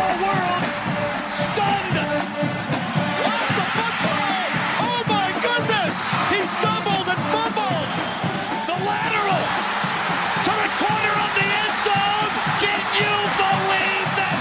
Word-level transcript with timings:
Football 0.00 0.16
world 0.24 0.64
stunned. 1.28 1.92
the 1.96 3.66
football! 3.76 4.44
Oh 4.88 5.00
my 5.12 5.28
goodness! 5.44 5.94
He 6.32 6.40
stumbled 6.56 7.08
and 7.12 7.22
fumbled. 7.32 7.88
The 8.70 8.76
lateral 8.88 9.44
to 10.46 10.52
the 10.56 10.70
corner 10.80 11.14
of 11.24 11.30
the 11.36 11.48
end 11.64 11.76
zone. 11.84 12.32
Can 12.64 12.80
you 12.96 13.12
believe 13.44 14.08
that? 14.20 14.40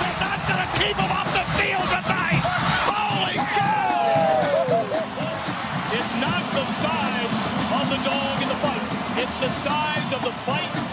They're 0.00 0.20
not 0.20 0.40
going 0.48 0.62
to 0.64 0.70
keep 0.80 0.96
him 1.00 1.12
off 1.12 1.28
the 1.32 1.46
field 1.56 1.88
tonight. 1.88 2.44
Holy 2.92 3.38
cow! 3.56 4.68
It's 5.96 6.14
not 6.20 6.42
the 6.52 6.66
size 6.68 7.40
of 7.72 7.84
the 7.88 8.00
dog 8.04 8.42
in 8.42 8.48
the 8.48 8.60
fight. 8.60 8.84
It's 9.22 9.40
the 9.40 9.50
size 9.50 10.12
of 10.12 10.22
the 10.22 10.32
fight 10.44 10.83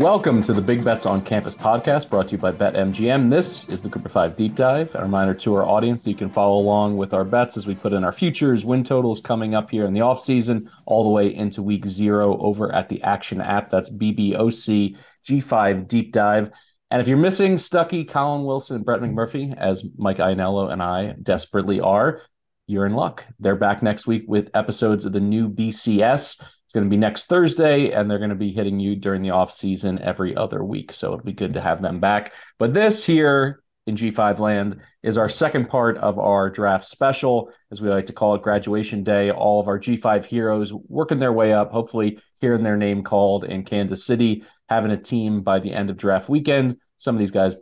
Welcome 0.00 0.40
to 0.44 0.54
the 0.54 0.62
Big 0.62 0.82
Bets 0.82 1.04
on 1.04 1.20
Campus 1.20 1.54
podcast 1.54 2.08
brought 2.08 2.28
to 2.28 2.32
you 2.32 2.38
by 2.38 2.52
BetMGM. 2.52 3.28
This 3.28 3.68
is 3.68 3.82
the 3.82 3.94
of 3.94 4.10
Five 4.10 4.34
Deep 4.34 4.54
Dive. 4.54 4.94
A 4.94 5.02
reminder 5.02 5.34
to 5.34 5.54
our 5.56 5.62
audience 5.62 6.04
that 6.04 6.10
you 6.10 6.16
can 6.16 6.30
follow 6.30 6.58
along 6.58 6.96
with 6.96 7.12
our 7.12 7.22
bets 7.22 7.58
as 7.58 7.66
we 7.66 7.74
put 7.74 7.92
in 7.92 8.02
our 8.02 8.10
futures, 8.10 8.64
win 8.64 8.82
totals 8.82 9.20
coming 9.20 9.54
up 9.54 9.70
here 9.70 9.84
in 9.84 9.92
the 9.92 10.00
offseason, 10.00 10.70
all 10.86 11.04
the 11.04 11.10
way 11.10 11.34
into 11.34 11.62
week 11.62 11.84
zero 11.86 12.38
over 12.40 12.74
at 12.74 12.88
the 12.88 13.02
Action 13.02 13.42
app. 13.42 13.68
That's 13.68 13.94
BBOC 13.94 14.96
G5 15.28 15.86
Deep 15.86 16.12
Dive. 16.12 16.50
And 16.90 17.02
if 17.02 17.06
you're 17.06 17.18
missing 17.18 17.56
Stuckey, 17.56 18.08
Colin 18.08 18.46
Wilson, 18.46 18.76
and 18.76 18.84
Brett 18.86 19.02
McMurphy, 19.02 19.54
as 19.54 19.84
Mike 19.98 20.16
Ianniello 20.16 20.72
and 20.72 20.82
I 20.82 21.14
desperately 21.22 21.78
are, 21.78 22.22
you're 22.66 22.86
in 22.86 22.94
luck. 22.94 23.26
They're 23.38 23.54
back 23.54 23.82
next 23.82 24.06
week 24.06 24.24
with 24.26 24.48
episodes 24.54 25.04
of 25.04 25.12
the 25.12 25.20
new 25.20 25.50
BCS. 25.50 26.42
It's 26.70 26.74
going 26.76 26.86
to 26.86 26.88
be 26.90 26.96
next 26.96 27.24
Thursday, 27.24 27.90
and 27.90 28.08
they're 28.08 28.18
going 28.18 28.30
to 28.30 28.36
be 28.36 28.52
hitting 28.52 28.78
you 28.78 28.94
during 28.94 29.22
the 29.22 29.30
off 29.30 29.52
season 29.52 29.98
every 29.98 30.36
other 30.36 30.62
week. 30.62 30.92
So 30.92 31.08
it'll 31.08 31.24
be 31.24 31.32
good 31.32 31.54
to 31.54 31.60
have 31.60 31.82
them 31.82 31.98
back. 31.98 32.32
But 32.60 32.72
this 32.72 33.04
here 33.04 33.64
in 33.88 33.96
G5 33.96 34.38
land 34.38 34.80
is 35.02 35.18
our 35.18 35.28
second 35.28 35.68
part 35.68 35.96
of 35.96 36.20
our 36.20 36.48
draft 36.48 36.84
special, 36.84 37.50
as 37.72 37.80
we 37.80 37.88
like 37.88 38.06
to 38.06 38.12
call 38.12 38.36
it, 38.36 38.42
graduation 38.42 39.02
day. 39.02 39.32
All 39.32 39.60
of 39.60 39.66
our 39.66 39.80
G5 39.80 40.24
heroes 40.24 40.72
working 40.72 41.18
their 41.18 41.32
way 41.32 41.52
up, 41.52 41.72
hopefully 41.72 42.20
hearing 42.40 42.62
their 42.62 42.76
name 42.76 43.02
called 43.02 43.42
in 43.42 43.64
Kansas 43.64 44.06
City, 44.06 44.44
having 44.68 44.92
a 44.92 44.96
team 44.96 45.42
by 45.42 45.58
the 45.58 45.72
end 45.72 45.90
of 45.90 45.96
draft 45.96 46.28
weekend. 46.28 46.76
Some 46.98 47.16
of 47.16 47.18
these 47.18 47.32
guys 47.32 47.56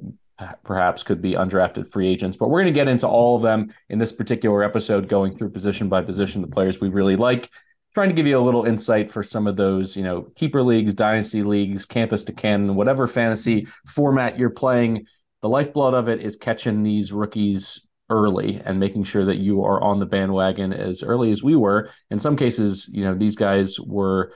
perhaps 0.64 1.02
could 1.02 1.22
be 1.22 1.32
undrafted 1.32 1.90
free 1.90 2.08
agents, 2.08 2.36
but 2.36 2.50
we're 2.50 2.60
going 2.60 2.74
to 2.74 2.78
get 2.78 2.88
into 2.88 3.08
all 3.08 3.36
of 3.36 3.42
them 3.42 3.72
in 3.88 3.98
this 3.98 4.12
particular 4.12 4.62
episode, 4.62 5.08
going 5.08 5.34
through 5.34 5.48
position 5.48 5.88
by 5.88 6.02
position, 6.02 6.42
the 6.42 6.46
players 6.46 6.78
we 6.78 6.90
really 6.90 7.16
like 7.16 7.48
trying 7.98 8.08
to 8.10 8.14
give 8.14 8.28
you 8.28 8.38
a 8.38 8.40
little 8.40 8.64
insight 8.64 9.10
for 9.10 9.24
some 9.24 9.48
of 9.48 9.56
those, 9.56 9.96
you 9.96 10.04
know, 10.04 10.22
keeper 10.36 10.62
leagues, 10.62 10.94
dynasty 10.94 11.42
leagues, 11.42 11.84
campus 11.84 12.22
to 12.22 12.32
canon, 12.32 12.76
whatever 12.76 13.08
fantasy 13.08 13.66
format 13.88 14.38
you're 14.38 14.50
playing. 14.50 15.04
The 15.42 15.48
lifeblood 15.48 15.94
of 15.94 16.08
it 16.08 16.20
is 16.20 16.36
catching 16.36 16.84
these 16.84 17.12
rookies 17.12 17.88
early 18.08 18.62
and 18.64 18.78
making 18.78 19.02
sure 19.02 19.24
that 19.24 19.38
you 19.38 19.64
are 19.64 19.82
on 19.82 19.98
the 19.98 20.06
bandwagon 20.06 20.72
as 20.72 21.02
early 21.02 21.32
as 21.32 21.42
we 21.42 21.56
were. 21.56 21.90
In 22.08 22.20
some 22.20 22.36
cases, 22.36 22.88
you 22.92 23.02
know, 23.02 23.16
these 23.16 23.34
guys 23.34 23.80
were 23.80 24.32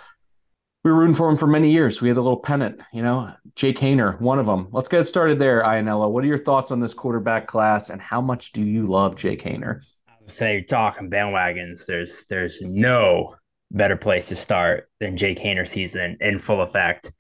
we 0.82 0.90
were 0.90 0.98
rooting 0.98 1.14
for 1.14 1.28
them 1.28 1.36
for 1.36 1.46
many 1.46 1.70
years. 1.70 2.00
We 2.00 2.08
had 2.08 2.18
a 2.18 2.20
little 2.20 2.40
pennant, 2.40 2.80
you 2.92 3.04
know, 3.04 3.32
Jake 3.54 3.78
Haener, 3.78 4.20
one 4.20 4.40
of 4.40 4.46
them. 4.46 4.70
Let's 4.72 4.88
get 4.88 5.06
started 5.06 5.38
there, 5.38 5.62
Ianniello. 5.62 6.10
What 6.10 6.24
are 6.24 6.26
your 6.26 6.36
thoughts 6.36 6.72
on 6.72 6.80
this 6.80 6.94
quarterback 6.94 7.46
class 7.46 7.90
and 7.90 8.02
how 8.02 8.20
much 8.20 8.50
do 8.50 8.60
you 8.60 8.86
love 8.86 9.14
Jake 9.14 9.44
Haener? 9.44 9.82
Say 10.26 10.54
you're 10.54 10.62
talking 10.62 11.08
bandwagons. 11.08 11.86
There's 11.86 12.24
there's 12.28 12.60
no 12.60 13.36
better 13.72 13.97
place 13.97 14.28
to 14.28 14.37
start 14.37 14.88
than 15.00 15.16
Jake 15.16 15.38
Haener 15.38 15.66
season 15.66 16.19
in 16.21 16.38
full 16.38 16.60
effect. 16.60 17.12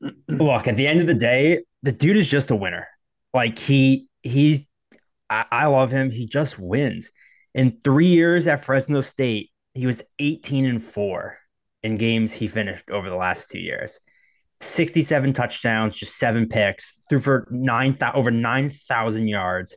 Look, 0.28 0.68
at 0.68 0.76
the 0.76 0.86
end 0.86 1.00
of 1.00 1.06
the 1.06 1.14
day, 1.14 1.64
the 1.82 1.92
dude 1.92 2.16
is 2.16 2.28
just 2.28 2.50
a 2.50 2.56
winner. 2.56 2.86
Like 3.32 3.58
he 3.58 4.06
he 4.22 4.68
I, 5.28 5.44
I 5.50 5.66
love 5.66 5.90
him. 5.90 6.10
He 6.10 6.26
just 6.26 6.58
wins. 6.58 7.10
In 7.54 7.78
three 7.82 8.06
years 8.06 8.46
at 8.46 8.64
Fresno 8.64 9.00
State, 9.00 9.50
he 9.74 9.86
was 9.86 10.02
18 10.18 10.66
and 10.66 10.82
4 10.82 11.38
in 11.82 11.96
games 11.96 12.32
he 12.32 12.48
finished 12.48 12.90
over 12.90 13.08
the 13.08 13.16
last 13.16 13.48
two 13.48 13.58
years. 13.58 13.98
67 14.60 15.32
touchdowns, 15.32 15.96
just 15.96 16.16
seven 16.16 16.48
picks, 16.48 16.96
threw 17.08 17.18
for 17.18 17.46
nine 17.50 17.96
over 18.14 18.30
9,000 18.30 19.28
yards. 19.28 19.76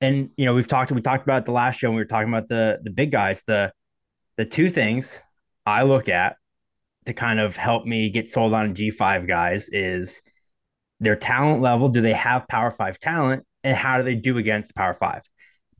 And 0.00 0.30
you 0.36 0.46
know, 0.46 0.54
we've 0.54 0.68
talked 0.68 0.92
we 0.92 1.02
talked 1.02 1.24
about 1.24 1.44
the 1.44 1.52
last 1.52 1.78
show 1.78 1.88
when 1.88 1.96
we 1.96 2.02
were 2.02 2.06
talking 2.06 2.28
about 2.28 2.48
the 2.48 2.78
the 2.82 2.90
big 2.90 3.10
guys, 3.10 3.42
the 3.46 3.72
the 4.38 4.46
two 4.46 4.70
things 4.70 5.20
I 5.66 5.82
look 5.82 6.08
at 6.08 6.36
to 7.04 7.12
kind 7.12 7.40
of 7.40 7.56
help 7.56 7.84
me 7.84 8.08
get 8.08 8.30
sold 8.30 8.54
on 8.54 8.74
G5 8.74 9.26
guys 9.26 9.68
is 9.70 10.22
their 11.00 11.16
talent 11.16 11.60
level. 11.60 11.88
Do 11.88 12.00
they 12.00 12.14
have 12.14 12.48
Power 12.48 12.70
Five 12.70 12.98
talent? 12.98 13.44
And 13.64 13.76
how 13.76 13.98
do 13.98 14.04
they 14.04 14.14
do 14.14 14.38
against 14.38 14.74
Power 14.74 14.94
Five? 14.94 15.22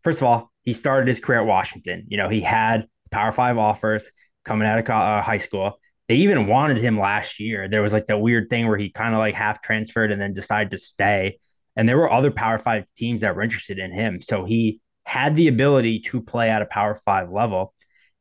First 0.03 0.19
of 0.19 0.25
all, 0.25 0.53
he 0.65 0.75
started 0.75 1.07
his 1.07 1.21
career 1.21 1.41
at 1.41 1.47
Washington. 1.47 2.05
You 2.09 2.19
know, 2.19 2.29
he 2.29 2.41
had 2.41 2.87
Power 3.11 3.33
Five 3.33 3.57
offers 3.57 4.11
coming 4.45 4.67
out 4.67 4.81
of 4.81 4.91
uh, 4.91 5.23
high 5.23 5.39
school. 5.39 5.79
They 6.09 6.17
even 6.17 6.47
wanted 6.47 6.79
him 6.79 6.99
last 6.99 7.39
year. 7.39 7.69
There 7.69 7.83
was 7.83 7.93
like 7.93 8.07
that 8.07 8.19
weird 8.19 8.51
thing 8.51 8.67
where 8.67 8.79
he 8.79 8.91
kind 8.91 9.15
of 9.15 9.19
like 9.19 9.35
half 9.35 9.63
transferred 9.63 10.11
and 10.11 10.21
then 10.21 10.33
decided 10.33 10.73
to 10.73 10.79
stay. 10.79 11.39
And 11.77 11.89
there 11.89 11.97
were 11.97 12.11
other 12.11 12.33
Power 12.33 12.59
Five 12.59 12.87
teams 12.97 13.21
that 13.21 13.37
were 13.37 13.43
interested 13.43 13.79
in 13.79 13.93
him. 13.93 14.21
So 14.21 14.45
he 14.45 14.81
had 15.05 15.37
the 15.37 15.47
ability 15.47 16.01
to 16.01 16.21
play 16.21 16.51
at 16.51 16.61
a 16.61 16.67
Power 16.67 16.97
Five 16.97 17.31
level 17.31 17.73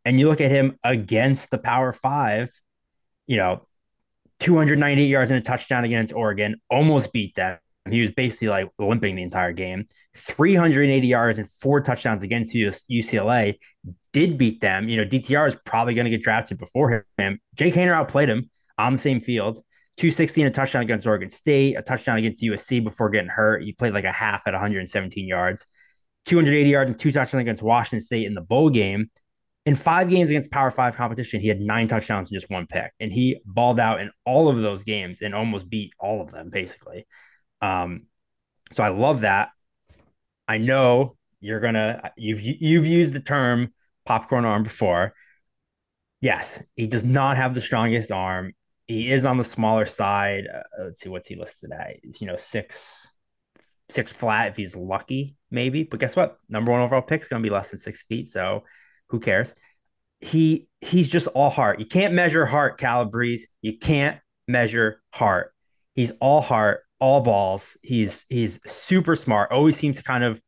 and 0.08 0.18
you 0.22 0.30
look 0.30 0.40
at 0.40 0.52
him 0.52 0.80
against 0.86 1.52
the 1.52 1.58
Power 1.58 1.92
Five, 1.92 2.50
you 3.28 3.36
know, 3.36 3.68
298 4.40 5.06
yards 5.06 5.32
and 5.32 5.38
a 5.38 5.44
touchdown 5.44 5.84
against 5.84 6.14
Oregon, 6.14 6.62
almost 6.70 7.12
beat 7.12 7.36
them. 7.36 7.60
He 7.90 8.00
was 8.00 8.12
basically 8.12 8.48
like 8.48 8.70
limping 8.80 9.18
the 9.18 9.24
entire 9.24 9.52
game. 9.52 9.90
380 10.16 11.06
yards 11.06 11.40
and 11.40 11.52
four 11.52 11.82
touchdowns 11.82 12.24
against 12.24 12.56
UCLA 12.56 13.56
did 14.14 14.38
beat 14.38 14.62
them. 14.62 14.88
You 14.88 15.04
know, 15.04 15.06
DTR 15.06 15.46
is 15.46 15.58
probably 15.66 15.94
going 15.94 16.06
to 16.06 16.12
get 16.12 16.24
drafted 16.24 16.58
before 16.58 17.06
him. 17.18 17.40
Jake 17.56 17.74
Haener 17.74 17.94
outplayed 17.94 18.30
him 18.30 18.50
on 18.78 18.94
the 18.94 19.00
same 19.00 19.20
field. 19.20 19.58
260 19.98 20.44
and 20.44 20.52
a 20.52 20.54
touchdown 20.54 20.84
against 20.84 21.06
Oregon 21.06 21.28
State, 21.28 21.76
a 21.76 21.82
touchdown 21.82 22.18
against 22.18 22.42
USC 22.42 22.82
before 22.82 23.10
getting 23.10 23.30
hurt. 23.30 23.62
He 23.64 23.74
played 23.74 23.94
like 23.94 24.06
a 24.06 24.12
half 24.14 24.44
at 24.46 24.54
117 24.54 25.28
yards, 25.28 25.66
280 26.28 26.70
yards 26.70 26.92
and 26.92 26.98
two 26.98 27.12
touchdowns 27.12 27.42
against 27.42 27.62
Washington 27.62 28.06
State 28.06 28.26
in 28.26 28.36
the 28.36 28.42
bowl 28.42 28.70
game 28.70 29.10
in 29.68 29.76
five 29.76 30.10
games 30.10 30.30
against 30.30 30.50
Power 30.50 30.72
Five 30.72 30.96
competition, 30.96 31.42
he 31.42 31.50
had 31.50 31.60
nine 31.60 31.90
touchdowns 31.90 32.30
and 32.30 32.40
just 32.40 32.50
one 32.50 32.68
pick, 32.68 32.94
and 33.02 33.12
he 33.12 33.42
balled 33.46 33.82
out 33.82 34.00
in 34.00 34.10
all 34.26 34.48
of 34.48 34.62
those 34.62 34.86
games 34.86 35.22
and 35.22 35.36
almost 35.36 35.70
beat 35.70 35.92
all 36.00 36.22
of 36.22 36.32
them 36.32 36.50
basically. 36.50 37.06
Um, 37.62 38.04
so 38.72 38.82
I 38.82 38.88
love 38.88 39.22
that. 39.22 39.50
I 40.48 40.58
know 40.58 41.18
you're 41.42 41.60
gonna 41.60 42.12
you've 42.16 42.40
you've 42.42 42.86
used 42.86 43.12
the 43.12 43.20
term 43.20 43.74
popcorn 44.06 44.46
arm 44.46 44.64
before. 44.64 45.14
Yes, 46.22 46.64
he 46.78 46.88
does 46.88 47.04
not 47.04 47.36
have 47.36 47.54
the 47.54 47.60
strongest 47.60 48.10
arm. 48.10 48.54
He 48.88 49.12
is 49.12 49.26
on 49.26 49.38
the 49.38 49.44
smaller 49.44 49.86
side. 49.86 50.46
Uh, 50.48 50.86
let's 50.86 51.02
see 51.02 51.10
what's 51.10 51.28
he 51.28 51.36
listed 51.36 51.72
at. 51.78 51.98
You 52.22 52.28
know, 52.28 52.38
six 52.38 53.06
six 53.90 54.14
flat 54.14 54.48
if 54.48 54.56
he's 54.56 54.78
lucky, 54.78 55.36
maybe. 55.52 55.84
But 55.84 56.00
guess 56.00 56.16
what? 56.16 56.38
Number 56.48 56.72
one 56.72 56.80
overall 56.80 57.02
pick 57.02 57.24
is 57.24 57.28
to 57.28 57.40
be 57.40 57.50
less 57.50 57.72
than 57.72 57.80
six 57.80 58.04
feet. 58.04 58.28
So 58.28 58.64
who 59.10 59.20
cares? 59.20 59.54
He 60.20 60.68
he's 60.82 61.10
just 61.10 61.28
all 61.28 61.50
heart. 61.50 61.80
You 61.80 61.86
can't 61.86 62.14
measure 62.14 62.46
heart, 62.46 62.80
Calabrese. 62.80 63.48
You 63.62 63.78
can't 63.78 64.20
measure 64.48 65.02
heart. 65.14 65.54
He's 65.94 66.12
all 66.20 66.42
heart, 66.42 66.82
all 67.00 67.22
balls. 67.22 67.78
He's 67.82 68.26
he's 68.30 68.60
super 68.66 69.16
smart. 69.16 69.52
Always 69.52 69.78
seems 69.78 69.98
to 69.98 70.04
kind 70.04 70.24
of, 70.24 70.42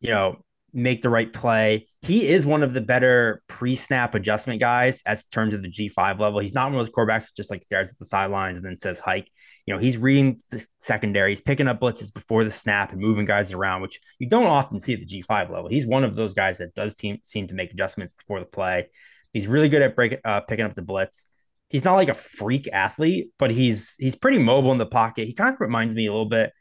you 0.00 0.10
know, 0.10 0.44
make 0.72 1.02
the 1.02 1.10
right 1.10 1.32
play. 1.32 1.88
He 2.02 2.28
is 2.28 2.46
one 2.46 2.62
of 2.62 2.74
the 2.74 2.80
better 2.80 3.42
pre-snap 3.48 4.14
adjustment 4.14 4.60
guys 4.60 5.02
as 5.06 5.24
terms 5.26 5.54
of 5.54 5.62
the 5.62 5.70
G5 5.70 6.20
level. 6.20 6.40
He's 6.40 6.54
not 6.54 6.70
one 6.70 6.78
of 6.80 6.86
those 6.86 6.94
quarterbacks 6.94 7.22
that 7.22 7.36
just 7.36 7.50
like 7.50 7.62
stares 7.62 7.90
at 7.90 7.98
the 7.98 8.04
sidelines 8.04 8.58
and 8.58 8.66
then 8.66 8.76
says 8.76 9.00
hike. 9.00 9.28
You 9.66 9.74
know, 9.74 9.80
he's 9.80 9.98
reading 9.98 10.40
the 10.50 10.64
secondary, 10.80 11.32
he's 11.32 11.40
picking 11.40 11.66
up 11.66 11.80
blitzes 11.80 12.12
before 12.12 12.44
the 12.44 12.50
snap 12.52 12.92
and 12.92 13.00
moving 13.00 13.24
guys 13.26 13.52
around, 13.52 13.82
which 13.82 13.98
you 14.18 14.28
don't 14.28 14.46
often 14.46 14.78
see 14.78 14.94
at 14.94 15.00
the 15.00 15.06
G5 15.06 15.50
level. 15.50 15.68
He's 15.68 15.86
one 15.86 16.04
of 16.04 16.14
those 16.14 16.34
guys 16.34 16.58
that 16.58 16.74
does 16.74 16.94
team, 16.94 17.18
seem 17.24 17.48
to 17.48 17.54
make 17.54 17.72
adjustments 17.72 18.12
before 18.12 18.38
the 18.38 18.46
play. 18.46 18.88
He's 19.32 19.48
really 19.48 19.68
good 19.68 19.82
at 19.82 19.96
breaking 19.96 20.20
uh, 20.24 20.40
picking 20.40 20.64
up 20.64 20.74
the 20.74 20.82
blitz. 20.82 21.24
He's 21.68 21.84
not 21.84 21.96
like 21.96 22.08
a 22.08 22.14
freak 22.14 22.68
athlete, 22.72 23.30
but 23.38 23.50
he's 23.50 23.94
he's 23.98 24.14
pretty 24.14 24.38
mobile 24.38 24.72
in 24.72 24.78
the 24.78 24.86
pocket. 24.86 25.26
He 25.26 25.34
kind 25.34 25.52
of 25.52 25.60
reminds 25.60 25.94
me 25.94 26.06
a 26.06 26.12
little 26.12 26.28
bit 26.28 26.52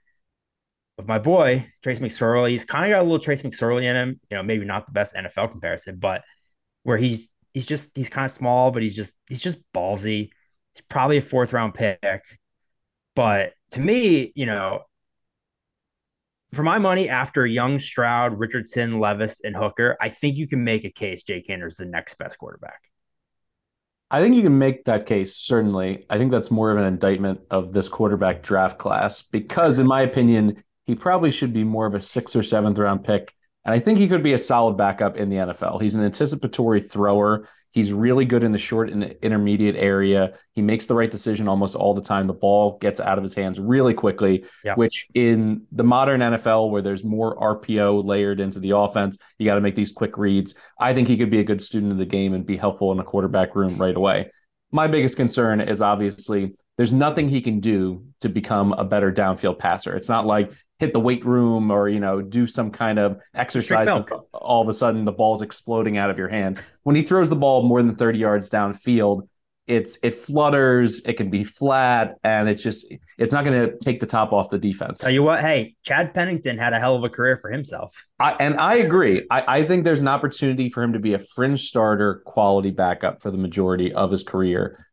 of 0.98 1.08
my 1.08 1.20
boy 1.20 1.72
Trace 1.84 2.00
McSorley. 2.00 2.52
He's 2.52 2.66
kind 2.66 2.86
of 2.86 2.96
got 2.96 3.02
a 3.02 3.04
little 3.04 3.20
Trace 3.20 3.44
McSorley 3.44 3.84
in 3.84 3.96
him. 3.96 4.20
You 4.32 4.38
know, 4.38 4.44
maybe 4.44 4.66
not 4.66 4.88
the 4.88 4.94
best 4.94 5.14
NFL 5.14 5.52
comparison, 5.52 5.98
but 6.00 6.24
where 6.84 6.98
he's 6.98 7.28
he's 7.54 7.66
just 7.66 7.92
he's 7.96 8.10
kind 8.10 8.26
of 8.26 8.32
small, 8.32 8.72
but 8.72 8.84
he's 8.84 8.96
just 8.96 9.14
he's 9.28 9.42
just 9.42 9.60
ballsy. 9.74 10.30
He's 10.74 10.84
probably 10.90 11.18
a 11.18 11.22
fourth 11.22 11.54
round 11.54 11.76
pick. 11.76 12.02
But 13.16 13.54
to 13.72 13.80
me, 13.80 14.32
you 14.36 14.46
know, 14.46 14.82
for 16.54 16.64
my 16.64 16.78
money, 16.78 17.10
after 17.10 17.46
Young, 17.46 17.80
Stroud, 17.80 18.40
Richardson, 18.40 19.00
Levis, 19.00 19.42
and 19.44 19.56
Hooker, 19.56 19.98
I 20.00 20.10
think 20.10 20.38
you 20.38 20.48
can 20.48 20.64
make 20.64 20.86
a 20.86 20.92
case 20.92 21.24
Jake 21.24 21.48
Haener's 21.48 21.76
the 21.76 21.86
next 21.86 22.18
best 22.18 22.38
quarterback. 22.38 22.80
I 24.12 24.22
think 24.22 24.36
you 24.36 24.44
can 24.44 24.58
make 24.58 24.86
that 24.86 25.06
case, 25.06 25.36
certainly. 25.36 26.06
I 26.10 26.18
think 26.18 26.32
that's 26.32 26.52
more 26.52 26.72
of 26.72 26.78
an 26.78 26.86
indictment 26.86 27.42
of 27.50 27.74
this 27.74 27.90
quarterback 27.90 28.44
draft 28.44 28.78
class 28.78 29.24
because, 29.24 29.80
in 29.80 29.88
my 29.88 30.02
opinion, 30.02 30.64
he 30.86 30.96
probably 30.96 31.32
should 31.32 31.54
be 31.54 31.64
more 31.64 31.88
of 31.88 31.96
a 31.96 32.02
sixth 32.02 32.36
or 32.36 32.44
seventh 32.44 32.78
round 32.78 33.04
pick. 33.04 33.34
And 33.66 33.74
I 33.74 33.80
think 33.80 33.98
he 33.98 34.08
could 34.08 34.22
be 34.22 34.34
a 34.34 34.38
solid 34.38 34.78
backup 34.78 35.18
in 35.18 35.30
the 35.30 35.38
NFL. 35.38 35.82
He's 35.82 35.96
an 35.96 36.06
anticipatory 36.06 36.82
thrower. 36.82 37.50
He's 37.76 37.92
really 37.92 38.24
good 38.24 38.44
in 38.46 38.54
the 38.54 38.58
short 38.58 38.90
and 38.90 39.04
intermediate 39.22 39.76
area. 39.76 40.36
He 40.54 40.62
makes 40.62 40.86
the 40.86 40.96
right 40.96 41.12
decision 41.12 41.50
almost 41.50 41.76
all 41.76 41.94
the 41.94 42.02
time. 42.02 42.26
The 42.26 42.34
ball 42.34 42.78
gets 42.80 43.02
out 43.02 43.18
of 43.18 43.22
his 43.22 43.36
hands 43.36 43.60
really 43.60 43.94
quickly, 43.94 44.46
yeah. 44.64 44.76
which 44.76 45.08
in 45.14 45.68
the 45.74 45.84
modern 45.84 46.22
NFL, 46.22 46.72
where 46.72 46.82
there's 46.82 47.04
more 47.04 47.36
RPO 47.36 48.06
layered 48.06 48.40
into 48.40 48.62
the 48.62 48.78
offense, 48.78 49.18
you 49.38 49.46
got 49.46 49.56
to 49.56 49.62
make 49.62 49.76
these 49.76 49.92
quick 49.92 50.18
reads. 50.18 50.56
I 50.80 50.94
think 50.94 51.10
he 51.10 51.18
could 51.18 51.30
be 51.30 51.42
a 51.42 51.44
good 51.44 51.62
student 51.62 51.92
of 51.92 51.98
the 51.98 52.06
game 52.06 52.34
and 52.34 52.46
be 52.46 52.56
helpful 52.56 52.94
in 52.94 53.00
a 53.00 53.04
quarterback 53.04 53.58
room 53.58 53.78
right 53.78 53.96
away. 53.96 54.32
My 54.72 54.88
biggest 54.88 55.18
concern 55.18 55.60
is 55.60 55.82
obviously 55.82 56.56
there's 56.78 56.94
nothing 56.94 57.30
he 57.30 57.42
can 57.42 57.60
do 57.60 58.06
to 58.22 58.30
become 58.30 58.74
a 58.74 58.84
better 58.84 59.12
downfield 59.12 59.60
passer. 59.60 59.96
It's 59.96 60.10
not 60.10 60.26
like 60.26 60.52
hit 60.80 60.92
the 60.92 61.00
weight 61.00 61.24
room 61.24 61.72
or 61.72 61.88
you 61.88 62.00
know 62.00 62.22
do 62.22 62.46
some 62.46 62.70
kind 62.70 63.00
of 63.00 63.20
exercise 63.34 63.88
all 64.34 64.62
of 64.62 64.68
a 64.68 64.74
sudden 64.74 65.06
the 65.06 65.12
ball's 65.12 65.42
exploding 65.42 65.98
out 65.98 66.10
of 66.10 66.18
your 66.18 66.28
hand. 66.28 66.60
When 66.84 66.96
he 66.96 67.02
throws 67.02 67.30
the 67.30 67.36
ball 67.36 67.64
more 67.64 67.82
than 67.82 67.96
30 67.96 68.20
yards 68.20 68.50
downfield 68.50 69.28
it's 69.68 69.98
it 70.04 70.14
flutters 70.14 71.02
it 71.06 71.14
can 71.14 71.30
be 71.30 71.44
flat 71.44 72.16
and 72.24 72.48
it's 72.48 72.62
just 72.62 72.94
it's 73.18 73.34
not 73.34 73.44
going 73.44 73.68
to 73.68 73.78
take 73.80 74.00
the 74.00 74.06
top 74.06 74.32
off 74.32 74.50
the 74.50 74.60
defense. 74.60 75.02
Tell 75.02 75.12
you 75.12 75.24
what 75.24 75.42
hey 75.42 75.76
chad 75.84 76.14
pennington 76.14 76.58
had 76.58 76.74
a 76.74 76.80
hell 76.80 76.96
of 76.96 77.04
a 77.04 77.10
career 77.10 77.38
for 77.38 77.50
himself. 77.50 77.92
I, 78.20 78.34
and 78.34 78.60
i 78.60 78.76
agree. 78.76 79.26
I, 79.32 79.60
I 79.60 79.68
think 79.68 79.84
there's 79.84 80.02
an 80.02 80.08
opportunity 80.08 80.70
for 80.70 80.84
him 80.84 80.94
to 80.94 81.00
be 81.00 81.14
a 81.14 81.20
fringe 81.20 81.68
starter 81.68 82.22
quality 82.26 82.72
backup 82.72 83.22
for 83.22 83.32
the 83.32 83.38
majority 83.38 83.92
of 83.94 84.12
his 84.12 84.24
career 84.24 84.85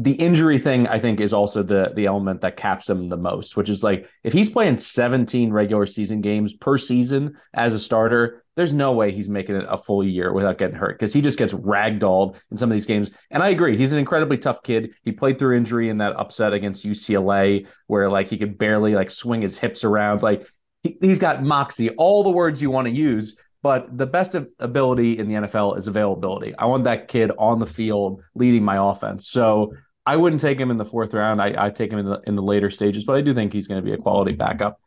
the 0.00 0.12
injury 0.12 0.60
thing 0.60 0.86
I 0.86 1.00
think 1.00 1.18
is 1.18 1.32
also 1.32 1.64
the 1.64 1.92
the 1.94 2.06
element 2.06 2.40
that 2.42 2.56
caps 2.56 2.88
him 2.88 3.08
the 3.08 3.16
most, 3.16 3.56
which 3.56 3.68
is 3.68 3.82
like 3.82 4.08
if 4.22 4.32
he's 4.32 4.48
playing 4.48 4.78
17 4.78 5.52
regular 5.52 5.86
season 5.86 6.20
games 6.20 6.54
per 6.54 6.78
season 6.78 7.36
as 7.52 7.74
a 7.74 7.80
starter, 7.80 8.44
there's 8.54 8.72
no 8.72 8.92
way 8.92 9.10
he's 9.10 9.28
making 9.28 9.56
it 9.56 9.66
a 9.68 9.76
full 9.76 10.04
year 10.04 10.32
without 10.32 10.56
getting 10.56 10.76
hurt 10.76 10.96
because 10.96 11.12
he 11.12 11.20
just 11.20 11.36
gets 11.36 11.52
ragdolled 11.52 12.36
in 12.52 12.56
some 12.56 12.70
of 12.70 12.74
these 12.74 12.86
games. 12.86 13.10
And 13.32 13.42
I 13.42 13.48
agree, 13.48 13.76
he's 13.76 13.92
an 13.92 13.98
incredibly 13.98 14.38
tough 14.38 14.62
kid. 14.62 14.92
He 15.02 15.10
played 15.10 15.36
through 15.36 15.56
injury 15.56 15.88
in 15.88 15.96
that 15.96 16.16
upset 16.16 16.52
against 16.52 16.86
UCLA 16.86 17.66
where 17.88 18.08
like 18.08 18.28
he 18.28 18.38
could 18.38 18.56
barely 18.56 18.94
like 18.94 19.10
swing 19.10 19.42
his 19.42 19.58
hips 19.58 19.82
around. 19.82 20.22
Like 20.22 20.46
he, 20.84 20.96
he's 21.00 21.18
got 21.18 21.42
moxie, 21.42 21.90
all 21.90 22.22
the 22.22 22.30
words 22.30 22.62
you 22.62 22.70
want 22.70 22.86
to 22.86 22.94
use. 22.94 23.36
But 23.60 23.98
the 23.98 24.06
best 24.06 24.36
ability 24.60 25.18
in 25.18 25.26
the 25.26 25.34
NFL 25.34 25.76
is 25.76 25.88
availability. 25.88 26.54
I 26.56 26.66
want 26.66 26.84
that 26.84 27.08
kid 27.08 27.32
on 27.36 27.58
the 27.58 27.66
field 27.66 28.22
leading 28.36 28.62
my 28.62 28.76
offense. 28.90 29.28
So 29.28 29.72
I 30.08 30.16
wouldn't 30.16 30.40
take 30.40 30.58
him 30.58 30.70
in 30.70 30.78
the 30.78 30.86
fourth 30.86 31.12
round. 31.12 31.42
I 31.42 31.66
I 31.66 31.68
take 31.68 31.92
him 31.92 31.98
in 31.98 32.06
the 32.06 32.18
in 32.26 32.34
the 32.34 32.42
later 32.42 32.70
stages, 32.70 33.04
but 33.04 33.14
I 33.14 33.20
do 33.20 33.34
think 33.34 33.52
he's 33.52 33.66
going 33.66 33.78
to 33.78 33.84
be 33.84 33.92
a 33.92 33.98
quality 33.98 34.32
backup. 34.32 34.80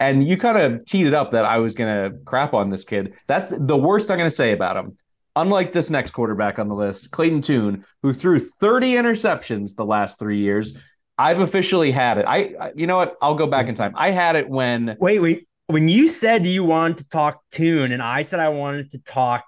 And 0.00 0.26
you 0.26 0.38
kind 0.38 0.56
of 0.56 0.86
teed 0.86 1.06
it 1.06 1.12
up 1.12 1.32
that 1.32 1.44
I 1.44 1.58
was 1.58 1.74
going 1.74 2.10
to 2.10 2.18
crap 2.24 2.54
on 2.54 2.70
this 2.70 2.82
kid. 2.82 3.12
That's 3.28 3.52
the 3.54 3.76
worst 3.76 4.10
I'm 4.10 4.16
going 4.16 4.30
to 4.30 4.34
say 4.34 4.52
about 4.52 4.78
him. 4.78 4.96
Unlike 5.36 5.72
this 5.72 5.90
next 5.90 6.12
quarterback 6.12 6.58
on 6.58 6.68
the 6.68 6.74
list, 6.74 7.10
Clayton 7.10 7.42
Tune, 7.42 7.84
who 8.02 8.14
threw 8.14 8.38
30 8.38 8.94
interceptions 8.94 9.76
the 9.76 9.84
last 9.84 10.18
three 10.18 10.38
years. 10.38 10.74
I've 11.18 11.40
officially 11.40 11.92
had 11.92 12.16
it. 12.16 12.24
I, 12.26 12.72
you 12.74 12.86
know 12.86 12.96
what? 12.96 13.16
I'll 13.20 13.34
go 13.34 13.46
back 13.46 13.68
in 13.68 13.74
time. 13.74 13.92
I 13.94 14.10
had 14.10 14.36
it 14.36 14.48
when. 14.48 14.96
Wait, 14.98 15.20
wait. 15.20 15.46
When 15.66 15.88
you 15.88 16.08
said 16.08 16.46
you 16.46 16.64
wanted 16.64 16.96
to 16.98 17.04
talk 17.04 17.42
Tune, 17.50 17.92
and 17.92 18.02
I 18.02 18.22
said 18.22 18.40
I 18.40 18.48
wanted 18.48 18.90
to 18.92 18.98
talk 18.98 19.44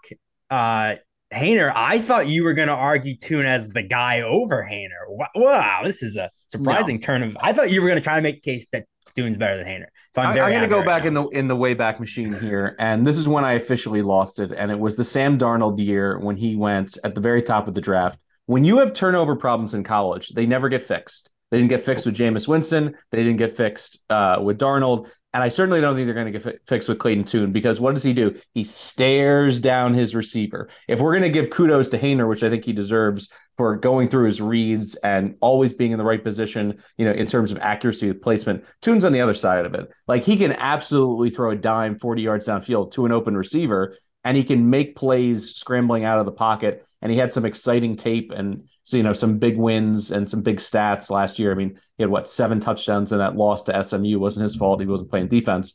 uh, 0.50 0.96
Haener, 1.32 1.72
I 1.74 1.98
thought 1.98 2.28
you 2.28 2.44
were 2.44 2.54
going 2.54 2.68
to 2.68 2.74
argue 2.74 3.16
Tune 3.16 3.46
as 3.46 3.68
the 3.70 3.82
guy 3.82 4.20
over 4.20 4.66
Haener. 4.68 5.28
Wow, 5.34 5.80
this 5.84 6.02
is 6.02 6.16
a 6.16 6.30
surprising 6.48 6.96
no. 6.96 7.00
turn 7.00 7.22
of. 7.22 7.36
I 7.40 7.52
thought 7.52 7.70
you 7.70 7.82
were 7.82 7.88
going 7.88 8.00
to 8.00 8.04
try 8.04 8.16
to 8.16 8.22
make 8.22 8.36
a 8.36 8.40
case 8.40 8.66
that 8.72 8.86
Tune's 9.16 9.36
better 9.36 9.56
than 9.56 9.66
Haener. 9.66 9.86
So 10.14 10.22
I'm, 10.22 10.28
I'm 10.30 10.50
going 10.50 10.60
to 10.60 10.68
go 10.68 10.78
right 10.78 10.86
back 10.86 11.02
now. 11.02 11.08
in 11.08 11.14
the 11.14 11.26
in 11.28 11.46
the 11.46 11.56
way 11.56 11.74
back 11.74 11.98
machine 11.98 12.32
here, 12.32 12.76
and 12.78 13.06
this 13.06 13.18
is 13.18 13.26
when 13.26 13.44
I 13.44 13.54
officially 13.54 14.02
lost 14.02 14.38
it, 14.38 14.52
and 14.52 14.70
it 14.70 14.78
was 14.78 14.96
the 14.96 15.04
Sam 15.04 15.38
Darnold 15.38 15.84
year 15.84 16.18
when 16.18 16.36
he 16.36 16.56
went 16.56 16.96
at 17.04 17.14
the 17.14 17.20
very 17.20 17.42
top 17.42 17.68
of 17.68 17.74
the 17.74 17.80
draft. 17.80 18.18
When 18.46 18.64
you 18.64 18.78
have 18.78 18.92
turnover 18.92 19.36
problems 19.36 19.74
in 19.74 19.84
college, 19.84 20.28
they 20.30 20.46
never 20.46 20.68
get 20.68 20.82
fixed. 20.82 21.30
They 21.50 21.58
didn't 21.58 21.70
get 21.70 21.82
fixed 21.82 22.06
with 22.06 22.16
Jameis 22.16 22.46
Winston. 22.46 22.94
They 23.10 23.22
didn't 23.22 23.38
get 23.38 23.56
fixed 23.56 24.02
uh, 24.10 24.38
with 24.42 24.58
Darnold. 24.58 25.08
And 25.34 25.42
I 25.42 25.48
certainly 25.48 25.80
don't 25.80 25.96
think 25.96 26.06
they're 26.06 26.14
going 26.14 26.32
to 26.32 26.38
get 26.38 26.60
fixed 26.64 26.88
with 26.88 27.00
Clayton 27.00 27.24
Tune 27.24 27.50
because 27.50 27.80
what 27.80 27.92
does 27.92 28.04
he 28.04 28.12
do? 28.12 28.38
He 28.54 28.62
stares 28.62 29.58
down 29.58 29.92
his 29.92 30.14
receiver. 30.14 30.68
If 30.86 31.00
we're 31.00 31.10
going 31.10 31.24
to 31.24 31.28
give 31.28 31.50
kudos 31.50 31.88
to 31.88 31.98
Haener, 31.98 32.28
which 32.28 32.44
I 32.44 32.50
think 32.50 32.64
he 32.64 32.72
deserves 32.72 33.28
for 33.56 33.74
going 33.74 34.08
through 34.08 34.26
his 34.26 34.40
reads 34.40 34.94
and 34.94 35.34
always 35.40 35.72
being 35.72 35.90
in 35.90 35.98
the 35.98 36.04
right 36.04 36.22
position, 36.22 36.80
you 36.96 37.04
know, 37.04 37.10
in 37.10 37.26
terms 37.26 37.50
of 37.50 37.58
accuracy 37.58 38.06
with 38.06 38.22
placement, 38.22 38.64
Tune's 38.80 39.04
on 39.04 39.10
the 39.10 39.20
other 39.20 39.34
side 39.34 39.66
of 39.66 39.74
it. 39.74 39.90
Like 40.06 40.22
he 40.22 40.36
can 40.36 40.52
absolutely 40.52 41.30
throw 41.30 41.50
a 41.50 41.56
dime 41.56 41.98
40 41.98 42.22
yards 42.22 42.46
downfield 42.46 42.92
to 42.92 43.04
an 43.04 43.10
open 43.10 43.36
receiver 43.36 43.96
and 44.22 44.36
he 44.36 44.44
can 44.44 44.70
make 44.70 44.94
plays 44.94 45.54
scrambling 45.54 46.04
out 46.04 46.20
of 46.20 46.26
the 46.26 46.32
pocket. 46.32 46.86
And 47.04 47.12
he 47.12 47.18
had 47.18 47.32
some 47.32 47.44
exciting 47.44 47.94
tape 47.96 48.32
and 48.34 48.64
so, 48.82 48.96
you 48.96 49.02
know, 49.02 49.12
some 49.12 49.38
big 49.38 49.56
wins 49.56 50.10
and 50.10 50.28
some 50.28 50.42
big 50.42 50.56
stats 50.56 51.10
last 51.10 51.38
year. 51.38 51.52
I 51.52 51.54
mean, 51.54 51.78
he 51.96 52.02
had 52.02 52.10
what 52.10 52.28
seven 52.28 52.58
touchdowns 52.58 53.12
in 53.12 53.18
that 53.18 53.36
loss 53.36 53.62
to 53.64 53.84
SMU. 53.84 54.16
It 54.16 54.20
wasn't 54.20 54.42
his 54.44 54.56
fault. 54.56 54.80
He 54.80 54.86
wasn't 54.86 55.10
playing 55.10 55.28
defense. 55.28 55.74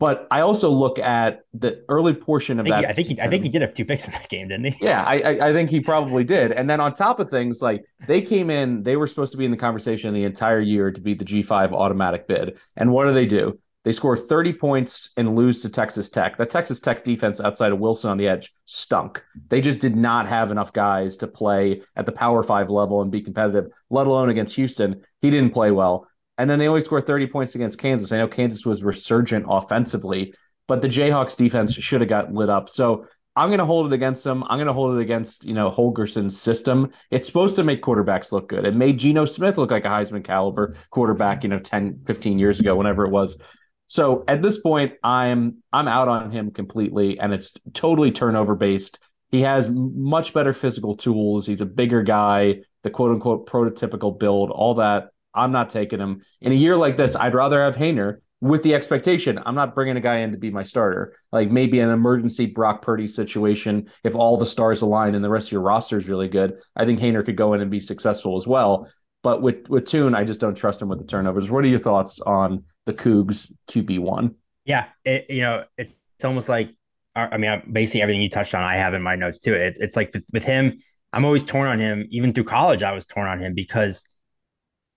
But 0.00 0.26
I 0.30 0.40
also 0.40 0.70
look 0.70 0.98
at 0.98 1.42
the 1.52 1.84
early 1.88 2.12
portion 2.12 2.58
of 2.58 2.66
I 2.66 2.70
that. 2.70 2.80
He, 2.80 2.86
I 2.86 2.92
think 2.92 3.08
he, 3.08 3.20
I 3.20 3.28
think 3.28 3.44
he 3.44 3.48
did 3.48 3.62
have 3.62 3.74
two 3.74 3.84
picks 3.84 4.06
in 4.06 4.12
that 4.12 4.28
game, 4.28 4.48
didn't 4.48 4.74
he? 4.74 4.84
Yeah, 4.84 5.02
I, 5.02 5.48
I 5.48 5.52
think 5.52 5.70
he 5.70 5.80
probably 5.80 6.24
did. 6.24 6.50
And 6.52 6.68
then 6.68 6.80
on 6.80 6.92
top 6.92 7.20
of 7.20 7.30
things, 7.30 7.62
like 7.62 7.84
they 8.06 8.20
came 8.20 8.50
in, 8.50 8.82
they 8.82 8.96
were 8.96 9.06
supposed 9.06 9.32
to 9.32 9.38
be 9.38 9.44
in 9.44 9.52
the 9.52 9.56
conversation 9.56 10.12
the 10.12 10.24
entire 10.24 10.60
year 10.60 10.90
to 10.90 11.00
beat 11.00 11.20
the 11.20 11.24
G5 11.24 11.72
automatic 11.72 12.26
bid. 12.26 12.58
And 12.76 12.92
what 12.92 13.06
do 13.06 13.14
they 13.14 13.26
do? 13.26 13.58
They 13.84 13.92
score 13.92 14.16
30 14.16 14.54
points 14.54 15.10
and 15.16 15.36
lose 15.36 15.60
to 15.62 15.68
Texas 15.68 16.08
Tech. 16.08 16.38
That 16.38 16.50
Texas 16.50 16.80
Tech 16.80 17.04
defense 17.04 17.40
outside 17.40 17.70
of 17.70 17.78
Wilson 17.78 18.10
on 18.10 18.16
the 18.16 18.28
edge 18.28 18.52
stunk. 18.64 19.22
They 19.48 19.60
just 19.60 19.78
did 19.78 19.94
not 19.94 20.26
have 20.26 20.50
enough 20.50 20.72
guys 20.72 21.18
to 21.18 21.26
play 21.26 21.82
at 21.94 22.06
the 22.06 22.12
Power 22.12 22.42
Five 22.42 22.70
level 22.70 23.02
and 23.02 23.10
be 23.10 23.20
competitive, 23.20 23.70
let 23.90 24.06
alone 24.06 24.30
against 24.30 24.56
Houston. 24.56 25.02
He 25.20 25.30
didn't 25.30 25.52
play 25.52 25.70
well. 25.70 26.08
And 26.38 26.48
then 26.48 26.58
they 26.58 26.66
only 26.66 26.80
scored 26.80 27.06
30 27.06 27.26
points 27.28 27.54
against 27.54 27.78
Kansas. 27.78 28.10
I 28.10 28.18
know 28.18 28.26
Kansas 28.26 28.66
was 28.66 28.82
resurgent 28.82 29.46
offensively, 29.48 30.34
but 30.66 30.82
the 30.82 30.88
Jayhawks 30.88 31.36
defense 31.36 31.74
should 31.74 32.00
have 32.00 32.10
got 32.10 32.32
lit 32.32 32.48
up. 32.48 32.70
So 32.70 33.06
I'm 33.36 33.48
going 33.48 33.58
to 33.58 33.66
hold 33.66 33.92
it 33.92 33.94
against 33.94 34.24
them. 34.24 34.44
I'm 34.44 34.58
going 34.58 34.66
to 34.66 34.72
hold 34.72 34.96
it 34.96 35.00
against, 35.00 35.44
you 35.44 35.54
know, 35.54 35.70
Holgorsen's 35.70 36.40
system. 36.40 36.90
It's 37.10 37.26
supposed 37.26 37.56
to 37.56 37.64
make 37.64 37.82
quarterbacks 37.82 38.32
look 38.32 38.48
good. 38.48 38.64
It 38.64 38.76
made 38.76 38.98
Geno 38.98 39.24
Smith 39.24 39.58
look 39.58 39.70
like 39.70 39.84
a 39.84 39.88
Heisman 39.88 40.24
caliber 40.24 40.76
quarterback, 40.90 41.42
you 41.42 41.48
know, 41.48 41.58
10, 41.58 42.02
15 42.06 42.38
years 42.38 42.60
ago, 42.60 42.76
whenever 42.76 43.04
it 43.04 43.10
was. 43.10 43.38
So 43.86 44.24
at 44.28 44.42
this 44.42 44.60
point, 44.60 44.94
I'm 45.02 45.62
I'm 45.72 45.88
out 45.88 46.08
on 46.08 46.30
him 46.30 46.50
completely, 46.50 47.18
and 47.18 47.32
it's 47.32 47.52
totally 47.72 48.10
turnover 48.10 48.54
based. 48.54 48.98
He 49.30 49.42
has 49.42 49.70
much 49.70 50.32
better 50.32 50.52
physical 50.52 50.96
tools. 50.96 51.46
He's 51.46 51.60
a 51.60 51.66
bigger 51.66 52.02
guy, 52.02 52.60
the 52.82 52.90
quote 52.90 53.10
unquote 53.10 53.48
prototypical 53.48 54.18
build, 54.18 54.50
all 54.50 54.74
that. 54.74 55.10
I'm 55.34 55.50
not 55.50 55.70
taking 55.70 55.98
him. 55.98 56.22
In 56.40 56.52
a 56.52 56.54
year 56.54 56.76
like 56.76 56.96
this, 56.96 57.16
I'd 57.16 57.34
rather 57.34 57.62
have 57.62 57.74
Haener 57.74 58.18
with 58.44 58.62
the 58.62 58.74
expectation 58.74 59.40
I'm 59.46 59.54
not 59.54 59.74
bringing 59.74 59.96
a 59.96 60.02
guy 60.02 60.18
in 60.18 60.32
to 60.32 60.36
be 60.36 60.50
my 60.50 60.62
starter. 60.62 61.16
Like 61.32 61.50
maybe 61.50 61.80
an 61.80 61.88
emergency 61.88 62.44
Brock 62.44 62.82
Purdy 62.82 63.08
situation 63.08 63.88
if 64.04 64.14
all 64.14 64.36
the 64.36 64.44
stars 64.44 64.82
align 64.82 65.14
and 65.14 65.24
the 65.24 65.30
rest 65.30 65.48
of 65.48 65.52
your 65.52 65.62
roster 65.62 65.96
is 65.96 66.08
really 66.08 66.28
good. 66.28 66.58
I 66.76 66.84
think 66.84 67.00
Haener 67.00 67.24
could 67.24 67.36
go 67.36 67.54
in 67.54 67.62
and 67.62 67.70
be 67.70 67.80
successful 67.80 68.36
as 68.36 68.46
well. 68.46 68.90
But 69.22 69.40
with 69.40 69.68
with 69.70 69.86
Tune, 69.86 70.14
I 70.14 70.24
just 70.24 70.40
don't 70.40 70.54
trust 70.54 70.82
him 70.82 70.88
with 70.88 70.98
the 70.98 71.06
turnovers. 71.06 71.50
What 71.50 71.64
are 71.64 71.68
your 71.68 71.78
thoughts 71.78 72.20
on 72.20 72.64
the 72.86 72.94
Cougs 72.94 73.52
QB 73.70 74.00
one? 74.00 74.36
Yeah, 74.64 74.86
it, 75.04 75.26
you 75.28 75.42
know, 75.42 75.64
it's, 75.76 75.94
almost 76.22 76.48
like 76.48 76.70
I 77.14 77.36
mean, 77.36 77.62
basically 77.70 78.00
everything 78.00 78.22
you 78.22 78.30
touched 78.30 78.54
on, 78.54 78.62
I 78.62 78.78
have 78.78 78.94
in 78.94 79.02
my 79.02 79.14
notes 79.14 79.38
too. 79.38 79.52
It's 79.52 79.78
it's 79.78 79.94
like 79.94 80.10
with, 80.32 80.42
him, 80.42 80.78
I'm 81.12 81.26
always 81.26 81.44
torn 81.44 81.68
on 81.68 81.78
him. 81.78 82.06
Even 82.10 82.32
through 82.32 82.44
college, 82.44 82.82
I 82.82 82.92
was 82.92 83.04
torn 83.04 83.28
on 83.28 83.40
him 83.40 83.52
because 83.52 84.02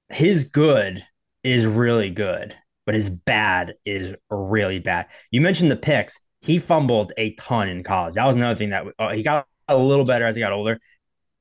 his 0.10 0.46
good 0.46 1.04
is 1.44 1.66
really 1.66 2.10
good 2.10 2.56
but 2.88 2.96
his 2.96 3.10
bad 3.10 3.76
is 3.86 4.16
really 4.32 4.80
bad. 4.80 5.08
You 5.30 5.42
mentioned 5.42 5.70
the 5.70 5.76
picks. 5.76 6.18
He 6.40 6.58
fumbled 6.58 7.12
a 7.18 7.36
ton 7.36 7.68
in 7.68 7.84
college. 7.84 8.16
That 8.16 8.26
was 8.26 8.38
another 8.38 8.58
thing 8.58 8.70
that 8.70 8.86
uh, 8.98 9.14
he 9.14 9.22
got 9.22 9.46
a 9.68 9.76
little 9.76 10.06
better 10.06 10.26
as 10.26 10.36
he 10.36 10.40
got 10.40 10.54
older. 10.54 10.80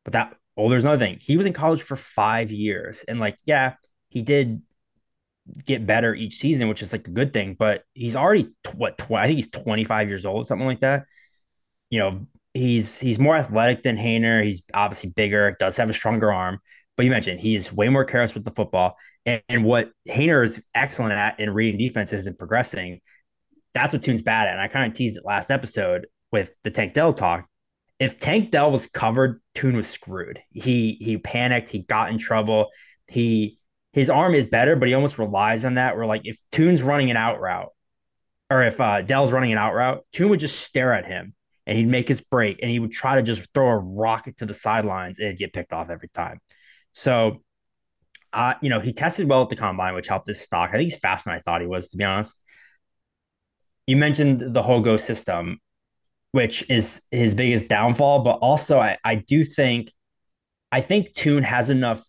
But 0.05 0.12
that 0.15 0.37
older 0.57 0.76
is 0.76 0.83
another 0.83 0.99
thing. 0.99 1.19
He 1.21 1.37
was 1.37 1.47
in 1.47 1.53
college 1.53 1.83
for 1.83 1.95
five 1.95 2.50
years, 2.50 3.05
and 3.07 3.21
like, 3.21 3.38
yeah, 3.45 3.75
he 4.09 4.23
did 4.23 4.61
get 5.65 5.87
better 5.87 6.15
each 6.15 6.38
season, 6.38 6.69
which 6.69 6.83
is 6.83 6.93
like 6.93 7.09
a 7.09 7.12
good 7.12 7.33
thing. 7.33 7.57
But 7.59 7.83
he's 7.95 8.17
already 8.17 8.50
what 8.75 8.99
tw- 8.99 9.12
I 9.12 9.26
think 9.26 9.37
he's 9.37 9.50
25 9.50 10.09
years 10.09 10.26
old, 10.26 10.47
something 10.47 10.67
like 10.67 10.81
that. 10.81 11.05
You 11.91 12.00
know, 12.00 12.26
he's 12.55 12.99
he's 12.99 13.19
more 13.19 13.37
athletic 13.37 13.83
than 13.83 13.97
Haener. 13.97 14.45
He's 14.45 14.62
obviously 14.75 15.11
bigger, 15.11 15.57
does 15.59 15.76
have 15.76 15.91
a 15.91 15.95
stronger 15.95 16.33
arm. 16.33 16.59
But 16.97 17.05
you 17.05 17.11
mentioned 17.11 17.41
he 17.41 17.57
is 17.57 17.73
way 17.73 17.88
more 17.88 18.05
careless 18.05 18.35
with 18.35 18.45
the 18.45 18.50
football. 18.50 18.97
And, 19.26 19.43
and 19.49 19.65
what 19.65 19.91
Haener 20.09 20.45
is 20.45 20.62
excellent 20.75 21.12
at 21.12 21.38
in 21.38 21.50
reading 21.50 21.79
defenses 21.79 22.26
and 22.26 22.38
progressing, 22.38 23.00
that's 23.75 23.93
what 23.93 24.03
Tune's 24.03 24.23
bad 24.23 24.49
at. 24.49 24.55
And 24.55 24.62
I 24.62 24.69
kind 24.69 24.91
of 24.91 24.97
teased 24.97 25.17
it 25.17 25.25
last 25.25 25.50
episode 25.50 26.07
with 26.33 26.53
the 26.65 26.71
Tank 26.71 26.95
Dell 26.95 27.12
talk. 27.12 27.47
If 27.99 28.19
Tank 28.19 28.50
Dell 28.50 28.71
was 28.71 28.87
covered, 28.87 29.41
Tune 29.55 29.76
was 29.76 29.88
screwed. 29.88 30.41
He 30.50 30.99
he 31.00 31.19
panicked, 31.19 31.69
he 31.69 31.81
got 31.81 32.11
in 32.11 32.19
trouble. 32.19 32.69
He 33.09 33.59
his 33.97 34.11
arm 34.11 34.35
is 34.35 34.47
better, 34.47 34.76
but 34.76 34.88
he 34.88 34.95
almost 34.95 35.19
relies 35.19 35.65
on 35.65 35.75
that. 35.75 35.97
Where 35.97 36.05
like 36.05 36.21
if 36.25 36.38
Tune's 36.53 36.83
running 36.83 37.11
an 37.11 37.17
out 37.17 37.41
route, 37.41 37.71
or 38.50 38.62
if 38.62 38.79
uh, 38.79 39.00
Dell's 39.00 39.33
running 39.33 39.53
an 39.53 39.59
out 39.59 39.75
route, 39.75 40.05
Tune 40.12 40.29
would 40.29 40.38
just 40.38 40.61
stare 40.61 40.93
at 40.93 41.07
him 41.07 41.35
and 41.67 41.79
he'd 41.79 41.88
make 41.88 42.07
his 42.07 42.21
break 42.21 42.59
and 42.61 42.71
he 42.71 42.79
would 42.79 42.93
try 42.93 43.17
to 43.17 43.23
just 43.23 43.49
throw 43.55 43.71
a 43.71 43.79
rocket 43.79 44.37
to 44.37 44.47
the 44.47 44.53
sidelines 44.53 45.19
and 45.19 45.38
get 45.38 45.55
picked 45.55 45.73
off 45.73 45.88
every 45.88 46.11
time. 46.11 46.41
So, 46.93 47.43
uh, 48.35 48.55
you 48.61 48.69
know, 48.69 48.81
he 48.81 48.93
tested 48.93 49.31
well 49.31 49.43
at 49.43 49.49
the 49.49 49.57
combine, 49.57 49.95
which 49.95 50.09
helped 50.09 50.29
his 50.29 50.43
stock. 50.43 50.69
I 50.69 50.76
think 50.76 50.91
he's 50.91 51.00
faster 51.00 51.31
than 51.31 51.38
I 51.38 51.41
thought 51.41 51.62
he 51.62 51.67
was, 51.67 51.88
to 51.88 51.97
be 51.97 52.05
honest. 52.05 52.37
You 53.87 53.97
mentioned 53.97 54.55
the 54.55 54.62
whole 54.62 54.83
go 54.83 54.99
system, 54.99 55.59
which 56.33 56.69
is 56.69 57.00
his 57.11 57.35
biggest 57.35 57.69
downfall, 57.69 58.25
but 58.25 58.41
also 58.43 58.79
I, 58.79 58.99
I 59.03 59.15
do 59.15 59.43
think 59.43 59.91
I 60.71 60.83
think 60.83 61.15
Tune 61.15 61.45
has 61.45 61.71
enough 61.71 62.05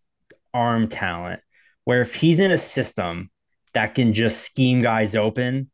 arm 0.54 0.90
talent 0.90 1.40
where 1.88 2.02
if 2.02 2.16
he's 2.16 2.38
in 2.38 2.52
a 2.52 2.58
system 2.58 3.32
that 3.74 3.96
can 3.96 4.12
just 4.12 4.42
scheme 4.42 4.82
guys 4.82 5.16
open, 5.16 5.72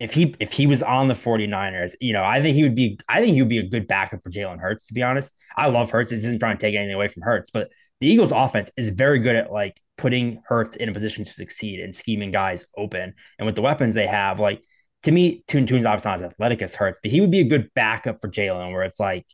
if 0.00 0.14
he 0.14 0.34
if 0.40 0.50
he 0.50 0.66
was 0.66 0.82
on 0.82 1.08
the 1.08 1.14
49ers, 1.14 1.92
you 2.00 2.14
know, 2.14 2.24
I 2.24 2.40
think 2.40 2.56
he 2.56 2.62
would 2.62 2.74
be 2.74 2.98
I 3.06 3.20
think 3.20 3.34
he 3.34 3.42
would 3.42 3.50
be 3.50 3.58
a 3.58 3.68
good 3.68 3.86
backup 3.86 4.24
for 4.24 4.30
Jalen 4.30 4.60
Hurts, 4.60 4.86
to 4.86 4.94
be 4.94 5.02
honest. 5.02 5.30
I 5.54 5.66
love 5.66 5.90
Hurts. 5.90 6.08
This 6.08 6.20
isn't 6.20 6.38
trying 6.38 6.56
to 6.56 6.66
take 6.66 6.74
anything 6.74 6.94
away 6.94 7.08
from 7.08 7.22
Hurts, 7.22 7.50
but 7.50 7.68
the 8.00 8.06
Eagles 8.08 8.32
offense 8.34 8.70
is 8.78 8.88
very 8.88 9.18
good 9.18 9.36
at 9.36 9.52
like 9.52 9.78
putting 9.98 10.40
Hurts 10.46 10.74
in 10.74 10.88
a 10.88 10.92
position 10.92 11.26
to 11.26 11.30
succeed 11.30 11.80
and 11.80 11.94
scheming 11.94 12.30
guys 12.30 12.64
open. 12.74 13.12
And 13.38 13.44
with 13.44 13.56
the 13.56 13.62
weapons 13.62 13.92
they 13.92 14.06
have, 14.06 14.40
like 14.40 14.62
to 15.02 15.12
me, 15.12 15.44
Tune 15.48 15.66
Tune's 15.66 15.84
obviously 15.84 16.12
not 16.12 16.20
as 16.20 16.32
athletic 16.32 16.62
as 16.62 16.74
Hurts, 16.74 16.98
but 17.02 17.10
he 17.10 17.20
would 17.20 17.30
be 17.30 17.40
a 17.40 17.44
good 17.44 17.68
backup 17.74 18.22
for 18.22 18.30
Jalen, 18.30 18.72
where 18.72 18.84
it's 18.84 18.98
like 18.98 19.26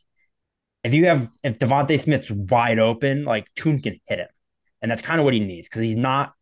if 0.83 0.93
you 0.93 1.05
have 1.05 1.29
if 1.45 1.59
DeVonta 1.59 1.97
Smith's 1.97 2.29
wide 2.29 2.79
open, 2.79 3.23
like 3.23 3.47
Tune 3.55 3.81
can 3.81 4.01
hit 4.05 4.19
him. 4.19 4.27
And 4.83 4.91
that's 4.91 5.01
kind 5.01 5.19
of 5.19 5.25
what 5.25 5.33
he 5.33 5.39
needs 5.39 5.67
because 5.67 5.81
he's 5.81 5.95
not 5.95 6.33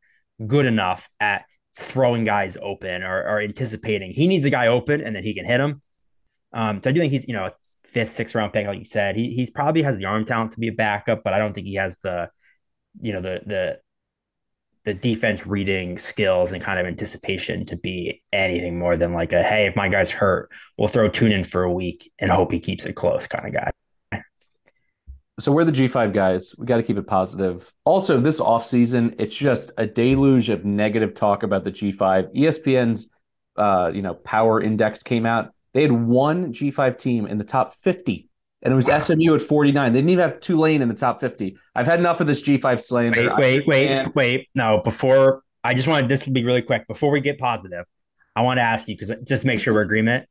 good 0.45 0.65
enough 0.65 1.07
at 1.19 1.45
throwing 1.77 2.25
guys 2.25 2.57
open 2.61 3.03
or, 3.03 3.23
or 3.23 3.39
anticipating. 3.39 4.11
He 4.11 4.27
needs 4.27 4.43
a 4.43 4.49
guy 4.49 4.67
open 4.67 4.99
and 4.99 5.15
then 5.15 5.23
he 5.23 5.33
can 5.33 5.45
hit 5.45 5.61
him. 5.61 5.81
Um, 6.51 6.81
so 6.83 6.89
I 6.89 6.93
do 6.93 6.99
think 6.99 7.13
he's, 7.13 7.27
you 7.27 7.33
know, 7.33 7.49
fifth, 7.83 8.11
sixth 8.11 8.35
round 8.35 8.51
pick, 8.51 8.67
like 8.67 8.79
you 8.79 8.85
said. 8.85 9.15
He 9.15 9.33
he's 9.33 9.51
probably 9.51 9.83
has 9.83 9.97
the 9.97 10.05
arm 10.05 10.25
talent 10.25 10.53
to 10.53 10.59
be 10.59 10.67
a 10.67 10.73
backup, 10.73 11.23
but 11.23 11.33
I 11.33 11.37
don't 11.37 11.53
think 11.53 11.67
he 11.67 11.75
has 11.75 11.97
the, 12.03 12.29
you 12.99 13.13
know, 13.13 13.21
the 13.21 13.39
the 13.45 13.79
the 14.83 14.93
defense 14.95 15.45
reading 15.45 15.99
skills 15.99 16.51
and 16.51 16.61
kind 16.61 16.79
of 16.79 16.87
anticipation 16.87 17.67
to 17.67 17.77
be 17.77 18.23
anything 18.33 18.79
more 18.79 18.97
than 18.97 19.13
like 19.13 19.31
a 19.31 19.43
hey, 19.43 19.67
if 19.67 19.75
my 19.75 19.87
guy's 19.87 20.09
hurt, 20.09 20.49
we'll 20.77 20.87
throw 20.87 21.07
Tune 21.07 21.31
in 21.31 21.43
for 21.43 21.63
a 21.63 21.71
week 21.71 22.11
and 22.19 22.31
hope 22.31 22.51
he 22.51 22.59
keeps 22.59 22.85
it 22.85 22.93
close 22.93 23.27
kind 23.27 23.45
of 23.47 23.53
guy. 23.53 23.71
So 25.41 25.51
we're 25.51 25.65
the 25.65 25.71
G5 25.71 26.13
guys. 26.13 26.53
We 26.57 26.65
got 26.65 26.77
to 26.77 26.83
keep 26.83 26.97
it 26.97 27.07
positive. 27.07 27.71
Also, 27.83 28.19
this 28.19 28.39
offseason, 28.39 29.15
it's 29.19 29.35
just 29.35 29.71
a 29.77 29.85
deluge 29.85 30.49
of 30.49 30.65
negative 30.65 31.13
talk 31.13 31.43
about 31.43 31.63
the 31.63 31.71
G5. 31.71 32.33
ESPN's 32.35 33.11
uh, 33.57 33.91
you 33.93 34.01
know, 34.01 34.13
power 34.13 34.61
index 34.61 35.03
came 35.03 35.25
out 35.25 35.51
they 35.73 35.81
had 35.81 35.91
one 35.91 36.53
G5 36.53 36.97
team 36.97 37.25
in 37.25 37.37
the 37.37 37.43
top 37.43 37.75
50, 37.75 38.27
and 38.61 38.73
it 38.73 38.75
was 38.75 38.85
SMU 38.85 39.35
at 39.35 39.41
49. 39.41 39.93
They 39.93 39.99
didn't 39.99 40.09
even 40.09 40.29
have 40.29 40.39
Tulane 40.39 40.81
in 40.81 40.89
the 40.89 40.95
top 40.95 41.21
50. 41.21 41.57
I've 41.75 41.85
had 41.85 41.99
enough 41.99 42.19
of 42.19 42.27
this 42.27 42.41
G5 42.41 42.81
slander. 42.81 43.33
Wait, 43.37 43.65
wait, 43.65 43.67
wait, 43.67 44.15
wait. 44.15 44.49
No, 44.53 44.81
before 44.83 45.43
I 45.63 45.73
just 45.73 45.87
wanted 45.87 46.09
this 46.09 46.23
to 46.23 46.31
be 46.31 46.43
really 46.43 46.61
quick. 46.61 46.87
Before 46.87 47.11
we 47.11 47.21
get 47.21 47.39
positive, 47.39 47.85
I 48.35 48.41
want 48.41 48.57
to 48.57 48.63
ask 48.63 48.87
you 48.87 48.97
because 48.97 49.15
just 49.23 49.45
make 49.45 49.59
sure 49.59 49.73
we're 49.73 49.81
agreement. 49.81 50.27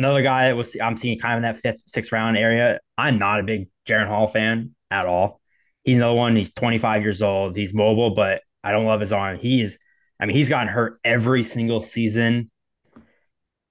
Another 0.00 0.22
guy 0.22 0.48
that 0.48 0.56
was 0.56 0.76
I'm 0.80 0.96
seeing 0.96 1.18
kind 1.18 1.34
of 1.34 1.38
in 1.38 1.42
that 1.42 1.60
fifth, 1.60 1.82
sixth 1.86 2.12
round 2.12 2.36
area. 2.36 2.80
I'm 2.96 3.18
not 3.18 3.40
a 3.40 3.42
big 3.42 3.68
Jaren 3.86 4.06
Hall 4.08 4.26
fan 4.26 4.74
at 4.90 5.06
all. 5.06 5.40
He's 5.84 5.96
another 5.96 6.14
one. 6.14 6.36
He's 6.36 6.52
25 6.52 7.02
years 7.02 7.22
old. 7.22 7.56
He's 7.56 7.72
mobile, 7.74 8.14
but 8.14 8.42
I 8.62 8.72
don't 8.72 8.86
love 8.86 9.00
his 9.00 9.12
arm. 9.12 9.38
He 9.38 9.62
is. 9.62 9.78
I 10.18 10.26
mean, 10.26 10.36
he's 10.36 10.48
gotten 10.48 10.68
hurt 10.68 11.00
every 11.04 11.42
single 11.42 11.80
season 11.80 12.50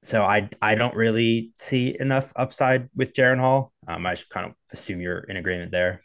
so 0.01 0.23
I 0.23 0.49
I 0.61 0.75
don't 0.75 0.95
really 0.95 1.51
see 1.57 1.95
enough 1.99 2.31
upside 2.35 2.89
with 2.95 3.13
Jaren 3.13 3.39
Hall. 3.39 3.73
Um, 3.87 4.05
I 4.05 4.15
kind 4.29 4.47
of 4.47 4.53
assume 4.71 5.01
you're 5.01 5.19
in 5.19 5.37
agreement 5.37 5.71
there. 5.71 6.01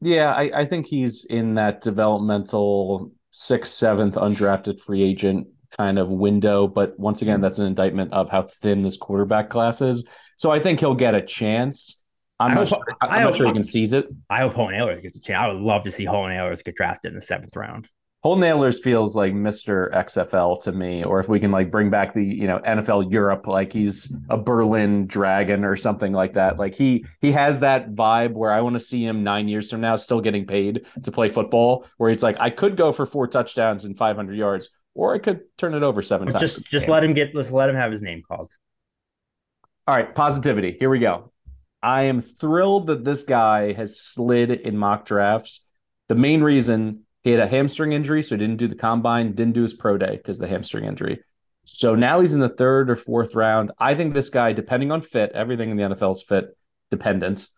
Yeah, 0.00 0.32
I, 0.32 0.60
I 0.60 0.64
think 0.66 0.86
he's 0.86 1.24
in 1.24 1.54
that 1.54 1.80
developmental 1.80 3.12
sixth, 3.30 3.72
seventh 3.72 4.14
undrafted 4.14 4.80
free 4.80 5.02
agent 5.02 5.48
kind 5.76 5.98
of 5.98 6.08
window. 6.08 6.66
But 6.66 6.98
once 6.98 7.22
again, 7.22 7.36
hmm. 7.36 7.42
that's 7.42 7.58
an 7.58 7.66
indictment 7.66 8.12
of 8.12 8.30
how 8.30 8.42
thin 8.42 8.82
this 8.82 8.96
quarterback 8.96 9.50
class 9.50 9.80
is. 9.80 10.04
So 10.36 10.50
I 10.50 10.58
think 10.58 10.80
he'll 10.80 10.94
get 10.94 11.14
a 11.14 11.22
chance. 11.22 12.00
I'm 12.40 12.50
I 12.50 12.54
not 12.54 12.68
hope, 12.68 12.78
sure. 12.78 12.96
I'm 13.00 13.10
I 13.10 13.18
not 13.20 13.22
hope, 13.24 13.36
sure 13.36 13.46
he 13.46 13.52
can 13.52 13.64
seize 13.64 13.92
it. 13.92 14.06
I 14.28 14.40
hope 14.40 14.54
Holton 14.54 14.78
Ahlers 14.78 15.02
gets 15.02 15.16
a 15.16 15.20
chance. 15.20 15.38
I 15.40 15.48
would 15.48 15.62
love 15.62 15.84
to 15.84 15.92
see 15.92 16.04
Holton 16.04 16.32
Ahlers 16.32 16.64
get 16.64 16.74
drafted 16.74 17.10
in 17.10 17.14
the 17.14 17.20
seventh 17.20 17.54
round. 17.54 17.88
Holton 18.24 18.42
Ahlers 18.44 18.82
feels 18.82 19.14
like 19.14 19.34
Mr. 19.34 19.92
XFL 19.92 20.58
to 20.62 20.72
me, 20.72 21.04
or 21.04 21.20
if 21.20 21.28
we 21.28 21.38
can 21.38 21.52
like 21.52 21.70
bring 21.70 21.90
back 21.90 22.14
the 22.14 22.24
you 22.24 22.46
know 22.46 22.58
NFL 22.60 23.12
Europe, 23.12 23.46
like 23.46 23.70
he's 23.70 24.16
a 24.30 24.38
Berlin 24.38 25.06
Dragon 25.06 25.62
or 25.62 25.76
something 25.76 26.10
like 26.14 26.32
that. 26.32 26.58
Like 26.58 26.74
he 26.74 27.04
he 27.20 27.30
has 27.32 27.60
that 27.60 27.90
vibe 27.90 28.32
where 28.32 28.50
I 28.50 28.62
want 28.62 28.74
to 28.76 28.80
see 28.80 29.04
him 29.04 29.24
nine 29.24 29.46
years 29.46 29.70
from 29.70 29.82
now 29.82 29.96
still 29.96 30.22
getting 30.22 30.46
paid 30.46 30.86
to 31.02 31.12
play 31.12 31.28
football. 31.28 31.86
Where 31.98 32.10
it's 32.10 32.22
like, 32.22 32.38
I 32.40 32.48
could 32.48 32.78
go 32.78 32.92
for 32.92 33.04
four 33.04 33.26
touchdowns 33.26 33.84
and 33.84 33.94
500 33.94 34.34
yards, 34.34 34.70
or 34.94 35.14
I 35.14 35.18
could 35.18 35.40
turn 35.58 35.74
it 35.74 35.82
over 35.82 36.02
seven 36.02 36.28
times. 36.28 36.40
Just 36.40 36.64
just 36.64 36.88
let 36.88 37.04
him 37.04 37.14
get 37.14 37.34
let's 37.34 37.50
let 37.50 37.68
him 37.68 37.76
have 37.76 37.92
his 37.92 38.02
name 38.02 38.22
called. 38.26 38.50
All 39.86 39.94
right, 39.94 40.14
positivity. 40.14 40.76
Here 40.78 40.88
we 40.88 40.98
go. 40.98 41.32
I 41.82 42.02
am 42.04 42.20
thrilled 42.20 42.86
that 42.86 43.04
this 43.04 43.24
guy 43.24 43.74
has 43.74 44.00
slid 44.00 44.50
in 44.50 44.78
mock 44.78 45.04
drafts. 45.04 45.66
The 46.08 46.14
main 46.14 46.42
reason 46.42 47.04
he 47.22 47.30
had 47.30 47.40
a 47.40 47.46
hamstring 47.46 47.92
injury, 47.92 48.22
so 48.22 48.34
he 48.34 48.38
didn't 48.38 48.56
do 48.56 48.68
the 48.68 48.74
combine, 48.74 49.34
didn't 49.34 49.54
do 49.54 49.62
his 49.62 49.74
pro 49.74 49.98
day 49.98 50.16
because 50.16 50.38
the 50.38 50.48
hamstring 50.48 50.84
injury. 50.84 51.20
So 51.64 51.94
now 51.94 52.20
he's 52.20 52.34
in 52.34 52.40
the 52.40 52.48
third 52.48 52.90
or 52.90 52.96
fourth 52.96 53.34
round. 53.34 53.72
I 53.78 53.94
think 53.94 54.14
this 54.14 54.28
guy, 54.28 54.52
depending 54.52 54.92
on 54.92 55.00
fit, 55.00 55.32
everything 55.34 55.70
in 55.70 55.76
the 55.76 55.82
NFL 55.82 56.12
is 56.12 56.22
fit 56.22 56.56
dependent. 56.90 57.48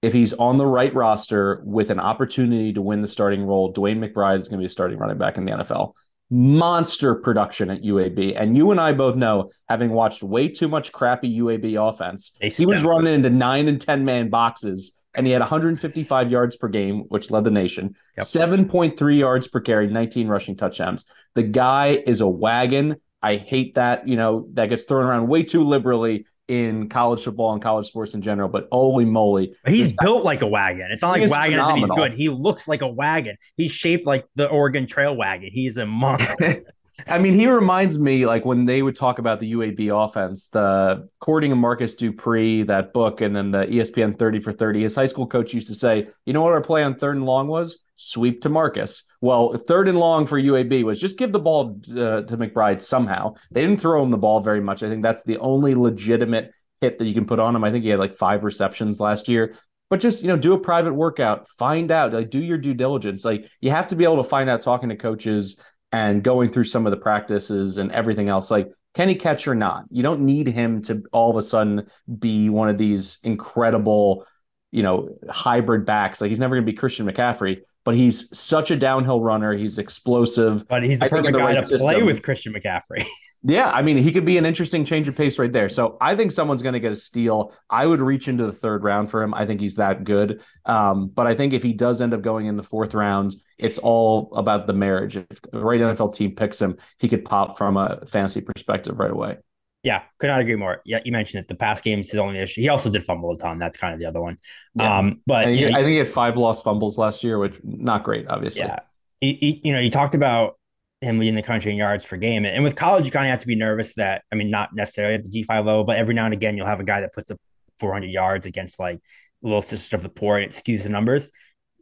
If 0.00 0.12
he's 0.12 0.32
on 0.32 0.56
the 0.56 0.66
right 0.66 0.92
roster 0.94 1.62
with 1.64 1.90
an 1.90 2.00
opportunity 2.00 2.72
to 2.72 2.82
win 2.82 3.02
the 3.02 3.08
starting 3.08 3.44
role, 3.44 3.72
DeWayne 3.72 3.98
McBride 3.98 4.40
is 4.40 4.48
going 4.48 4.58
to 4.58 4.62
be 4.62 4.66
a 4.66 4.70
starting 4.70 4.98
running 4.98 5.18
back 5.18 5.36
in 5.36 5.44
the 5.44 5.52
NFL. 5.52 5.92
Monster 6.34 7.14
production 7.14 7.68
at 7.68 7.82
UAB. 7.82 8.40
And 8.40 8.56
you 8.56 8.70
and 8.70 8.80
I 8.80 8.94
both 8.94 9.16
know, 9.16 9.50
having 9.68 9.90
watched 9.90 10.22
way 10.22 10.48
too 10.48 10.66
much 10.66 10.90
crappy 10.90 11.38
UAB 11.40 11.76
offense, 11.76 12.32
he 12.40 12.64
was 12.64 12.82
running 12.82 13.12
into 13.12 13.28
nine 13.28 13.68
and 13.68 13.78
10 13.78 14.06
man 14.06 14.30
boxes 14.30 14.92
and 15.14 15.26
he 15.26 15.32
had 15.32 15.40
155 15.40 16.30
yards 16.30 16.56
per 16.56 16.68
game, 16.68 17.00
which 17.08 17.30
led 17.30 17.44
the 17.44 17.50
nation. 17.50 17.94
Yep. 18.16 18.24
7.3 18.24 19.18
yards 19.18 19.46
per 19.46 19.60
carry, 19.60 19.88
19 19.88 20.26
rushing 20.26 20.56
touchdowns. 20.56 21.04
The 21.34 21.42
guy 21.42 22.02
is 22.06 22.22
a 22.22 22.28
wagon. 22.28 22.96
I 23.22 23.36
hate 23.36 23.74
that, 23.74 24.08
you 24.08 24.16
know, 24.16 24.48
that 24.54 24.70
gets 24.70 24.84
thrown 24.84 25.04
around 25.04 25.28
way 25.28 25.42
too 25.42 25.64
liberally 25.64 26.26
in 26.48 26.88
college 26.88 27.22
football 27.24 27.52
and 27.52 27.62
college 27.62 27.86
sports 27.86 28.14
in 28.14 28.22
general, 28.22 28.48
but 28.48 28.68
holy 28.72 29.04
moly. 29.04 29.54
He's 29.66 29.94
built 30.00 30.24
like 30.24 30.42
a 30.42 30.46
wagon. 30.46 30.88
It's 30.90 31.02
not 31.02 31.18
like 31.18 31.30
wagon 31.30 31.58
in 31.58 31.76
he's 31.76 31.90
good. 31.90 32.12
He 32.12 32.28
looks 32.28 32.68
like 32.68 32.82
a 32.82 32.88
wagon. 32.88 33.36
He's 33.56 33.72
shaped 33.72 34.06
like 34.06 34.26
the 34.34 34.48
Oregon 34.48 34.86
Trail 34.86 35.14
wagon. 35.16 35.50
He's 35.52 35.76
a 35.76 35.86
monster. 35.86 36.62
I 37.06 37.18
mean, 37.18 37.34
he 37.34 37.48
reminds 37.48 37.98
me 37.98 38.26
like 38.26 38.44
when 38.44 38.64
they 38.64 38.82
would 38.82 38.94
talk 38.94 39.18
about 39.18 39.40
the 39.40 39.52
UAB 39.52 40.04
offense, 40.04 40.48
the 40.48 41.08
courting 41.20 41.52
of 41.52 41.58
Marcus 41.58 41.94
Dupree, 41.94 42.62
that 42.64 42.92
book, 42.92 43.20
and 43.20 43.34
then 43.34 43.50
the 43.50 43.66
ESPN 43.66 44.18
30 44.18 44.40
for 44.40 44.52
30. 44.52 44.82
His 44.82 44.94
high 44.94 45.06
school 45.06 45.26
coach 45.26 45.52
used 45.52 45.68
to 45.68 45.74
say, 45.74 46.08
you 46.26 46.32
know 46.32 46.42
what 46.42 46.52
our 46.52 46.60
play 46.60 46.82
on 46.84 46.94
third 46.94 47.16
and 47.16 47.24
long 47.24 47.48
was? 47.48 47.80
Sweep 48.02 48.42
to 48.42 48.48
Marcus. 48.48 49.04
Well, 49.20 49.54
third 49.54 49.86
and 49.86 49.98
long 49.98 50.26
for 50.26 50.40
UAB 50.40 50.82
was 50.82 51.00
just 51.00 51.18
give 51.18 51.30
the 51.30 51.38
ball 51.38 51.80
uh, 51.90 52.22
to 52.22 52.36
McBride 52.36 52.82
somehow. 52.82 53.34
They 53.52 53.60
didn't 53.60 53.80
throw 53.80 54.02
him 54.02 54.10
the 54.10 54.18
ball 54.18 54.40
very 54.40 54.60
much. 54.60 54.82
I 54.82 54.88
think 54.88 55.04
that's 55.04 55.22
the 55.22 55.38
only 55.38 55.76
legitimate 55.76 56.50
hit 56.80 56.98
that 56.98 57.06
you 57.06 57.14
can 57.14 57.26
put 57.26 57.38
on 57.38 57.54
him. 57.54 57.62
I 57.62 57.70
think 57.70 57.84
he 57.84 57.90
had 57.90 58.00
like 58.00 58.16
five 58.16 58.42
receptions 58.42 58.98
last 58.98 59.28
year. 59.28 59.54
But 59.88 60.00
just 60.00 60.22
you 60.22 60.28
know, 60.28 60.36
do 60.36 60.52
a 60.52 60.58
private 60.58 60.94
workout, 60.94 61.48
find 61.50 61.92
out, 61.92 62.12
like 62.12 62.30
do 62.30 62.40
your 62.42 62.58
due 62.58 62.74
diligence. 62.74 63.24
Like 63.24 63.48
you 63.60 63.70
have 63.70 63.86
to 63.88 63.94
be 63.94 64.02
able 64.02 64.20
to 64.20 64.28
find 64.28 64.50
out 64.50 64.62
talking 64.62 64.88
to 64.88 64.96
coaches 64.96 65.60
and 65.92 66.24
going 66.24 66.50
through 66.50 66.64
some 66.64 66.86
of 66.86 66.90
the 66.90 66.96
practices 66.96 67.78
and 67.78 67.92
everything 67.92 68.28
else. 68.28 68.50
Like, 68.50 68.68
can 68.94 69.08
he 69.08 69.14
catch 69.14 69.46
or 69.46 69.54
not? 69.54 69.84
You 69.90 70.02
don't 70.02 70.22
need 70.22 70.48
him 70.48 70.82
to 70.82 71.04
all 71.12 71.30
of 71.30 71.36
a 71.36 71.42
sudden 71.42 71.86
be 72.18 72.48
one 72.48 72.68
of 72.68 72.78
these 72.78 73.18
incredible, 73.22 74.26
you 74.72 74.82
know, 74.82 75.10
hybrid 75.28 75.86
backs. 75.86 76.20
Like 76.20 76.30
he's 76.30 76.40
never 76.40 76.56
going 76.56 76.66
to 76.66 76.72
be 76.72 76.76
Christian 76.76 77.06
McCaffrey, 77.06 77.60
but 77.84 77.94
he's 77.94 78.36
such 78.36 78.70
a 78.70 78.76
downhill 78.76 79.20
runner. 79.20 79.54
He's 79.54 79.78
explosive. 79.78 80.66
but 80.68 80.82
he's 80.82 80.98
the 80.98 81.06
I 81.06 81.08
perfect 81.08 81.32
the 81.32 81.38
guy 81.38 81.54
right 81.54 81.66
to 81.66 81.78
play 81.78 82.02
with 82.02 82.22
Christian 82.22 82.52
McCaffrey. 82.52 83.06
Yeah, 83.44 83.70
I 83.70 83.82
mean, 83.82 83.96
he 83.96 84.12
could 84.12 84.24
be 84.24 84.38
an 84.38 84.46
interesting 84.46 84.84
change 84.84 85.08
of 85.08 85.16
pace 85.16 85.36
right 85.36 85.52
there. 85.52 85.68
So 85.68 85.96
I 86.00 86.14
think 86.14 86.30
someone's 86.30 86.62
going 86.62 86.74
to 86.74 86.80
get 86.80 86.92
a 86.92 86.96
steal. 86.96 87.52
I 87.68 87.84
would 87.84 88.00
reach 88.00 88.28
into 88.28 88.46
the 88.46 88.52
third 88.52 88.84
round 88.84 89.10
for 89.10 89.20
him. 89.20 89.34
I 89.34 89.46
think 89.46 89.60
he's 89.60 89.76
that 89.76 90.04
good. 90.04 90.42
Um, 90.64 91.08
but 91.08 91.26
I 91.26 91.34
think 91.34 91.52
if 91.52 91.60
he 91.60 91.72
does 91.72 92.00
end 92.00 92.14
up 92.14 92.22
going 92.22 92.46
in 92.46 92.56
the 92.56 92.62
fourth 92.62 92.94
round, 92.94 93.34
it's 93.58 93.78
all 93.78 94.32
about 94.36 94.68
the 94.68 94.72
marriage. 94.72 95.16
If 95.16 95.42
the 95.50 95.58
right 95.58 95.80
NFL 95.80 96.14
team 96.14 96.36
picks 96.36 96.62
him, 96.62 96.76
he 96.98 97.08
could 97.08 97.24
pop 97.24 97.58
from 97.58 97.76
a 97.76 98.06
fantasy 98.06 98.42
perspective 98.42 99.00
right 99.00 99.10
away. 99.10 99.38
Yeah, 99.82 100.02
could 100.18 100.28
not 100.28 100.40
agree 100.40 100.56
more. 100.56 100.80
Yeah, 100.84 101.00
you 101.04 101.12
mentioned 101.12 101.40
it. 101.40 101.48
The 101.48 101.54
pass 101.54 101.80
game's 101.80 102.10
his 102.10 102.18
only 102.18 102.38
issue. 102.38 102.60
He 102.60 102.68
also 102.68 102.88
did 102.88 103.02
fumble 103.02 103.32
a 103.32 103.38
ton. 103.38 103.58
That's 103.58 103.76
kind 103.76 103.92
of 103.92 103.98
the 103.98 104.06
other 104.06 104.20
one. 104.20 104.38
Yeah. 104.74 104.98
Um, 104.98 105.20
but 105.26 105.48
you 105.48 105.70
know, 105.70 105.76
I 105.76 105.82
think 105.82 105.88
he 105.90 105.96
had 105.96 106.08
five 106.08 106.36
lost 106.36 106.62
fumbles 106.62 106.98
last 106.98 107.24
year, 107.24 107.38
which 107.38 107.58
not 107.64 108.04
great, 108.04 108.28
obviously. 108.28 108.62
Yeah. 108.62 108.78
You, 109.20 109.36
you, 109.40 109.54
you 109.64 109.72
know, 109.72 109.80
you 109.80 109.90
talked 109.90 110.14
about 110.14 110.56
him 111.00 111.18
leading 111.18 111.34
the 111.34 111.42
country 111.42 111.72
in 111.72 111.76
yards 111.76 112.04
per 112.04 112.16
game. 112.16 112.46
And 112.46 112.62
with 112.62 112.76
college, 112.76 113.04
you 113.04 113.10
kind 113.10 113.26
of 113.26 113.30
have 113.30 113.40
to 113.40 113.46
be 113.46 113.56
nervous 113.56 113.94
that, 113.94 114.22
I 114.30 114.36
mean, 114.36 114.48
not 114.48 114.72
necessarily 114.72 115.14
at 115.16 115.24
the 115.24 115.30
G5 115.30 115.66
level, 115.66 115.84
but 115.84 115.96
every 115.96 116.14
now 116.14 116.26
and 116.26 116.32
again, 116.32 116.56
you'll 116.56 116.66
have 116.66 116.80
a 116.80 116.84
guy 116.84 117.00
that 117.00 117.12
puts 117.12 117.30
up 117.30 117.38
400 117.80 118.06
yards 118.06 118.46
against 118.46 118.78
like 118.78 119.00
Little 119.42 119.62
Sisters 119.62 119.92
of 119.94 120.02
the 120.02 120.08
Poor 120.08 120.38
and 120.38 120.52
it 120.52 120.54
skews 120.54 120.84
the 120.84 120.88
numbers. 120.88 121.30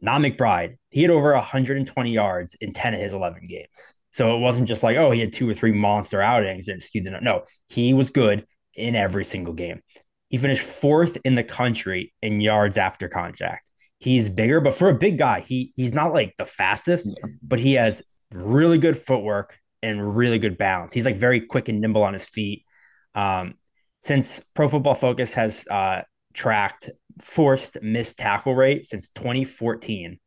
Not 0.01 0.21
McBride. 0.21 0.77
He 0.89 1.03
had 1.03 1.11
over 1.11 1.33
120 1.33 2.11
yards 2.11 2.55
in 2.59 2.73
10 2.73 2.95
of 2.95 2.99
his 2.99 3.13
11 3.13 3.45
games. 3.45 3.69
So 4.11 4.35
it 4.35 4.39
wasn't 4.39 4.67
just 4.67 4.83
like, 4.83 4.97
oh, 4.97 5.11
he 5.11 5.21
had 5.21 5.33
two 5.33 5.49
or 5.49 5.53
three 5.53 5.71
monster 5.71 6.21
outings 6.21 6.67
and 6.67 6.81
skewed 6.81 7.05
the. 7.05 7.19
No, 7.21 7.43
he 7.69 7.93
was 7.93 8.09
good 8.09 8.45
in 8.75 8.95
every 8.95 9.25
single 9.25 9.53
game. 9.53 9.81
He 10.29 10.37
finished 10.37 10.63
fourth 10.63 11.17
in 11.23 11.35
the 11.35 11.43
country 11.43 12.13
in 12.21 12.41
yards 12.41 12.77
after 12.77 13.09
contact. 13.09 13.69
He's 13.99 14.29
bigger, 14.29 14.61
but 14.61 14.73
for 14.73 14.89
a 14.89 14.95
big 14.95 15.17
guy, 15.17 15.41
he 15.41 15.73
he's 15.75 15.93
not 15.93 16.13
like 16.13 16.33
the 16.37 16.45
fastest, 16.45 17.09
but 17.41 17.59
he 17.59 17.73
has 17.73 18.03
really 18.33 18.77
good 18.77 18.97
footwork 18.97 19.57
and 19.83 20.15
really 20.15 20.39
good 20.39 20.57
balance. 20.57 20.93
He's 20.93 21.05
like 21.05 21.17
very 21.17 21.41
quick 21.41 21.69
and 21.69 21.81
nimble 21.81 22.03
on 22.03 22.13
his 22.13 22.25
feet. 22.25 22.65
Um, 23.13 23.55
since 24.01 24.39
Pro 24.55 24.67
Football 24.67 24.95
Focus 24.95 25.33
has 25.35 25.65
uh, 25.69 26.01
tracked 26.33 26.89
forced 27.21 27.81
missed 27.81 28.17
tackle 28.17 28.55
rate 28.55 28.87
since 28.87 29.09
2014, 29.09 30.19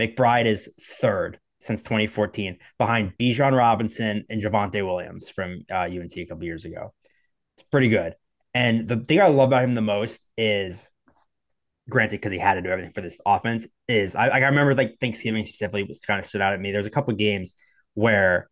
McBride 0.00 0.46
is 0.46 0.70
third 0.80 1.38
since 1.64 1.82
2014, 1.82 2.58
behind 2.78 3.14
Bijan 3.18 3.56
Robinson 3.56 4.24
and 4.28 4.42
Javonte 4.42 4.84
Williams 4.86 5.30
from 5.30 5.64
uh, 5.70 5.88
UNC 5.88 6.16
a 6.18 6.26
couple 6.26 6.44
years 6.44 6.64
ago. 6.66 6.92
It's 7.56 7.66
pretty 7.70 7.88
good. 7.88 8.14
And 8.52 8.86
the 8.86 8.98
thing 8.98 9.20
I 9.20 9.28
love 9.28 9.48
about 9.48 9.64
him 9.64 9.74
the 9.74 9.80
most 9.80 10.24
is, 10.36 10.88
granted, 11.88 12.16
because 12.20 12.32
he 12.32 12.38
had 12.38 12.54
to 12.54 12.62
do 12.62 12.68
everything 12.68 12.92
for 12.92 13.00
this 13.00 13.18
offense, 13.24 13.66
is 13.88 14.14
I, 14.14 14.28
I 14.28 14.38
remember 14.40 14.74
like 14.74 14.96
Thanksgiving 15.00 15.44
specifically 15.46 15.84
was 15.84 16.00
kind 16.00 16.20
of 16.20 16.26
stood 16.26 16.42
out 16.42 16.52
at 16.52 16.60
me. 16.60 16.70
There's 16.70 16.86
a 16.86 16.90
couple 16.90 17.12
of 17.12 17.18
games 17.18 17.54
where 17.94 18.48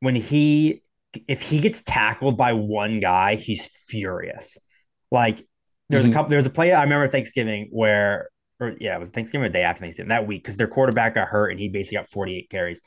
when 0.00 0.14
he 0.14 0.82
if 1.28 1.42
he 1.42 1.60
gets 1.60 1.82
tackled 1.82 2.36
by 2.36 2.54
one 2.54 3.00
guy, 3.00 3.36
he's 3.36 3.66
furious. 3.88 4.58
Like 5.10 5.46
there's 5.90 6.06
Mhm. 6.06 6.10
a 6.10 6.12
couple 6.12 6.30
there's 6.30 6.46
a 6.46 6.50
play 6.50 6.72
I 6.72 6.82
remember 6.82 7.06
Thanksgiving 7.08 7.68
where 7.70 8.30
or 8.64 8.76
yeah, 8.80 8.96
it 8.96 9.00
was 9.00 9.10
Thanksgiving 9.10 9.46
or 9.46 9.48
the 9.48 9.52
day 9.52 9.62
after 9.62 9.80
Thanksgiving 9.80 10.08
that 10.08 10.26
week 10.26 10.42
because 10.42 10.56
their 10.56 10.68
quarterback 10.68 11.14
got 11.14 11.28
hurt 11.28 11.50
and 11.50 11.60
he 11.60 11.68
basically 11.68 11.98
got 11.98 12.08
48 12.08 12.50
carries. 12.50 12.80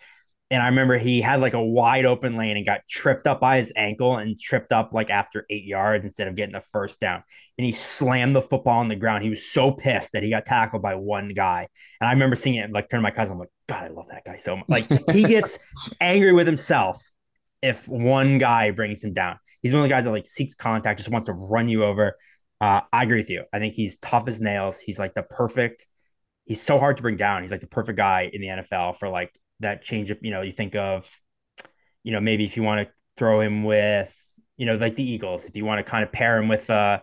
And 0.50 0.63
I 0.63 0.68
remember 0.68 0.98
he 0.98 1.20
had 1.20 1.42
like 1.42 1.54
a 1.54 1.62
wide 1.62 2.06
open 2.06 2.38
lane 2.38 2.56
and 2.56 2.66
got 2.66 2.82
tripped 2.90 3.28
up 3.28 3.42
by 3.42 3.58
his 3.58 3.74
ankle 3.76 4.16
and 4.16 4.40
tripped 4.40 4.72
up 4.72 4.94
like 4.94 5.10
after 5.10 5.46
eight 5.50 5.66
yards 5.66 6.06
instead 6.06 6.30
of 6.30 6.36
getting 6.36 6.56
a 6.56 6.62
first 6.62 7.02
down. 7.02 7.24
And 7.58 7.66
he 7.66 7.74
slammed 7.74 8.34
the 8.36 8.42
football 8.42 8.80
on 8.80 8.88
the 8.88 8.96
ground. 8.96 9.24
He 9.24 9.30
was 9.30 9.46
so 9.46 9.72
pissed 9.72 10.13
that 10.13 10.24
he 10.24 10.30
got 10.30 10.46
tackled 10.46 10.82
by 10.82 10.96
one 10.96 11.34
guy. 11.34 11.68
And 12.00 12.08
I 12.08 12.13
remember 12.13 12.38
seeing 12.38 12.56
it 12.56 12.72
like 12.72 12.90
turn 12.90 13.00
to 13.00 13.04
my 13.04 13.12
cousin. 13.12 13.34
I'm 13.34 13.40
like, 13.40 13.50
God, 13.68 13.84
I 13.84 13.88
love 13.90 14.06
that 14.10 14.24
guy 14.24 14.38
so 14.38 14.56
much. 14.56 14.70
Like 14.70 14.88
he 15.12 15.24
gets 15.24 15.60
angry 16.00 16.32
with 16.32 16.48
himself 16.48 17.12
if 17.62 17.88
one 17.90 18.38
guy 18.38 18.72
brings 18.72 19.04
him 19.04 19.13
down. 19.13 19.40
He's 19.62 19.74
one 19.74 19.82
of 19.82 19.90
the 19.90 19.94
guys 19.94 20.06
that 20.06 20.12
like 20.12 20.28
seeks 20.28 20.56
contact, 20.56 21.00
just 21.00 21.10
wants 21.10 21.28
to 21.28 21.34
run 21.34 21.68
you 21.68 21.84
over. 21.84 22.16
Uh, 22.60 22.82
I 22.91 23.04
agree 23.04 23.17
with 23.17 23.30
you. 23.30 23.43
I 23.54 23.60
think 23.60 23.76
he's 23.76 23.98
tough 23.98 24.28
as 24.28 24.39
nails. 24.39 24.80
He's 24.80 24.98
like 25.00 25.13
the 25.13 25.24
perfect. 25.24 25.86
He's 26.46 26.62
so 26.62 26.80
hard 26.80 26.98
to 26.98 27.04
bring 27.04 27.17
down. 27.17 27.41
He's 27.41 27.52
like 27.52 27.62
the 27.62 27.67
perfect 27.67 27.98
guy 27.98 28.30
in 28.32 28.41
the 28.41 28.48
NFL 28.48 28.98
for 28.98 29.10
like 29.10 29.32
that 29.60 29.84
change 29.84 30.10
of. 30.12 30.17
You 30.22 30.32
know, 30.32 30.41
you 30.41 30.52
think 30.52 30.76
of, 30.76 31.13
you 32.04 32.12
know, 32.12 32.22
maybe 32.22 32.46
if 32.46 32.58
you 32.58 32.63
want 32.63 32.88
to 32.88 32.93
throw 33.17 33.41
him 33.41 33.63
with, 33.63 34.15
you 34.56 34.65
know, 34.65 34.76
like 34.76 34.96
the 34.96 35.04
Eagles, 35.04 35.46
if 35.46 35.56
you 35.56 35.65
want 35.65 35.80
to 35.80 35.89
kind 35.89 36.04
of 36.04 36.12
pair 36.12 36.38
him 36.38 36.48
with, 36.48 36.70
uh, 36.70 37.00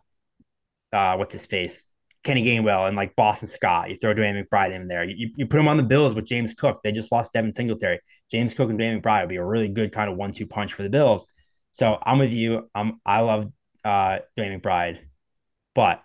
uh, 0.92 1.16
what's 1.16 1.32
his 1.32 1.46
face, 1.46 1.86
Kenny 2.24 2.42
Gainwell 2.42 2.88
and 2.88 2.96
like 2.96 3.14
Boston 3.14 3.48
Scott. 3.48 3.90
You 3.90 3.96
throw 3.96 4.14
DeWayne 4.14 4.42
McBride 4.42 4.74
in 4.74 4.88
there. 4.88 5.04
You, 5.04 5.30
you 5.36 5.46
put 5.46 5.60
him 5.60 5.68
on 5.68 5.76
the 5.76 5.82
Bills 5.82 6.14
with 6.14 6.24
James 6.24 6.54
Cook. 6.54 6.80
They 6.82 6.90
just 6.90 7.12
lost 7.12 7.32
Devin 7.34 7.52
Singletary. 7.52 8.00
James 8.30 8.54
Cook 8.54 8.70
and 8.70 8.78
DeWayne 8.78 9.02
McBride 9.02 9.20
would 9.20 9.28
be 9.28 9.36
a 9.36 9.44
really 9.44 9.68
good 9.68 9.92
kind 9.92 10.10
of 10.10 10.16
one-two 10.16 10.46
punch 10.46 10.72
for 10.72 10.82
the 10.82 10.88
Bills. 10.88 11.28
So 11.72 11.98
I'm 12.02 12.18
with 12.18 12.32
you. 12.32 12.70
Um, 12.74 13.00
I 13.04 13.20
love 13.20 13.52
uh 13.84 14.18
DeWayne 14.38 14.60
McBride, 14.60 14.98
but 15.74 16.02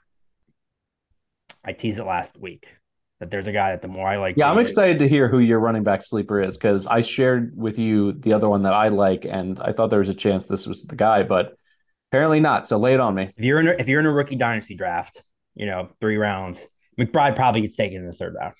I 1.63 1.73
teased 1.73 1.99
it 1.99 2.05
last 2.05 2.37
week 2.37 2.67
that 3.19 3.29
there's 3.29 3.47
a 3.47 3.51
guy 3.51 3.71
that 3.71 3.81
the 3.81 3.87
more 3.87 4.07
I 4.07 4.17
like, 4.17 4.37
Yeah, 4.37 4.49
I'm 4.49 4.59
excited 4.59 4.99
to 4.99 5.09
hear 5.09 5.27
who 5.27 5.39
your 5.39 5.59
running 5.59 5.83
back 5.83 6.01
sleeper 6.01 6.41
is 6.41 6.57
because 6.57 6.87
I 6.87 7.01
shared 7.01 7.55
with 7.55 7.77
you 7.77 8.13
the 8.13 8.33
other 8.33 8.47
one 8.47 8.63
that 8.63 8.73
I 8.73 8.87
like, 8.87 9.25
and 9.25 9.59
I 9.59 9.73
thought 9.73 9.89
there 9.89 9.99
was 9.99 10.09
a 10.09 10.13
chance 10.13 10.47
this 10.47 10.65
was 10.65 10.83
the 10.83 10.95
guy, 10.95 11.23
but 11.23 11.55
apparently 12.11 12.39
not. 12.39 12.67
So 12.67 12.77
lay 12.77 12.93
it 12.93 12.99
on 12.99 13.15
me. 13.15 13.33
If 13.35 13.43
you're 13.43 13.59
in 13.59 13.67
a, 13.67 13.71
if 13.71 13.87
you're 13.87 13.99
in 13.99 14.05
a 14.05 14.11
rookie 14.11 14.35
dynasty 14.35 14.75
draft, 14.75 15.21
you 15.55 15.65
know 15.65 15.89
three 15.99 16.17
rounds, 16.17 16.65
McBride 16.99 17.35
probably 17.35 17.61
gets 17.61 17.75
taken 17.75 17.97
in 17.97 18.05
the 18.05 18.13
third 18.13 18.35
round. 18.39 18.53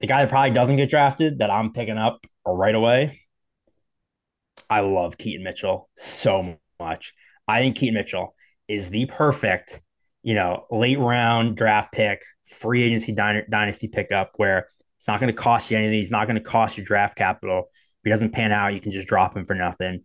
The 0.00 0.08
guy 0.08 0.22
that 0.22 0.30
probably 0.30 0.50
doesn't 0.50 0.76
get 0.76 0.90
drafted 0.90 1.38
that 1.38 1.50
I'm 1.50 1.72
picking 1.72 1.98
up 1.98 2.26
right 2.44 2.74
away. 2.74 3.20
I 4.68 4.80
love 4.80 5.16
Keaton 5.16 5.44
Mitchell 5.44 5.88
so 5.96 6.56
much. 6.80 7.14
I 7.46 7.60
think 7.60 7.76
Keaton 7.76 7.94
Mitchell 7.94 8.34
is 8.72 8.90
the 8.90 9.06
perfect, 9.06 9.80
you 10.22 10.34
know, 10.34 10.66
late 10.70 10.98
round 10.98 11.56
draft 11.56 11.92
pick, 11.92 12.22
free 12.44 12.82
agency 12.82 13.12
dyna- 13.12 13.48
dynasty 13.48 13.88
pickup 13.88 14.32
where 14.36 14.68
it's 14.98 15.08
not 15.08 15.20
going 15.20 15.34
to 15.34 15.40
cost 15.40 15.70
you 15.70 15.76
anything. 15.76 15.94
He's 15.94 16.10
not 16.10 16.26
going 16.26 16.36
to 16.36 16.42
cost 16.42 16.78
you 16.78 16.84
draft 16.84 17.16
capital. 17.16 17.60
If 17.60 18.04
he 18.04 18.10
doesn't 18.10 18.32
pan 18.32 18.52
out, 18.52 18.74
you 18.74 18.80
can 18.80 18.92
just 18.92 19.08
drop 19.08 19.36
him 19.36 19.46
for 19.46 19.54
nothing. 19.54 20.04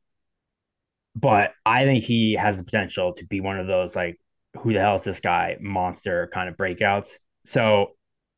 But 1.16 1.54
I 1.66 1.86
think 1.86 2.04
he 2.04 2.34
has 2.34 2.58
the 2.58 2.64
potential 2.64 3.14
to 3.14 3.26
be 3.26 3.42
one 3.42 3.60
of 3.60 3.68
those 3.68 3.96
like, 3.96 4.20
who 4.60 4.74
the 4.74 4.80
hell 4.80 4.96
is 4.96 5.04
this 5.04 5.20
guy 5.20 5.58
monster 5.60 6.30
kind 6.34 6.50
of 6.50 6.58
breakouts. 6.58 7.10
So 7.46 7.92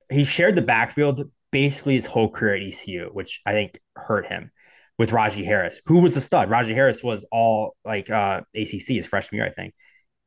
he 0.10 0.24
shared 0.24 0.56
the 0.56 0.62
backfield 0.62 1.30
basically 1.52 1.96
his 1.96 2.06
whole 2.06 2.30
career 2.30 2.56
at 2.56 2.62
ECU, 2.62 3.10
which 3.12 3.42
I 3.46 3.54
think 3.54 3.80
hurt 3.96 4.28
him 4.28 4.52
with 4.98 5.12
Rahjai 5.12 5.46
Harris, 5.46 5.82
who 5.86 6.00
was 6.00 6.16
a 6.18 6.22
stud. 6.22 6.50
Rahjai 6.50 6.74
Harris 6.74 7.02
was 7.02 7.26
all 7.32 7.76
like 7.86 8.10
uh, 8.10 8.42
ACC 8.56 8.88
his 8.88 9.08
freshman 9.08 9.38
year, 9.38 9.48
I 9.48 9.52
think. 9.52 9.74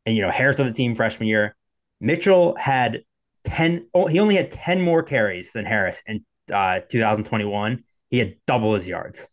And, 0.07 0.17
you 0.17 0.23
know, 0.23 0.31
Harris 0.31 0.59
on 0.59 0.67
the 0.67 0.73
team 0.73 0.95
freshman 0.95 1.29
year. 1.29 1.57
Mitchell 2.01 2.57
had 2.57 3.03
10, 3.45 3.89
oh, 3.95 4.07
he 4.07 4.19
only 4.19 4.37
had 4.37 4.51
10 4.51 4.81
more 4.81 5.03
carries 5.03 5.53
than 5.53 5.65
Harris 5.65 6.03
in 6.07 6.25
uh, 6.53 6.81
2021. 6.89 7.85
He 8.09 8.19
had 8.19 8.37
double 8.47 8.75
his 8.75 8.89
yards. 8.89 9.29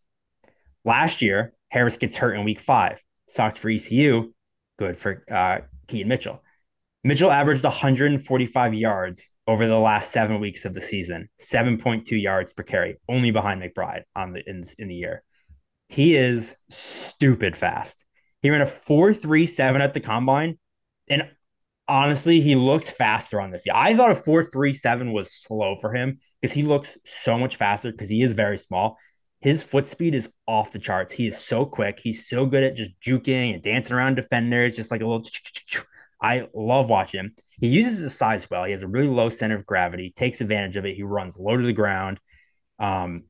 Last 0.84 1.22
year, 1.22 1.52
Harris 1.68 1.96
gets 1.96 2.16
hurt 2.16 2.34
in 2.34 2.44
week 2.44 2.60
five. 2.60 3.02
Sucked 3.28 3.58
for 3.58 3.68
ECU, 3.68 4.32
good 4.78 4.96
for 4.96 5.24
uh, 5.30 5.58
Keaton 5.86 6.08
Mitchell. 6.08 6.42
Mitchell 7.02 7.30
averaged 7.30 7.64
145 7.64 8.74
yards 8.74 9.30
over 9.46 9.66
the 9.66 9.78
last 9.78 10.12
seven 10.12 10.38
weeks 10.38 10.64
of 10.64 10.74
the 10.74 10.80
season, 10.80 11.28
7.2 11.40 12.20
yards 12.20 12.52
per 12.52 12.62
carry, 12.62 12.96
only 13.08 13.30
behind 13.30 13.62
McBride 13.62 14.02
on 14.14 14.32
the 14.32 14.42
in, 14.46 14.64
in 14.78 14.88
the 14.88 14.94
year. 14.94 15.22
He 15.88 16.14
is 16.14 16.54
stupid 16.70 17.56
fast. 17.56 18.04
He 18.42 18.50
ran 18.50 18.60
a 18.60 18.66
4.37 18.66 19.80
at 19.80 19.92
the 19.92 20.00
combine. 20.00 20.58
And 21.10 21.28
honestly, 21.88 22.40
he 22.40 22.54
looked 22.54 22.90
faster 22.90 23.40
on 23.40 23.50
field. 23.50 23.76
I 23.76 23.94
thought 23.96 24.12
a 24.12 24.14
4.37 24.14 25.12
was 25.12 25.34
slow 25.34 25.74
for 25.76 25.92
him 25.92 26.20
because 26.40 26.54
he 26.54 26.62
looks 26.62 26.96
so 27.04 27.36
much 27.36 27.56
faster 27.56 27.90
because 27.92 28.08
he 28.08 28.22
is 28.22 28.32
very 28.32 28.56
small. 28.56 28.96
His 29.40 29.62
foot 29.62 29.86
speed 29.86 30.14
is 30.14 30.30
off 30.46 30.72
the 30.72 30.78
charts. 30.78 31.14
He 31.14 31.26
is 31.26 31.38
so 31.38 31.66
quick. 31.66 31.98
He's 32.00 32.28
so 32.28 32.46
good 32.46 32.62
at 32.62 32.76
just 32.76 32.92
juking 33.00 33.54
and 33.54 33.62
dancing 33.62 33.96
around 33.96 34.14
defenders, 34.14 34.76
just 34.76 34.90
like 34.90 35.00
a 35.00 35.06
little. 35.06 35.26
I 36.22 36.46
love 36.54 36.90
watching 36.90 37.20
him. 37.20 37.34
He 37.58 37.68
uses 37.68 38.00
his 38.00 38.14
size 38.14 38.48
well. 38.50 38.64
He 38.64 38.72
has 38.72 38.82
a 38.82 38.88
really 38.88 39.08
low 39.08 39.30
center 39.30 39.56
of 39.56 39.66
gravity, 39.66 40.12
takes 40.14 40.40
advantage 40.40 40.76
of 40.76 40.84
it. 40.84 40.94
He 40.94 41.02
runs 41.02 41.38
low 41.38 41.56
to 41.56 41.62
the 41.62 41.72
ground. 41.72 42.20
Um, 42.78 43.24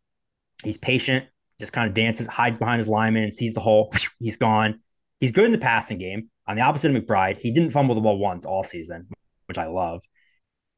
he's 0.65 0.77
patient, 0.77 1.27
just 1.61 1.73
kind 1.73 1.89
of 1.89 1.95
dances, 1.95 2.27
hides 2.27 2.59
behind 2.59 2.81
his 2.81 2.89
lineman, 2.89 3.33
sees 3.33 3.55
the 3.55 3.61
hole. 3.61 3.93
He's 4.19 4.37
gone. 4.37 4.81
He's 5.21 5.33
good 5.33 5.45
in 5.45 5.53
the 5.53 5.59
passing 5.59 5.99
game. 5.99 6.31
On 6.47 6.57
the 6.57 6.63
opposite 6.63 6.95
of 6.95 7.01
McBride, 7.01 7.37
he 7.37 7.53
didn't 7.53 7.71
fumble 7.71 7.95
the 7.95 8.01
ball 8.01 8.19
once 8.19 8.45
all 8.45 8.65
season, 8.65 9.07
which 9.47 9.59
I 9.59 9.67
love. 9.67 10.03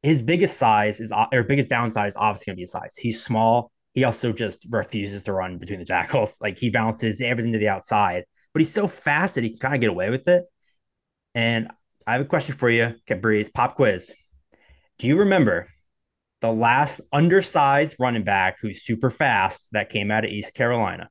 His 0.03 0.21
biggest 0.21 0.57
size 0.57 0.99
is, 0.99 1.11
or 1.31 1.43
biggest 1.43 1.69
downside 1.69 2.09
is 2.09 2.17
obviously 2.17 2.51
going 2.51 2.55
to 2.55 2.57
be 2.57 2.63
his 2.63 2.71
size. 2.71 2.93
He's 2.97 3.23
small. 3.23 3.71
He 3.93 4.03
also 4.03 4.33
just 4.33 4.65
refuses 4.69 5.23
to 5.23 5.33
run 5.33 5.57
between 5.57 5.79
the 5.79 5.85
tackles. 5.85 6.37
Like 6.41 6.59
he 6.59 6.69
bounces 6.69 7.21
everything 7.21 7.53
to 7.53 7.59
the 7.59 7.69
outside, 7.69 8.25
but 8.53 8.59
he's 8.59 8.73
so 8.73 8.87
fast 8.87 9.35
that 9.35 9.43
he 9.43 9.51
can 9.51 9.59
kind 9.59 9.75
of 9.75 9.81
get 9.81 9.89
away 9.89 10.09
with 10.09 10.27
it. 10.27 10.43
And 11.33 11.69
I 12.05 12.13
have 12.13 12.21
a 12.21 12.25
question 12.25 12.53
for 12.53 12.69
you, 12.69 12.95
Breeze. 13.21 13.49
Pop 13.49 13.75
quiz. 13.75 14.13
Do 14.99 15.07
you 15.07 15.19
remember 15.19 15.69
the 16.41 16.51
last 16.51 16.99
undersized 17.13 17.95
running 17.97 18.23
back 18.23 18.57
who's 18.61 18.83
super 18.83 19.09
fast 19.09 19.69
that 19.71 19.89
came 19.89 20.11
out 20.11 20.25
of 20.25 20.31
East 20.31 20.53
Carolina? 20.53 21.09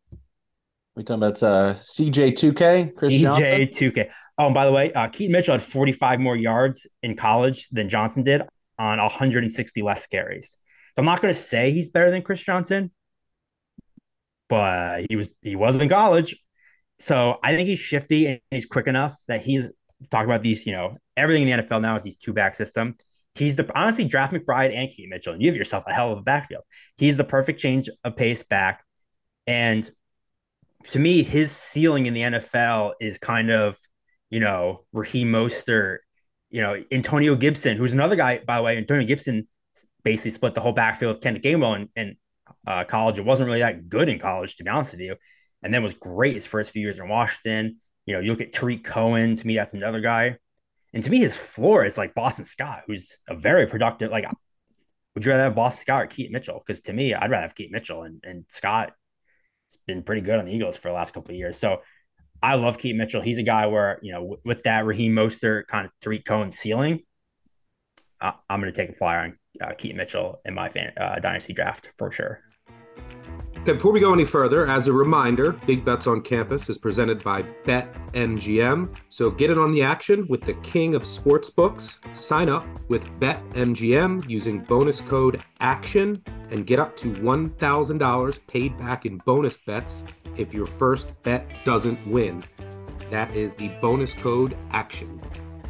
We 0.94 1.05
talking 1.05 1.22
about 1.22 1.42
uh, 1.42 1.74
CJ2K, 1.74 2.94
Chris 2.94 3.14
Johnson. 3.14 3.44
CJ2K. 3.44 4.11
Oh, 4.38 4.46
and 4.46 4.55
by 4.55 4.66
the 4.66 4.72
way, 4.72 4.92
uh, 4.92 5.09
Keaton 5.09 5.33
Mitchell 5.33 5.55
had 5.55 5.62
45 5.62 6.20
more 6.20 6.37
yards 6.37 6.87
in 7.02 7.16
college 7.16 7.68
than 7.70 7.88
Johnson 7.88 8.22
did 8.22 8.42
on 8.78 8.98
160 8.98 9.83
less 9.83 10.07
carries. 10.07 10.59
So 10.94 11.00
I'm 11.00 11.05
not 11.05 11.22
going 11.22 11.33
to 11.33 11.40
say 11.40 11.72
he's 11.72 11.90
better 11.90 12.11
than 12.11 12.22
Chris 12.22 12.42
Johnson, 12.42 12.90
but 14.48 15.07
he 15.09 15.16
was 15.16 15.28
he 15.40 15.57
was 15.57 15.81
in 15.81 15.88
college. 15.88 16.37
So 16.98 17.38
I 17.42 17.57
think 17.57 17.68
he's 17.68 17.78
shifty 17.78 18.26
and 18.26 18.40
he's 18.50 18.66
quick 18.66 18.87
enough 18.87 19.16
that 19.28 19.42
he's 19.42 19.72
talk 20.11 20.24
about 20.24 20.42
these, 20.42 20.66
you 20.66 20.72
know, 20.72 20.96
everything 21.16 21.48
in 21.48 21.59
the 21.59 21.64
NFL 21.64 21.81
now 21.81 21.96
is 21.96 22.02
these 22.02 22.16
two 22.16 22.33
back 22.33 22.55
system. 22.55 22.96
He's 23.35 23.57
the 23.57 23.70
honestly 23.74 24.05
draft 24.05 24.35
McBride 24.35 24.76
and 24.76 24.90
Keaton 24.90 25.09
Mitchell, 25.09 25.33
and 25.33 25.40
you 25.40 25.48
have 25.48 25.57
yourself 25.57 25.85
a 25.87 25.94
hell 25.94 26.12
of 26.12 26.18
a 26.18 26.22
backfield. 26.22 26.64
He's 26.98 27.16
the 27.16 27.24
perfect 27.24 27.61
change 27.61 27.88
of 28.05 28.14
pace 28.14 28.42
back. 28.42 28.85
And 29.46 29.90
to 30.85 30.99
me, 30.99 31.23
his 31.23 31.53
ceiling 31.53 32.07
in 32.07 32.14
the 32.14 32.23
NFL 32.23 32.92
is 33.01 33.18
kind 33.18 33.51
of, 33.51 33.79
you 34.31 34.40
know, 34.40 34.85
Raheem 34.92 35.31
Mostert, 35.31 35.99
you 36.51 36.61
know, 36.61 36.83
Antonio 36.90 37.35
Gibson, 37.35 37.77
who's 37.77 37.92
another 37.92 38.16
guy, 38.16 38.40
by 38.47 38.57
the 38.57 38.62
way. 38.62 38.77
Antonio 38.77 39.07
Gibson 39.07 39.49
basically 40.03 40.33
split 40.33 40.55
the 40.55 40.61
whole 40.61 40.73
backfield 40.73 41.14
with 41.14 41.23
Kenneth 41.23 41.42
Gainwell 41.42 41.77
in, 41.77 41.88
in 41.97 42.16
uh, 42.66 42.85
college. 42.85 43.18
It 43.18 43.25
wasn't 43.25 43.47
really 43.47 43.61
that 43.61 43.88
good 43.88 44.09
in 44.09 44.18
college, 44.18 44.57
to 44.57 44.64
be 44.64 44.71
honest 44.71 44.92
with 44.92 45.01
you. 45.01 45.16
And 45.62 45.73
then 45.73 45.83
was 45.83 45.95
great 45.95 46.35
his 46.35 46.47
first 46.47 46.73
few 46.73 46.83
years 46.83 46.99
in 46.99 47.09
Washington. 47.09 47.79
You 48.07 48.14
know, 48.14 48.21
you 48.21 48.31
look 48.31 48.40
at 48.40 48.53
Tarik 48.53 48.85
Cohen. 48.85 49.37
To 49.37 49.47
me, 49.47 49.57
that's 49.57 49.75
another 49.75 50.01
guy. 50.01 50.37
And 50.92 51.03
to 51.05 51.11
me, 51.11 51.18
his 51.18 51.37
floor 51.37 51.85
is 51.85 51.97
like 51.97 52.14
Boston 52.14 52.45
Scott, 52.45 52.83
who's 52.87 53.16
a 53.29 53.37
very 53.37 53.66
productive. 53.66 54.11
Like, 54.11 54.27
would 55.14 55.25
you 55.25 55.31
rather 55.31 55.45
have 55.45 55.55
Boston 55.55 55.83
Scott 55.83 56.03
or 56.03 56.07
Keith 56.07 56.31
Mitchell? 56.31 56.62
Because 56.66 56.83
to 56.83 56.92
me, 56.92 57.14
I'd 57.14 57.31
rather 57.31 57.42
have 57.42 57.55
Keith 57.55 57.71
Mitchell. 57.71 58.03
And 58.03 58.23
and 58.25 58.45
Scott 58.49 58.92
has 59.72 59.78
been 59.87 60.02
pretty 60.02 60.22
good 60.22 60.38
on 60.38 60.46
the 60.46 60.52
Eagles 60.54 60.76
for 60.76 60.88
the 60.88 60.94
last 60.94 61.14
couple 61.14 61.32
of 61.32 61.37
years. 61.37 61.56
So 61.56 61.82
I 62.42 62.54
love 62.54 62.78
Keaton 62.78 62.98
Mitchell. 62.98 63.22
He's 63.22 63.38
a 63.38 63.42
guy 63.42 63.66
where 63.66 63.98
you 64.02 64.12
know 64.12 64.37
with 64.44 64.62
that 64.64 64.85
Raheem 64.85 65.12
Mostert 65.12 65.66
kind 65.66 65.87
of 65.87 65.92
Tarik 66.00 66.24
Cohen 66.24 66.50
ceiling, 66.50 67.00
uh, 68.20 68.32
I'm 68.48 68.61
going 68.61 68.72
to 68.72 68.76
take 68.76 68.90
a 68.90 68.96
flyer 68.96 69.20
on 69.20 69.38
uh, 69.61 69.74
Keaton 69.74 69.96
Mitchell 69.96 70.40
in 70.44 70.54
my 70.54 70.68
fan, 70.68 70.92
uh, 70.96 71.18
dynasty 71.18 71.52
draft 71.52 71.90
for 71.96 72.11
sure. 72.11 72.40
Okay, 73.62 73.75
before 73.75 73.92
we 73.92 74.01
go 74.01 74.12
any 74.12 74.25
further, 74.25 74.66
as 74.66 74.88
a 74.88 74.92
reminder, 74.92 75.53
Big 75.53 75.85
Bets 75.85 76.09
on 76.09 76.20
Campus 76.20 76.68
is 76.68 76.79
presented 76.79 77.22
by 77.22 77.42
BetMGM. 77.64 78.92
So 79.09 79.31
get 79.31 79.53
in 79.53 79.59
on 79.59 79.70
the 79.70 79.85
action 79.85 80.27
with 80.27 80.40
the 80.40 80.55
king 80.55 80.96
of 80.96 81.07
sports 81.07 81.48
books. 81.48 82.01
Sign 82.12 82.51
up 82.51 82.66
with 82.88 83.09
BetMGM 83.20 84.29
using 84.29 84.64
bonus 84.64 85.01
code 85.01 85.44
ACTION 85.61 86.25
and 86.51 86.66
get 86.66 86.81
up 86.81 86.96
to 86.96 87.12
$1,000 87.12 88.46
paid 88.48 88.77
back 88.79 89.07
in 89.07 89.18
bonus 89.18 89.57
bets 89.59 90.03
if 90.37 90.53
your 90.53 90.66
first 90.66 91.22
bet 91.22 91.64
doesn't 91.64 92.05
win. 92.05 92.42
That 93.11 93.33
is 93.33 93.55
the 93.55 93.68
bonus 93.81 94.12
code 94.12 94.57
ACTION. 94.72 95.20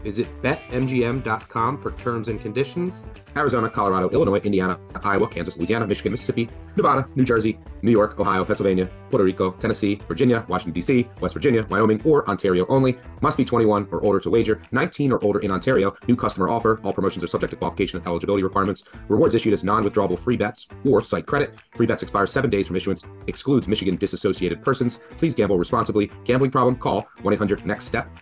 Visit 0.02 0.26
betmgm.com 0.42 1.80
for 1.80 1.92
terms 1.92 2.28
and 2.28 2.40
conditions. 2.40 3.02
Arizona, 3.36 3.70
Colorado, 3.70 4.10
Illinois, 4.10 4.38
Indiana, 4.38 4.78
Iowa, 5.04 5.28
Kansas, 5.28 5.56
Louisiana, 5.56 5.86
Michigan, 5.86 6.12
Mississippi, 6.12 6.48
Nevada, 6.76 7.06
New 7.14 7.24
Jersey, 7.24 7.58
New 7.82 7.90
York, 7.90 8.18
Ohio, 8.18 8.44
Pennsylvania, 8.44 8.90
Puerto 9.10 9.24
Rico, 9.24 9.52
Tennessee, 9.52 10.00
Virginia, 10.08 10.44
Washington, 10.48 10.72
D.C., 10.72 11.08
West 11.20 11.34
Virginia, 11.34 11.66
Wyoming, 11.68 12.00
or 12.04 12.28
Ontario 12.28 12.66
only. 12.68 12.98
Must 13.20 13.36
be 13.36 13.44
21 13.44 13.88
or 13.90 14.04
older 14.04 14.20
to 14.20 14.30
wager. 14.30 14.60
19 14.72 15.12
or 15.12 15.24
older 15.24 15.38
in 15.40 15.50
Ontario. 15.50 15.94
New 16.08 16.16
customer 16.16 16.48
offer. 16.48 16.80
All 16.82 16.92
promotions 16.92 17.22
are 17.22 17.28
subject 17.28 17.50
to 17.50 17.56
qualification 17.56 17.98
and 17.98 18.06
eligibility 18.06 18.42
requirements. 18.42 18.84
Rewards 19.08 19.34
issued 19.34 19.52
as 19.52 19.64
non 19.64 19.84
withdrawable 19.84 20.18
free 20.18 20.36
bets 20.36 20.66
or 20.84 21.02
site 21.02 21.26
credit. 21.26 21.54
Free 21.72 21.86
bets 21.86 22.02
expire 22.02 22.26
seven 22.26 22.50
days 22.50 22.66
from 22.66 22.76
issuance. 22.76 23.02
Excludes 23.26 23.68
Michigan 23.68 23.96
disassociated 23.96 24.62
persons. 24.62 24.98
Please 25.16 25.34
gamble 25.34 25.58
responsibly. 25.58 26.10
Gambling 26.24 26.50
problem? 26.50 26.76
Call 26.76 27.06
1 27.22 27.34
800 27.34 27.66
NEXT 27.66 27.88
STEP 27.88 28.21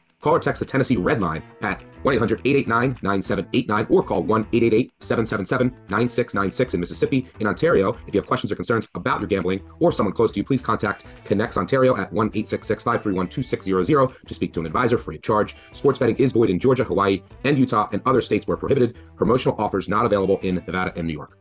Call 0.21 0.35
or 0.35 0.39
text 0.39 0.59
the 0.59 0.65
Tennessee 0.65 0.97
Red 0.97 1.21
Line 1.21 1.43
at 1.61 1.83
1 2.03 2.15
800 2.15 2.41
889 2.45 2.99
9789 3.01 3.87
or 3.89 4.03
call 4.03 4.23
1 4.23 4.41
888 4.53 4.93
777 4.99 5.67
9696 5.89 6.73
in 6.73 6.79
Mississippi. 6.79 7.27
In 7.39 7.47
Ontario, 7.47 7.97
if 8.07 8.13
you 8.13 8.19
have 8.19 8.27
questions 8.27 8.51
or 8.51 8.55
concerns 8.55 8.87
about 8.95 9.19
your 9.19 9.27
gambling 9.27 9.61
or 9.79 9.91
someone 9.91 10.13
close 10.13 10.31
to 10.31 10.39
you, 10.39 10.43
please 10.43 10.61
contact 10.61 11.05
ConnexOntario 11.25 11.97
at 11.97 12.11
1 12.13 12.27
866 12.27 12.83
531 12.83 13.27
2600 13.27 14.27
to 14.27 14.33
speak 14.33 14.53
to 14.53 14.59
an 14.59 14.65
advisor 14.65 14.97
free 14.97 15.15
of 15.15 15.23
charge. 15.23 15.55
Sports 15.73 15.99
betting 15.99 16.15
is 16.17 16.31
void 16.31 16.49
in 16.49 16.59
Georgia, 16.59 16.83
Hawaii, 16.83 17.21
and 17.43 17.57
Utah 17.57 17.89
and 17.91 18.01
other 18.05 18.21
states 18.21 18.47
where 18.47 18.57
prohibited. 18.57 18.97
Promotional 19.15 19.55
offers 19.59 19.89
not 19.89 20.05
available 20.05 20.39
in 20.43 20.55
Nevada 20.55 20.93
and 20.95 21.07
New 21.07 21.13
York. 21.13 21.37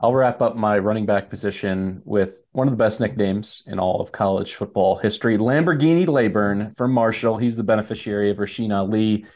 I'll 0.00 0.14
wrap 0.14 0.40
up 0.40 0.54
my 0.54 0.78
running 0.78 1.06
back 1.06 1.28
position 1.28 2.02
with 2.04 2.36
one 2.52 2.68
of 2.68 2.72
the 2.72 2.82
best 2.82 3.00
nicknames 3.00 3.64
in 3.66 3.80
all 3.80 4.00
of 4.00 4.12
college 4.12 4.54
football 4.54 4.96
history, 4.96 5.36
Lamborghini 5.36 6.06
Laborn 6.06 6.72
from 6.76 6.92
Marshall. 6.92 7.36
He's 7.36 7.56
the 7.56 7.64
beneficiary 7.64 8.30
of 8.30 8.36
Rasheen 8.36 8.72
Ali 8.72 9.26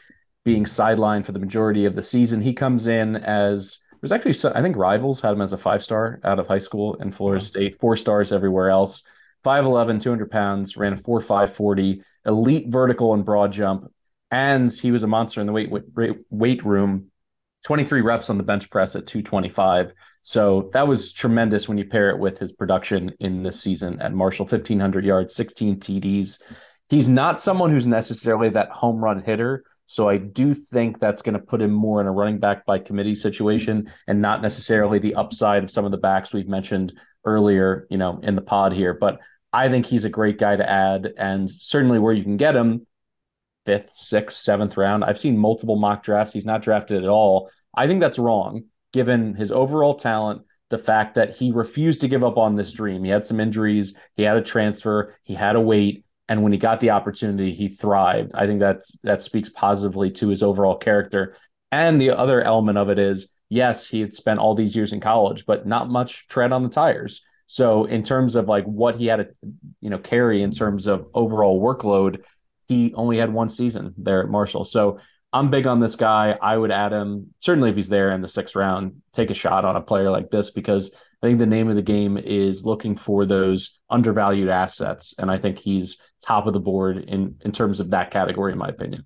being 0.45 0.63
sidelined 0.63 1.25
for 1.25 1.33
the 1.33 1.39
majority 1.39 1.85
of 1.85 1.95
the 1.95 2.01
season. 2.01 2.41
He 2.41 2.53
comes 2.53 2.87
in 2.87 3.17
as 3.17 3.79
there's 4.01 4.13
actually 4.13 4.35
I 4.55 4.61
think 4.61 4.77
rivals 4.77 5.21
had 5.21 5.33
him 5.33 5.41
as 5.41 5.53
a 5.53 5.57
five 5.57 5.83
star 5.83 6.21
out 6.23 6.39
of 6.39 6.47
high 6.47 6.59
school 6.59 6.95
in 6.95 7.11
Florida 7.11 7.43
State, 7.43 7.79
four 7.79 7.97
stars 7.97 8.31
everywhere 8.31 8.69
else. 8.69 9.03
5'11, 9.43 10.01
200 10.01 10.31
pounds, 10.31 10.77
ran 10.77 10.93
a 10.93 10.95
4'5 10.95 12.03
elite 12.25 12.67
vertical 12.69 13.13
and 13.13 13.25
broad 13.25 13.51
jump. 13.51 13.91
And 14.31 14.71
he 14.71 14.91
was 14.91 15.03
a 15.03 15.07
monster 15.07 15.41
in 15.41 15.47
the 15.47 15.53
weight, 15.53 15.69
weight, 15.69 16.17
weight 16.29 16.63
room, 16.63 17.11
23 17.65 18.01
reps 18.01 18.29
on 18.29 18.37
the 18.37 18.43
bench 18.43 18.69
press 18.69 18.95
at 18.95 19.05
225. 19.05 19.93
So 20.25 20.69
that 20.71 20.87
was 20.87 21.11
tremendous 21.11 21.67
when 21.67 21.77
you 21.77 21.83
pair 21.83 22.09
it 22.09 22.17
with 22.17 22.39
his 22.39 22.53
production 22.53 23.11
in 23.19 23.43
this 23.43 23.59
season 23.59 24.01
at 24.01 24.13
Marshall 24.13 24.45
1,500 24.45 25.03
yards, 25.03 25.35
16 25.35 25.81
TDs. 25.81 26.41
He's 26.87 27.09
not 27.09 27.41
someone 27.41 27.71
who's 27.71 27.85
necessarily 27.85 28.47
that 28.49 28.69
home 28.69 29.03
run 29.03 29.21
hitter. 29.21 29.65
So 29.85 30.07
I 30.07 30.15
do 30.15 30.53
think 30.53 31.01
that's 31.01 31.21
going 31.21 31.33
to 31.33 31.45
put 31.45 31.61
him 31.61 31.71
more 31.71 31.99
in 31.99 32.07
a 32.07 32.11
running 32.11 32.39
back 32.39 32.65
by 32.65 32.79
committee 32.79 33.15
situation 33.15 33.91
and 34.07 34.21
not 34.21 34.41
necessarily 34.41 34.97
the 34.97 35.15
upside 35.15 35.61
of 35.61 35.71
some 35.71 35.83
of 35.83 35.91
the 35.91 35.97
backs 35.97 36.31
we've 36.31 36.47
mentioned 36.47 36.93
earlier, 37.25 37.85
you 37.89 37.97
know, 37.97 38.21
in 38.23 38.35
the 38.35 38.41
pod 38.41 38.71
here. 38.71 38.93
But 38.93 39.19
I 39.51 39.67
think 39.67 39.85
he's 39.85 40.05
a 40.05 40.09
great 40.09 40.39
guy 40.39 40.55
to 40.55 40.67
add 40.67 41.13
and 41.17 41.51
certainly 41.51 41.99
where 41.99 42.13
you 42.13 42.23
can 42.23 42.37
get 42.37 42.55
him 42.55 42.87
fifth, 43.65 43.89
sixth, 43.89 44.37
seventh 44.37 44.77
round. 44.77 45.03
I've 45.03 45.19
seen 45.19 45.37
multiple 45.37 45.75
mock 45.75 46.01
drafts. 46.01 46.31
He's 46.31 46.45
not 46.45 46.61
drafted 46.61 47.03
at 47.03 47.09
all. 47.09 47.49
I 47.75 47.87
think 47.87 47.99
that's 47.99 48.17
wrong 48.17 48.63
given 48.93 49.35
his 49.35 49.51
overall 49.51 49.95
talent, 49.95 50.43
the 50.69 50.77
fact 50.77 51.15
that 51.15 51.35
he 51.35 51.51
refused 51.51 52.01
to 52.01 52.07
give 52.07 52.23
up 52.23 52.37
on 52.37 52.55
this 52.55 52.73
dream. 52.73 53.03
He 53.03 53.11
had 53.11 53.25
some 53.25 53.39
injuries, 53.39 53.93
he 54.15 54.23
had 54.23 54.37
a 54.37 54.41
transfer, 54.41 55.15
he 55.23 55.33
had 55.33 55.53
to 55.53 55.59
wait, 55.59 56.05
and 56.29 56.41
when 56.41 56.51
he 56.51 56.57
got 56.57 56.79
the 56.79 56.91
opportunity, 56.91 57.53
he 57.53 57.67
thrived. 57.67 58.31
I 58.33 58.47
think 58.47 58.59
that's 58.59 58.97
that 59.03 59.21
speaks 59.21 59.49
positively 59.49 60.09
to 60.11 60.29
his 60.29 60.41
overall 60.41 60.77
character. 60.77 61.35
And 61.71 61.99
the 61.99 62.11
other 62.11 62.41
element 62.41 62.77
of 62.77 62.89
it 62.89 62.97
is, 62.97 63.27
yes, 63.49 63.87
he 63.87 63.99
had 63.99 64.13
spent 64.13 64.39
all 64.39 64.55
these 64.55 64.75
years 64.75 64.93
in 64.93 64.99
college, 64.99 65.45
but 65.45 65.67
not 65.67 65.89
much 65.89 66.27
tread 66.27 66.51
on 66.51 66.63
the 66.63 66.69
tires. 66.69 67.21
So 67.47 67.85
in 67.85 68.03
terms 68.03 68.35
of 68.35 68.47
like 68.47 68.65
what 68.65 68.95
he 68.95 69.07
had 69.07 69.17
to, 69.17 69.27
you 69.81 69.89
know, 69.89 69.99
carry 69.99 70.41
in 70.41 70.51
terms 70.51 70.87
of 70.87 71.07
overall 71.13 71.61
workload, 71.61 72.21
he 72.67 72.93
only 72.95 73.17
had 73.17 73.33
one 73.33 73.49
season 73.49 73.93
there 73.97 74.23
at 74.23 74.29
Marshall. 74.29 74.65
So 74.65 74.99
I'm 75.33 75.49
big 75.49 75.65
on 75.65 75.79
this 75.79 75.95
guy. 75.95 76.37
I 76.41 76.55
would 76.55 76.71
add 76.71 76.93
him 76.93 77.33
certainly 77.39 77.71
if 77.71 77.75
he's 77.75 77.89
there 77.89 78.11
in 78.11 78.21
the 78.21 78.27
sixth 78.27 78.55
round. 78.55 79.01
Take 79.11 79.31
a 79.31 79.33
shot 79.33 79.65
on 79.65 79.75
a 79.75 79.81
player 79.81 80.11
like 80.11 80.29
this 80.29 80.51
because 80.51 80.93
I 81.23 81.27
think 81.27 81.39
the 81.39 81.45
name 81.47 81.69
of 81.69 81.75
the 81.75 81.81
game 81.81 82.17
is 82.17 82.65
looking 82.65 82.95
for 82.95 83.25
those 83.25 83.79
undervalued 83.89 84.49
assets, 84.49 85.15
and 85.17 85.31
I 85.31 85.37
think 85.37 85.57
he's 85.57 85.97
top 86.23 86.47
of 86.47 86.53
the 86.53 86.59
board 86.59 86.97
in 86.97 87.37
in 87.41 87.51
terms 87.51 87.79
of 87.79 87.89
that 87.91 88.11
category, 88.11 88.51
in 88.51 88.57
my 88.57 88.67
opinion. 88.67 89.05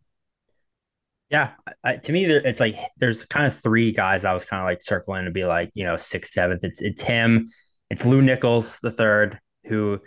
Yeah, 1.29 1.51
I, 1.83 1.97
to 1.97 2.11
me, 2.11 2.25
it's 2.25 2.59
like 2.59 2.75
there's 2.97 3.25
kind 3.25 3.45
of 3.45 3.59
three 3.59 3.91
guys 3.91 4.25
I 4.25 4.33
was 4.33 4.45
kind 4.45 4.61
of 4.61 4.65
like 4.65 4.81
circling 4.81 5.25
to 5.25 5.31
be 5.31 5.45
like 5.45 5.71
you 5.75 5.85
know 5.85 5.95
sixth, 5.95 6.33
seventh. 6.33 6.63
It's 6.63 6.81
it's 6.81 7.01
him, 7.01 7.51
it's 7.89 8.03
Lew 8.03 8.21
Nichols 8.21 8.79
the 8.81 8.91
third, 8.91 9.39
who 9.65 9.99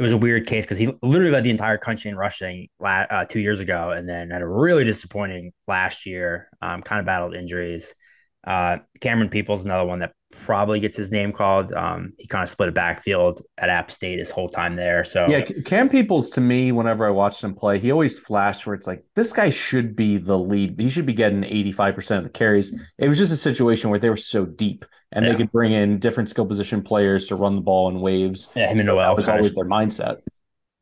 it 0.00 0.02
was 0.02 0.12
a 0.12 0.16
weird 0.16 0.46
case 0.46 0.64
because 0.64 0.78
he 0.78 0.90
literally 1.02 1.30
led 1.30 1.44
the 1.44 1.50
entire 1.50 1.76
country 1.76 2.10
in 2.10 2.16
rushing 2.16 2.68
la- 2.78 3.04
uh, 3.10 3.26
two 3.26 3.38
years 3.38 3.60
ago, 3.60 3.90
and 3.90 4.08
then 4.08 4.30
had 4.30 4.40
a 4.40 4.48
really 4.48 4.82
disappointing 4.82 5.52
last 5.68 6.06
year. 6.06 6.48
Um, 6.62 6.80
kind 6.80 7.00
of 7.00 7.04
battled 7.04 7.34
injuries. 7.34 7.94
Uh, 8.42 8.78
Camerun 9.02 9.30
Peoples 9.30 9.66
another 9.66 9.84
one 9.84 9.98
that 9.98 10.14
probably 10.30 10.80
gets 10.80 10.96
his 10.96 11.10
name 11.10 11.32
called. 11.32 11.72
Um, 11.72 12.12
he 12.18 12.26
kind 12.26 12.42
of 12.42 12.48
split 12.48 12.68
a 12.68 12.72
backfield 12.72 13.42
at 13.58 13.68
App 13.68 13.90
State 13.90 14.18
his 14.18 14.30
whole 14.30 14.48
time 14.48 14.76
there. 14.76 15.04
So 15.04 15.26
yeah, 15.28 15.44
Cam 15.64 15.88
Peoples 15.88 16.30
to 16.30 16.40
me, 16.40 16.72
whenever 16.72 17.06
I 17.06 17.10
watched 17.10 17.42
him 17.42 17.54
play, 17.54 17.78
he 17.78 17.90
always 17.90 18.18
flashed 18.18 18.66
where 18.66 18.74
it's 18.74 18.86
like 18.86 19.04
this 19.16 19.32
guy 19.32 19.50
should 19.50 19.96
be 19.96 20.18
the 20.18 20.38
lead. 20.38 20.78
He 20.78 20.88
should 20.88 21.06
be 21.06 21.12
getting 21.12 21.44
eighty 21.44 21.72
five 21.72 21.94
percent 21.94 22.18
of 22.18 22.24
the 22.24 22.30
carries. 22.30 22.74
It 22.98 23.08
was 23.08 23.18
just 23.18 23.32
a 23.32 23.36
situation 23.36 23.90
where 23.90 23.98
they 23.98 24.10
were 24.10 24.16
so 24.16 24.46
deep 24.46 24.84
and 25.12 25.24
yeah. 25.24 25.32
they 25.32 25.38
could 25.38 25.52
bring 25.52 25.72
in 25.72 25.98
different 25.98 26.28
skill 26.28 26.46
position 26.46 26.82
players 26.82 27.26
to 27.28 27.36
run 27.36 27.56
the 27.56 27.62
ball 27.62 27.88
in 27.88 28.00
waves. 28.00 28.48
Yeah, 28.54 28.70
him 28.70 28.78
and 28.78 28.86
Noel 28.86 29.10
that 29.10 29.16
was 29.16 29.28
always 29.28 29.54
their 29.54 29.64
mindset. 29.64 30.18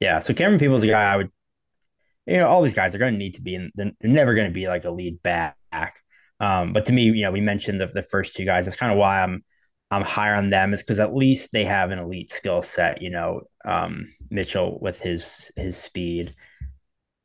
Yeah, 0.01 0.21
so 0.21 0.35
Camerun 0.35 0.59
Peoples 0.59 0.83
is 0.83 0.85
a 0.85 0.93
guy 0.93 1.13
I 1.13 1.17
would, 1.17 1.31
you 2.27 2.37
know, 2.37 2.49
all 2.49 2.63
these 2.63 2.75
guys 2.75 2.95
are 2.95 2.99
going 2.99 3.15
to 3.15 3.19
need 3.19 3.35
to 3.35 3.41
be 3.41 3.55
in. 3.55 3.73
They're 3.75 3.93
never 4.03 4.35
going 4.35 4.47
to 4.47 4.55
be 4.55 4.69
like 4.69 4.85
a 4.85 4.91
lead 4.91 5.23
back. 5.23 5.57
Um, 6.41 6.73
but 6.73 6.87
to 6.87 6.93
me, 6.93 7.05
you 7.05 7.23
know, 7.23 7.31
we 7.33 7.41
mentioned 7.41 7.81
the, 7.81 7.87
the 7.87 8.03
first 8.03 8.35
two 8.35 8.45
guys. 8.45 8.65
That's 8.65 8.77
kind 8.77 8.93
of 8.93 8.99
why 8.99 9.23
I'm 9.23 9.45
I'm 9.91 10.03
higher 10.03 10.35
on 10.35 10.51
them 10.51 10.73
is 10.73 10.81
because 10.81 10.99
at 10.99 11.15
least 11.15 11.51
they 11.53 11.65
have 11.65 11.91
an 11.91 11.99
elite 11.99 12.31
skill 12.31 12.63
set. 12.63 13.03
You 13.03 13.11
know, 13.11 13.43
um, 13.65 14.15
Mitchell 14.31 14.79
with 14.81 15.01
his 15.01 15.51
his 15.57 15.77
speed, 15.77 16.35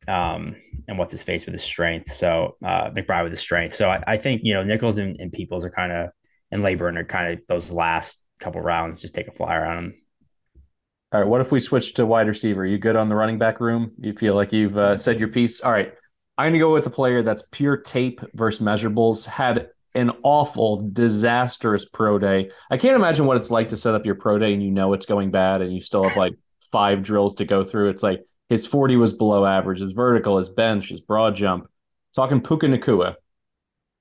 um, 0.07 0.55
and 0.87 0.97
what's 0.97 1.11
his 1.11 1.23
face 1.23 1.45
with 1.45 1.53
his 1.53 1.63
strength. 1.63 2.13
So 2.13 2.57
uh, 2.63 2.89
McBride 2.89 3.23
with 3.23 3.33
his 3.33 3.41
strength. 3.41 3.75
So 3.75 3.89
I, 3.89 4.03
I 4.07 4.17
think 4.17 4.41
you 4.43 4.53
know 4.53 4.63
Nichols 4.63 4.97
and, 4.97 5.19
and 5.19 5.31
Peoples 5.31 5.63
are 5.65 5.69
kind 5.69 5.91
of 5.91 5.97
Labour 5.97 6.09
and 6.51 6.63
Laborn 6.63 6.97
are 6.97 7.05
kind 7.05 7.33
of 7.33 7.39
those 7.47 7.71
last 7.71 8.23
couple 8.39 8.61
rounds. 8.61 9.01
Just 9.01 9.13
take 9.13 9.27
a 9.27 9.31
flyer 9.31 9.65
on 9.65 9.75
them. 9.75 9.93
All 11.11 11.19
right. 11.19 11.29
What 11.29 11.41
if 11.41 11.51
we 11.51 11.59
switch 11.59 11.93
to 11.95 12.05
wide 12.05 12.27
receiver? 12.27 12.65
You 12.65 12.77
good 12.77 12.95
on 12.95 13.07
the 13.07 13.15
running 13.15 13.37
back 13.37 13.59
room? 13.59 13.91
You 13.99 14.13
feel 14.13 14.35
like 14.35 14.51
you've 14.51 14.77
uh, 14.77 14.97
said 14.97 15.19
your 15.19 15.27
piece? 15.27 15.61
All 15.61 15.71
right. 15.71 15.93
I'm 16.37 16.45
going 16.45 16.53
to 16.53 16.59
go 16.59 16.73
with 16.73 16.87
a 16.87 16.91
player 16.91 17.21
that's 17.21 17.43
pure 17.51 17.77
tape 17.77 18.21
versus 18.33 18.65
measurables. 18.65 19.25
Had 19.25 19.69
an 19.93 20.11
awful, 20.23 20.89
disastrous 20.91 21.85
pro 21.85 22.17
day. 22.17 22.49
I 22.71 22.77
can't 22.77 22.95
imagine 22.95 23.25
what 23.25 23.37
it's 23.37 23.51
like 23.51 23.69
to 23.69 23.77
set 23.77 23.93
up 23.93 24.05
your 24.05 24.15
pro 24.15 24.39
day 24.39 24.53
and 24.53 24.63
you 24.63 24.71
know 24.71 24.93
it's 24.93 25.05
going 25.05 25.29
bad 25.29 25.61
and 25.61 25.73
you 25.73 25.81
still 25.81 26.03
have 26.03 26.17
like 26.17 26.33
five 26.71 27.03
drills 27.03 27.35
to 27.35 27.45
go 27.45 27.63
through. 27.63 27.89
It's 27.89 28.01
like 28.01 28.23
his 28.49 28.65
40 28.65 28.95
was 28.95 29.13
below 29.13 29.45
average, 29.45 29.79
his 29.79 29.91
vertical, 29.91 30.37
his 30.37 30.49
bench, 30.49 30.89
his 30.89 31.01
broad 31.01 31.35
jump. 31.35 31.69
Talking 32.15 32.41
Puka 32.41 32.67
Nacua. 32.67 33.15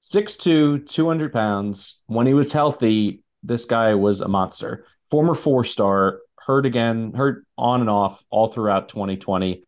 6'2, 0.01 0.89
200 0.89 1.33
pounds. 1.33 2.01
When 2.07 2.27
he 2.27 2.35
was 2.35 2.53
healthy, 2.53 3.23
this 3.43 3.67
guy 3.67 3.95
was 3.95 4.21
a 4.21 4.29
monster. 4.29 4.87
Former 5.11 5.35
four 5.35 5.65
star, 5.65 6.21
hurt 6.39 6.67
again, 6.67 7.13
hurt 7.15 7.45
on 7.57 7.81
and 7.81 7.91
off 7.91 8.23
all 8.31 8.49
throughout 8.49 8.89
2020. 8.89 9.65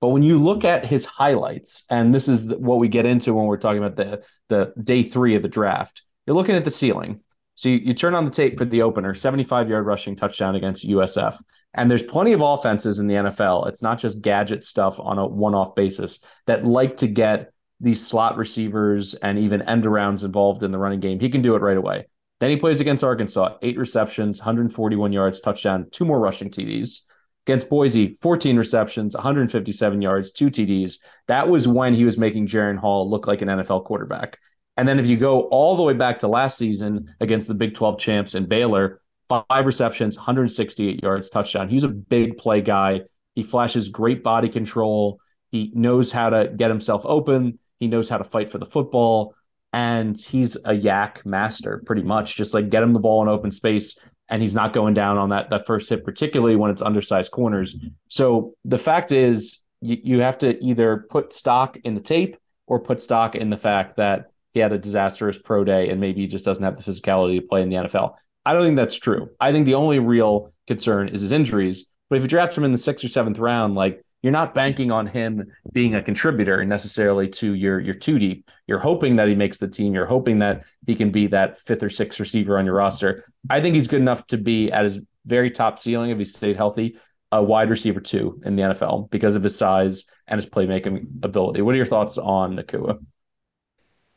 But 0.00 0.08
when 0.08 0.22
you 0.22 0.40
look 0.40 0.64
at 0.64 0.86
his 0.86 1.04
highlights, 1.04 1.84
and 1.90 2.14
this 2.14 2.28
is 2.28 2.54
what 2.54 2.78
we 2.78 2.88
get 2.88 3.06
into 3.06 3.34
when 3.34 3.46
we're 3.46 3.56
talking 3.56 3.82
about 3.82 3.96
the 3.96 4.22
the 4.48 4.72
day 4.82 5.02
three 5.02 5.34
of 5.34 5.42
the 5.42 5.48
draft, 5.48 6.02
you're 6.26 6.36
looking 6.36 6.54
at 6.54 6.64
the 6.64 6.70
ceiling. 6.70 7.20
So 7.56 7.68
you, 7.68 7.76
you 7.78 7.94
turn 7.94 8.14
on 8.14 8.24
the 8.24 8.30
tape 8.30 8.56
for 8.56 8.64
the 8.64 8.82
opener, 8.82 9.14
75 9.14 9.68
yard 9.68 9.84
rushing 9.84 10.14
touchdown 10.14 10.54
against 10.54 10.86
USF. 10.86 11.38
And 11.74 11.90
there's 11.90 12.02
plenty 12.02 12.32
of 12.32 12.40
offenses 12.40 12.98
in 12.98 13.08
the 13.08 13.16
NFL. 13.16 13.68
It's 13.68 13.82
not 13.82 13.98
just 13.98 14.22
gadget 14.22 14.64
stuff 14.64 14.98
on 15.00 15.18
a 15.18 15.26
one 15.26 15.54
off 15.54 15.74
basis 15.74 16.20
that 16.46 16.64
like 16.64 16.98
to 16.98 17.08
get 17.08 17.52
these 17.80 18.04
slot 18.04 18.36
receivers 18.36 19.14
and 19.14 19.38
even 19.38 19.62
end 19.62 19.84
arounds 19.84 20.24
involved 20.24 20.62
in 20.62 20.70
the 20.70 20.78
running 20.78 21.00
game. 21.00 21.20
He 21.20 21.28
can 21.28 21.42
do 21.42 21.54
it 21.54 21.62
right 21.62 21.76
away. 21.76 22.06
Then 22.40 22.50
he 22.50 22.56
plays 22.56 22.80
against 22.80 23.04
Arkansas, 23.04 23.56
eight 23.62 23.76
receptions, 23.76 24.38
141 24.38 25.12
yards, 25.12 25.40
touchdown, 25.40 25.88
two 25.90 26.04
more 26.04 26.20
rushing 26.20 26.50
TDs. 26.50 27.00
Against 27.48 27.70
Boise, 27.70 28.18
14 28.20 28.58
receptions, 28.58 29.14
157 29.14 30.02
yards, 30.02 30.32
two 30.32 30.50
TDs. 30.50 30.98
That 31.28 31.48
was 31.48 31.66
when 31.66 31.94
he 31.94 32.04
was 32.04 32.18
making 32.18 32.46
Jaren 32.46 32.76
Hall 32.76 33.08
look 33.08 33.26
like 33.26 33.40
an 33.40 33.48
NFL 33.48 33.86
quarterback. 33.86 34.38
And 34.76 34.86
then 34.86 34.98
if 34.98 35.06
you 35.06 35.16
go 35.16 35.44
all 35.44 35.74
the 35.74 35.82
way 35.82 35.94
back 35.94 36.18
to 36.18 36.28
last 36.28 36.58
season 36.58 37.14
against 37.20 37.48
the 37.48 37.54
Big 37.54 37.72
12 37.72 37.98
champs 37.98 38.34
in 38.34 38.44
Baylor, 38.44 39.00
five 39.28 39.64
receptions, 39.64 40.18
168 40.18 41.02
yards, 41.02 41.30
touchdown. 41.30 41.70
He's 41.70 41.84
a 41.84 41.88
big 41.88 42.36
play 42.36 42.60
guy. 42.60 43.00
He 43.34 43.42
flashes 43.42 43.88
great 43.88 44.22
body 44.22 44.50
control. 44.50 45.18
He 45.50 45.72
knows 45.74 46.12
how 46.12 46.28
to 46.28 46.52
get 46.54 46.68
himself 46.68 47.00
open. 47.06 47.58
He 47.80 47.86
knows 47.86 48.10
how 48.10 48.18
to 48.18 48.24
fight 48.24 48.52
for 48.52 48.58
the 48.58 48.66
football. 48.66 49.34
And 49.72 50.18
he's 50.18 50.56
a 50.56 50.74
YAC 50.74 51.24
master, 51.24 51.82
pretty 51.86 52.02
much. 52.02 52.36
Just 52.36 52.52
like 52.52 52.68
get 52.68 52.82
him 52.82 52.92
the 52.92 53.00
ball 53.00 53.22
in 53.22 53.28
open 53.28 53.52
space 53.52 53.98
and 54.28 54.42
he's 54.42 54.54
not 54.54 54.72
going 54.72 54.94
down 54.94 55.18
on 55.18 55.30
that 55.30 55.50
that 55.50 55.66
first 55.66 55.88
hit, 55.88 56.04
particularly 56.04 56.56
when 56.56 56.70
it's 56.70 56.82
undersized 56.82 57.30
corners. 57.30 57.76
So 58.08 58.54
the 58.64 58.78
fact 58.78 59.12
is, 59.12 59.60
you, 59.80 59.96
you 60.02 60.20
have 60.20 60.38
to 60.38 60.62
either 60.62 61.06
put 61.10 61.32
stock 61.32 61.76
in 61.84 61.94
the 61.94 62.00
tape 62.00 62.36
or 62.66 62.80
put 62.80 63.00
stock 63.00 63.34
in 63.34 63.50
the 63.50 63.56
fact 63.56 63.96
that 63.96 64.30
he 64.52 64.60
had 64.60 64.72
a 64.72 64.78
disastrous 64.78 65.38
pro 65.38 65.64
day 65.64 65.88
and 65.90 66.00
maybe 66.00 66.20
he 66.20 66.26
just 66.26 66.44
doesn't 66.44 66.64
have 66.64 66.76
the 66.76 66.82
physicality 66.82 67.40
to 67.40 67.46
play 67.46 67.62
in 67.62 67.68
the 67.68 67.76
NFL. 67.76 68.14
I 68.44 68.52
don't 68.52 68.64
think 68.64 68.76
that's 68.76 68.96
true. 68.96 69.30
I 69.40 69.52
think 69.52 69.66
the 69.66 69.74
only 69.74 69.98
real 69.98 70.52
concern 70.66 71.08
is 71.08 71.20
his 71.20 71.32
injuries. 71.32 71.86
But 72.08 72.16
if 72.16 72.22
you 72.22 72.28
draft 72.28 72.56
him 72.56 72.64
in 72.64 72.72
the 72.72 72.78
sixth 72.78 73.04
or 73.04 73.08
seventh 73.08 73.38
round, 73.38 73.74
like 73.74 74.02
you're 74.22 74.32
not 74.32 74.54
banking 74.54 74.90
on 74.90 75.06
him 75.06 75.52
being 75.72 75.94
a 75.94 76.02
contributor 76.02 76.64
necessarily 76.64 77.28
to 77.28 77.54
your 77.54 77.78
your 77.78 77.94
two 77.94 78.18
deep. 78.18 78.50
You're 78.66 78.78
hoping 78.78 79.16
that 79.16 79.28
he 79.28 79.34
makes 79.34 79.58
the 79.58 79.68
team. 79.68 79.94
You're 79.94 80.06
hoping 80.06 80.40
that 80.40 80.64
he 80.86 80.94
can 80.94 81.10
be 81.10 81.28
that 81.28 81.60
fifth 81.60 81.82
or 81.82 81.90
sixth 81.90 82.18
receiver 82.18 82.58
on 82.58 82.64
your 82.64 82.74
roster. 82.74 83.24
I 83.48 83.60
think 83.60 83.74
he's 83.74 83.86
good 83.86 84.00
enough 84.00 84.26
to 84.28 84.36
be 84.36 84.72
at 84.72 84.84
his 84.84 85.00
very 85.24 85.50
top 85.50 85.78
ceiling 85.78 86.10
if 86.10 86.18
he 86.18 86.24
stayed 86.24 86.56
healthy, 86.56 86.98
a 87.30 87.42
wide 87.42 87.70
receiver 87.70 88.00
two 88.00 88.40
in 88.44 88.56
the 88.56 88.62
NFL 88.62 89.10
because 89.10 89.36
of 89.36 89.44
his 89.44 89.56
size 89.56 90.04
and 90.26 90.38
his 90.38 90.50
playmaking 90.50 91.06
ability. 91.22 91.62
What 91.62 91.74
are 91.74 91.78
your 91.78 91.86
thoughts 91.86 92.18
on 92.18 92.56
Nacua? 92.56 92.98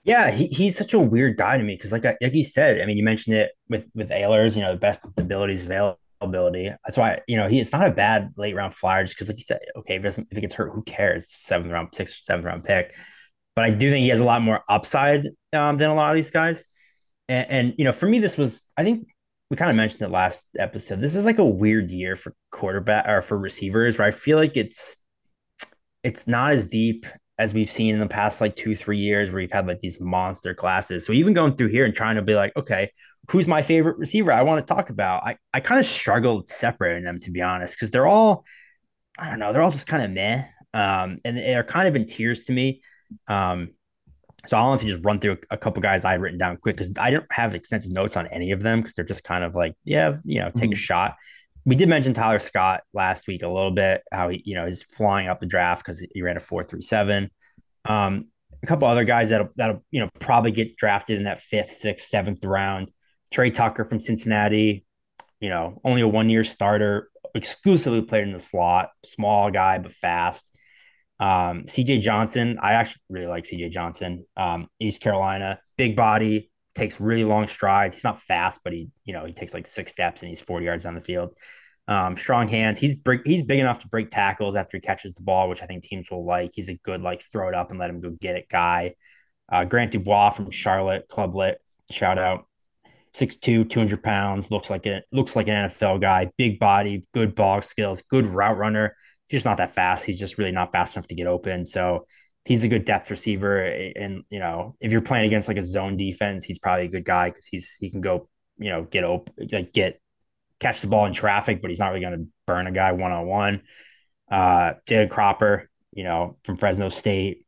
Yeah, 0.03 0.31
he, 0.31 0.47
he's 0.47 0.77
such 0.77 0.95
a 0.95 0.99
weird 0.99 1.37
guy 1.37 1.57
to 1.57 1.63
me 1.63 1.75
because, 1.75 1.91
like 1.91 2.05
like 2.05 2.33
you 2.33 2.43
said, 2.43 2.81
I 2.81 2.85
mean, 2.85 2.97
you 2.97 3.03
mentioned 3.03 3.35
it 3.35 3.51
with 3.69 3.87
with 3.93 4.09
Ahlers, 4.09 4.55
you 4.55 4.61
know, 4.61 4.73
the 4.73 4.79
best 4.79 5.01
abilities 5.15 5.63
available 5.63 6.00
ability. 6.21 6.71
That's 6.85 6.97
why 6.97 7.21
you 7.27 7.37
know 7.37 7.47
he 7.47 7.59
it's 7.59 7.71
not 7.71 7.87
a 7.87 7.91
bad 7.91 8.33
late 8.37 8.55
round 8.55 8.73
flyer 8.73 9.03
just 9.03 9.15
because 9.15 9.27
like 9.27 9.37
you 9.37 9.43
said, 9.43 9.59
okay, 9.77 9.95
if, 9.95 10.17
if 10.17 10.25
he 10.31 10.41
gets 10.41 10.53
hurt, 10.53 10.71
who 10.73 10.83
cares? 10.83 11.29
Seventh 11.29 11.71
round, 11.71 11.89
sixth, 11.93 12.17
seventh 12.21 12.45
round 12.45 12.63
pick. 12.63 12.93
But 13.55 13.65
I 13.65 13.71
do 13.71 13.89
think 13.91 14.03
he 14.03 14.09
has 14.09 14.19
a 14.19 14.25
lot 14.25 14.41
more 14.41 14.61
upside 14.69 15.25
um, 15.53 15.77
than 15.77 15.89
a 15.89 15.95
lot 15.95 16.11
of 16.11 16.15
these 16.15 16.31
guys. 16.31 16.63
And, 17.27 17.49
and 17.49 17.73
you 17.77 17.85
know, 17.85 17.91
for 17.91 18.07
me, 18.07 18.19
this 18.19 18.37
was 18.37 18.61
I 18.77 18.83
think 18.83 19.07
we 19.49 19.57
kind 19.57 19.69
of 19.69 19.75
mentioned 19.75 20.01
it 20.01 20.11
last 20.11 20.47
episode. 20.57 21.01
This 21.01 21.15
is 21.15 21.25
like 21.25 21.39
a 21.39 21.45
weird 21.45 21.91
year 21.91 22.15
for 22.15 22.33
quarterback 22.51 23.07
or 23.07 23.21
for 23.21 23.37
receivers, 23.37 23.97
where 23.97 24.07
I 24.07 24.11
feel 24.11 24.37
like 24.37 24.55
it's 24.55 24.95
it's 26.03 26.27
not 26.27 26.53
as 26.53 26.65
deep 26.65 27.05
as 27.41 27.55
we've 27.55 27.71
seen 27.71 27.95
in 27.95 27.99
the 27.99 28.07
past 28.07 28.39
like 28.39 28.55
two, 28.55 28.75
three 28.75 28.99
years 28.99 29.29
where 29.29 29.37
we've 29.37 29.51
had 29.51 29.65
like 29.65 29.79
these 29.79 29.99
monster 29.99 30.53
classes. 30.53 31.07
So 31.07 31.11
even 31.11 31.33
going 31.33 31.55
through 31.55 31.69
here 31.69 31.85
and 31.85 31.93
trying 31.93 32.17
to 32.17 32.21
be 32.21 32.35
like, 32.35 32.55
okay, 32.55 32.91
who's 33.31 33.47
my 33.47 33.63
favorite 33.63 33.97
receiver 33.97 34.31
I 34.31 34.43
want 34.43 34.65
to 34.65 34.71
talk 34.71 34.91
about. 34.91 35.23
I, 35.23 35.37
I 35.51 35.59
kind 35.59 35.79
of 35.79 35.87
struggled 35.87 36.49
separating 36.49 37.03
them 37.03 37.19
to 37.21 37.31
be 37.31 37.41
honest, 37.41 37.73
because 37.73 37.89
they're 37.89 38.05
all, 38.05 38.45
I 39.17 39.29
don't 39.31 39.39
know, 39.39 39.51
they're 39.51 39.63
all 39.63 39.71
just 39.71 39.87
kind 39.87 40.03
of 40.03 40.11
meh. 40.11 40.43
Um, 40.73 41.17
and 41.25 41.35
they're 41.35 41.63
kind 41.63 41.87
of 41.87 41.95
in 41.95 42.05
tears 42.05 42.43
to 42.43 42.53
me. 42.53 42.83
Um, 43.27 43.71
so 44.45 44.55
I'll 44.55 44.67
honestly 44.67 44.89
just 44.89 45.03
run 45.03 45.19
through 45.19 45.33
a, 45.49 45.55
a 45.55 45.57
couple 45.57 45.81
guys 45.81 46.05
I've 46.05 46.21
written 46.21 46.37
down 46.37 46.57
quick 46.57 46.77
because 46.77 46.93
I 46.99 47.09
don't 47.09 47.25
have 47.31 47.55
extensive 47.55 47.91
notes 47.91 48.15
on 48.17 48.27
any 48.27 48.51
of 48.51 48.61
them 48.61 48.81
because 48.81 48.93
they're 48.93 49.05
just 49.05 49.23
kind 49.23 49.43
of 49.43 49.55
like, 49.55 49.73
yeah, 49.83 50.17
you 50.23 50.41
know, 50.41 50.51
take 50.51 50.69
mm-hmm. 50.69 50.73
a 50.73 50.75
shot. 50.75 51.15
We 51.65 51.75
did 51.75 51.89
mention 51.89 52.13
Tyler 52.13 52.39
Scott 52.39 52.81
last 52.93 53.27
week 53.27 53.43
a 53.43 53.47
little 53.47 53.71
bit, 53.71 54.01
how 54.11 54.29
he, 54.29 54.41
you 54.45 54.55
know, 54.55 54.65
he's 54.65 54.83
flying 54.83 55.27
up 55.27 55.39
the 55.39 55.45
draft 55.45 55.85
because 55.85 56.03
he 56.13 56.21
ran 56.21 56.37
a 56.37 56.39
four 56.39 56.63
three 56.63 56.81
seven. 56.81 57.29
Um, 57.85 58.27
a 58.63 58.67
couple 58.67 58.87
other 58.87 59.03
guys 59.03 59.29
that'll 59.29 59.49
that'll 59.55 59.83
you 59.91 60.01
know 60.01 60.09
probably 60.19 60.51
get 60.51 60.75
drafted 60.75 61.17
in 61.17 61.25
that 61.25 61.39
fifth, 61.39 61.71
sixth, 61.71 62.07
seventh 62.07 62.43
round 62.43 62.91
Tre 63.31 63.49
Tucker 63.49 63.85
from 63.85 63.99
Cincinnati, 63.99 64.85
you 65.39 65.49
know, 65.49 65.79
only 65.83 66.01
a 66.01 66.07
one 66.07 66.29
year 66.29 66.43
starter, 66.43 67.09
exclusively 67.33 68.01
played 68.01 68.23
in 68.23 68.33
the 68.33 68.39
slot, 68.39 68.89
small 69.05 69.49
guy, 69.49 69.79
but 69.79 69.91
fast. 69.91 70.47
Um, 71.19 71.65
CJ 71.65 72.01
Johnson, 72.01 72.57
I 72.61 72.73
actually 72.73 73.01
really 73.09 73.27
like 73.27 73.45
CJ 73.45 73.71
Johnson. 73.71 74.25
Um, 74.35 74.67
East 74.79 75.01
Carolina, 75.01 75.59
big 75.77 75.95
body, 75.95 76.50
takes 76.75 76.99
really 76.99 77.23
long 77.23 77.47
strides. 77.47 77.95
He's 77.95 78.03
not 78.03 78.21
fast, 78.21 78.61
but 78.63 78.73
he, 78.73 78.89
you 79.05 79.13
know, 79.13 79.25
he 79.25 79.33
takes 79.33 79.53
like 79.53 79.67
six 79.67 79.91
steps 79.91 80.21
and 80.21 80.29
he's 80.29 80.41
40 80.41 80.65
yards 80.65 80.85
on 80.85 80.95
the 80.95 81.01
field. 81.01 81.33
Um, 81.87 82.15
strong 82.15 82.47
hands. 82.47 82.79
He's 82.79 82.95
big, 82.95 83.21
he's 83.25 83.43
big 83.43 83.59
enough 83.59 83.79
to 83.79 83.87
break 83.87 84.11
tackles 84.11 84.55
after 84.55 84.77
he 84.77 84.81
catches 84.81 85.13
the 85.13 85.23
ball, 85.23 85.49
which 85.49 85.61
I 85.61 85.65
think 85.65 85.83
teams 85.83 86.09
will 86.09 86.25
like. 86.25 86.51
He's 86.53 86.69
a 86.69 86.75
good 86.75 87.01
like 87.01 87.21
throw 87.21 87.49
it 87.49 87.55
up 87.55 87.69
and 87.69 87.79
let 87.79 87.89
him 87.89 88.01
go 88.01 88.11
get 88.11 88.35
it 88.35 88.47
guy. 88.49 88.95
Uh, 89.51 89.65
Grant 89.65 89.91
Dubois 89.91 90.29
from 90.29 90.49
Charlotte, 90.51 91.07
Clublet, 91.09 91.55
shout 91.91 92.17
out. 92.17 92.45
6'2, 93.13 93.69
200 93.69 94.01
pounds, 94.01 94.49
looks 94.51 94.69
like 94.69 94.85
it 94.85 95.03
looks 95.11 95.35
like 95.35 95.49
an 95.49 95.69
NFL 95.69 95.99
guy, 95.99 96.31
big 96.37 96.59
body, 96.59 97.05
good 97.13 97.35
ball 97.35 97.61
skills, 97.61 98.01
good 98.09 98.25
route 98.25 98.57
runner. 98.57 98.95
He's 99.27 99.39
just 99.39 99.45
not 99.45 99.57
that 99.57 99.75
fast. 99.75 100.05
He's 100.05 100.19
just 100.19 100.37
really 100.37 100.51
not 100.51 100.71
fast 100.71 100.95
enough 100.95 101.07
to 101.07 101.15
get 101.15 101.27
open. 101.27 101.65
So 101.65 102.05
he's 102.45 102.63
a 102.63 102.67
good 102.67 102.85
depth 102.85 103.09
receiver. 103.09 103.61
And 103.61 104.23
you 104.29 104.39
know, 104.39 104.75
if 104.79 104.91
you're 104.91 105.01
playing 105.01 105.25
against 105.25 105.47
like 105.47 105.57
a 105.57 105.65
zone 105.65 105.97
defense, 105.97 106.43
he's 106.43 106.59
probably 106.59 106.85
a 106.85 106.89
good 106.89 107.05
guy 107.05 107.29
because 107.29 107.45
he's 107.45 107.75
he 107.79 107.89
can 107.89 108.01
go, 108.01 108.29
you 108.57 108.69
know, 108.69 108.83
get 108.83 109.03
open, 109.03 109.33
like 109.51 109.73
get 109.73 110.01
catch 110.59 110.81
the 110.81 110.87
ball 110.87 111.05
in 111.05 111.13
traffic, 111.13 111.61
but 111.61 111.69
he's 111.69 111.79
not 111.79 111.89
really 111.89 112.01
going 112.01 112.17
to 112.17 112.27
burn 112.45 112.67
a 112.67 112.71
guy 112.71 112.91
one 112.91 113.11
on 113.11 113.25
one. 113.25 113.61
Uh, 114.29 114.73
Jalen 114.87 115.09
Cropper, 115.09 115.69
you 115.91 116.03
know, 116.03 116.37
from 116.43 116.57
Fresno 116.57 116.89
State, 116.89 117.45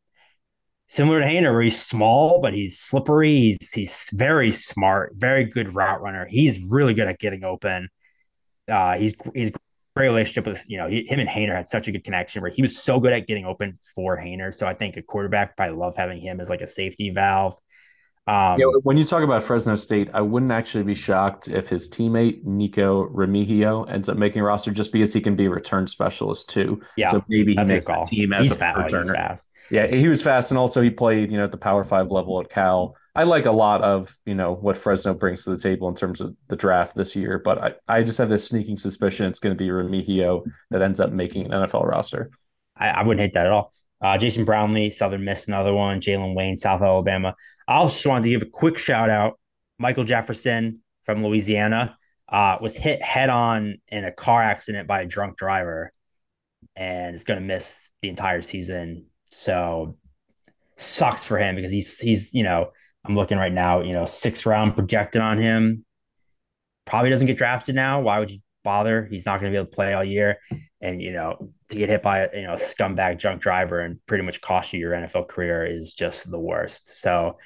similar 0.90 1.22
to 1.22 1.26
Haener, 1.26 1.52
where 1.52 1.62
he's 1.62 1.82
small, 1.82 2.42
but 2.42 2.54
he's 2.54 2.80
slippery. 2.80 3.56
He's 3.60 3.72
he's 3.72 4.10
very 4.14 4.52
smart, 4.52 5.14
very 5.16 5.46
good 5.46 5.76
route 5.76 6.02
runner. 6.02 6.28
He's 6.30 6.60
really 6.64 6.94
good 6.94 7.08
at 7.08 7.20
getting 7.20 7.44
open. 7.44 7.90
Uh, 8.68 8.98
he's 8.98 9.14
he's 9.34 9.52
great 9.96 10.08
relationship 10.08 10.48
with 10.48 10.64
you 10.68 10.78
know 10.78 10.88
he, 10.88 11.06
him 11.08 11.20
and 11.20 11.30
Haener 11.30 11.56
had 11.56 11.68
such 11.68 11.88
a 11.88 11.92
good 11.92 12.04
connection 12.04 12.42
where 12.42 12.52
he 12.52 12.62
was 12.62 12.82
so 12.82 13.00
good 13.00 13.14
at 13.14 13.28
getting 13.28 13.46
open 13.46 13.78
for 13.96 14.18
Haener. 14.18 14.54
So 14.54 14.68
I 14.68 14.74
think 14.74 14.98
a 14.98 15.02
quarterback 15.02 15.56
probably 15.56 15.76
love 15.76 15.96
having 15.96 16.20
him 16.20 16.40
as 16.40 16.50
like 16.50 16.62
a 16.62 16.68
safety 16.68 17.12
valve. 17.12 17.56
Um, 18.26 18.58
yeah, 18.58 18.68
when 18.84 18.98
you 18.98 19.04
talk 19.04 19.22
about 19.22 19.44
Fresno 19.44 19.76
State, 19.76 20.10
I 20.14 20.22
wouldn't 20.22 20.52
actually 20.52 20.86
be 20.86 20.96
shocked 20.96 21.50
if 21.50 21.68
his 21.68 21.90
teammate 21.90 22.44
Nico 22.46 23.10
Remigio 23.10 23.90
ends 23.92 24.08
up 24.08 24.16
making 24.16 24.42
a 24.42 24.46
roster 24.46 24.72
just 24.72 24.94
because 24.94 25.14
he 25.14 25.20
can 25.20 25.36
be 25.36 25.46
a 25.46 25.50
return 25.50 25.88
specialist 25.88 26.50
too. 26.50 26.82
Yeah, 26.96 27.12
so 27.12 27.24
maybe 27.28 27.54
he 27.54 27.64
makes 27.64 27.88
the 27.88 28.06
team 28.08 28.32
as 28.32 28.44
he's 28.44 28.52
a 28.54 28.56
fat, 28.56 28.76
returner. 28.76 29.38
Yeah, 29.70 29.88
he 29.88 30.08
was 30.08 30.22
fast, 30.22 30.52
and 30.52 30.58
also 30.58 30.82
he 30.82 30.90
played, 30.90 31.32
you 31.32 31.38
know, 31.38 31.44
at 31.44 31.52
the 31.52 31.58
Power 31.58 31.84
Five 31.84 32.12
level 32.12 32.40
at 32.40 32.50
Cal. 32.50 32.96
I 33.16 33.24
like 33.24 33.46
a 33.46 33.52
lot 33.52 33.82
of, 33.84 34.18
you 34.26 34.34
know, 34.34 34.54
what 34.54 34.76
Fresno 34.76 35.14
brings 35.14 35.44
to 35.44 35.52
the 35.52 35.58
table 35.58 35.88
in 35.88 35.96
terms 35.96 36.20
of 36.20 36.36
the 36.48 36.56
draft 36.56 36.96
this 36.96 37.16
year, 37.16 37.38
but 37.38 37.58
I, 37.60 37.74
I 38.00 38.04
just 38.04 38.18
have 38.18 38.30
this 38.30 38.48
sneaking 38.48 38.78
suspicion 38.78 39.28
it's 39.28 39.40
going 39.40 39.56
to 39.56 39.64
be 39.64 39.70
Remigio 39.70 40.44
that 40.72 40.82
ends 40.82 41.00
up 41.00 41.12
making 41.12 41.46
an 41.46 41.52
NFL 41.52 41.86
roster. 41.86 42.32
I, 42.76 42.88
I 42.88 43.04
wouldn't 43.04 43.22
hate 43.22 43.34
that 43.34 43.46
at 43.46 43.52
all. 43.52 43.72
Uh, 44.02 44.18
Jason 44.18 44.46
Brownlee, 44.46 44.90
Southern 44.90 45.24
Miss, 45.24 45.48
another 45.48 45.74
one. 45.74 46.02
Jalen 46.02 46.36
Wayne, 46.36 46.58
South 46.58 46.82
Alabama. 46.82 47.36
I 47.68 47.76
also 47.76 48.10
wanted 48.10 48.24
to 48.24 48.30
give 48.30 48.42
a 48.42 48.52
quick 48.52 48.78
shout 48.78 49.10
out. 49.10 49.40
Michael 49.78 50.04
Jefferson 50.04 50.82
from 51.06 51.24
Louisiana 51.24 51.98
uh, 52.30 52.58
was 52.60 52.76
hit 52.76 53.02
head 53.02 53.30
on 53.30 53.78
in 53.90 54.06
a 54.06 54.12
car 54.12 54.42
accident 54.42 54.88
by 54.88 55.02
a 55.02 55.06
drunk 55.06 55.38
driver 55.38 55.92
and 56.76 57.16
is 57.16 57.24
going 57.24 57.40
to 57.40 57.46
miss 57.46 57.78
the 58.02 58.10
entire 58.10 58.42
season. 58.42 59.06
So 59.26 59.98
sucks 60.76 61.28
for 61.28 61.38
him 61.38 61.56
because 61.56 61.72
he's 61.72 62.00
he's 62.00 62.34
you 62.34 62.44
know 62.44 62.72
I'm 63.06 63.16
looking 63.16 63.38
right 63.38 63.52
now 63.52 63.82
you 63.82 63.94
know 63.94 64.06
sixth 64.06 64.46
round 64.46 64.76
projected 64.76 65.22
on 65.22 65.38
him. 65.38 65.86
Probably 66.86 67.10
doesn't 67.10 67.28
get 67.28 67.38
drafted 67.38 67.76
now. 67.76 68.02
Why 68.02 68.20
would 68.20 68.32
you 68.32 68.40
bother? 68.64 69.08
He's 69.10 69.26
not 69.26 69.40
going 69.40 69.52
to 69.52 69.56
be 69.56 69.60
able 69.60 69.70
to 69.70 69.76
play 69.76 69.94
all 69.94 70.04
year, 70.04 70.38
and 70.82 71.02
you 71.02 71.14
know 71.14 71.52
to 71.70 71.76
get 71.76 71.90
hit 71.90 72.04
by 72.04 72.20
a 72.20 72.30
you 72.34 72.48
know 72.48 72.54
scumbag 72.54 73.20
junk 73.20 73.42
driver 73.42 73.80
and 73.80 74.00
pretty 74.06 74.24
much 74.24 74.42
cost 74.42 74.74
you 74.74 74.80
your 74.80 74.94
NFL 74.94 75.28
career 75.28 75.66
is 75.66 75.94
just 75.94 76.30
the 76.30 76.40
worst. 76.40 77.00
So 77.00 77.38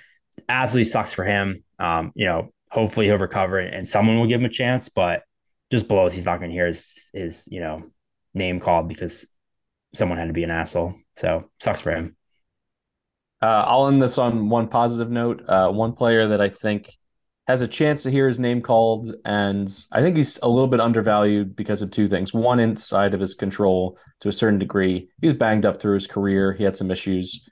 absolutely 0.50 0.86
sucks 0.86 1.13
for 1.13 1.24
him. 1.24 1.63
Um, 1.80 2.12
you 2.15 2.26
know, 2.26 2.52
hopefully 2.70 3.08
he'll 3.08 3.17
recover 3.17 3.60
and 3.60 3.88
someone 3.88 4.20
will 4.20 4.28
give 4.28 4.41
him 4.41 4.46
a 4.46 4.50
chance, 4.50 4.89
but 4.89 5.24
just 5.72 5.88
blows 5.88 6.13
he's 6.13 6.26
not 6.26 6.39
going 6.39 6.50
to 6.50 6.56
hear 6.56 6.67
his 6.67 7.10
his 7.13 7.48
you 7.50 7.60
know 7.60 7.84
name 8.34 8.60
called 8.60 8.88
because 8.88 9.26
someone 9.93 10.17
had 10.17 10.28
to 10.28 10.34
be 10.34 10.43
an 10.43 10.52
asshole. 10.52 10.96
So 11.15 11.50
sucks 11.60 11.82
for 11.82 11.91
him. 11.91 12.17
Uh, 13.41 13.63
I'll 13.67 13.88
end 13.88 14.02
this 14.02 14.17
on 14.17 14.50
one 14.50 14.67
positive 14.67 15.12
note. 15.12 15.43
Uh, 15.47 15.69
one 15.69 15.93
player 15.93 16.30
that 16.30 16.41
I 16.41 16.50
think 16.50 16.91
has 17.47 17.62
a 17.62 17.67
chance 17.67 18.04
to 18.04 18.12
hear 18.12 18.28
his 18.28 18.39
name 18.39 18.62
called, 18.62 19.15
and 19.23 19.69
I 19.91 20.02
think 20.02 20.17
he's 20.17 20.38
a 20.43 20.50
little 20.50 20.67
bit 20.67 20.82
undervalued 20.82 21.56
because 21.56 21.82
of 21.82 21.91
two 21.91 22.10
things. 22.10 22.34
One, 22.34 22.60
inside 22.60 23.13
of 23.13 23.21
his 23.21 23.34
control 23.34 23.97
to 24.21 24.30
a 24.30 24.34
certain 24.34 24.60
degree. 24.60 25.10
He 25.21 25.28
was 25.28 25.36
banged 25.36 25.65
up 25.65 25.80
through 25.80 25.95
his 25.95 26.08
career. 26.08 26.54
He 26.54 26.63
had 26.63 26.76
some 26.76 26.91
issues 26.91 27.47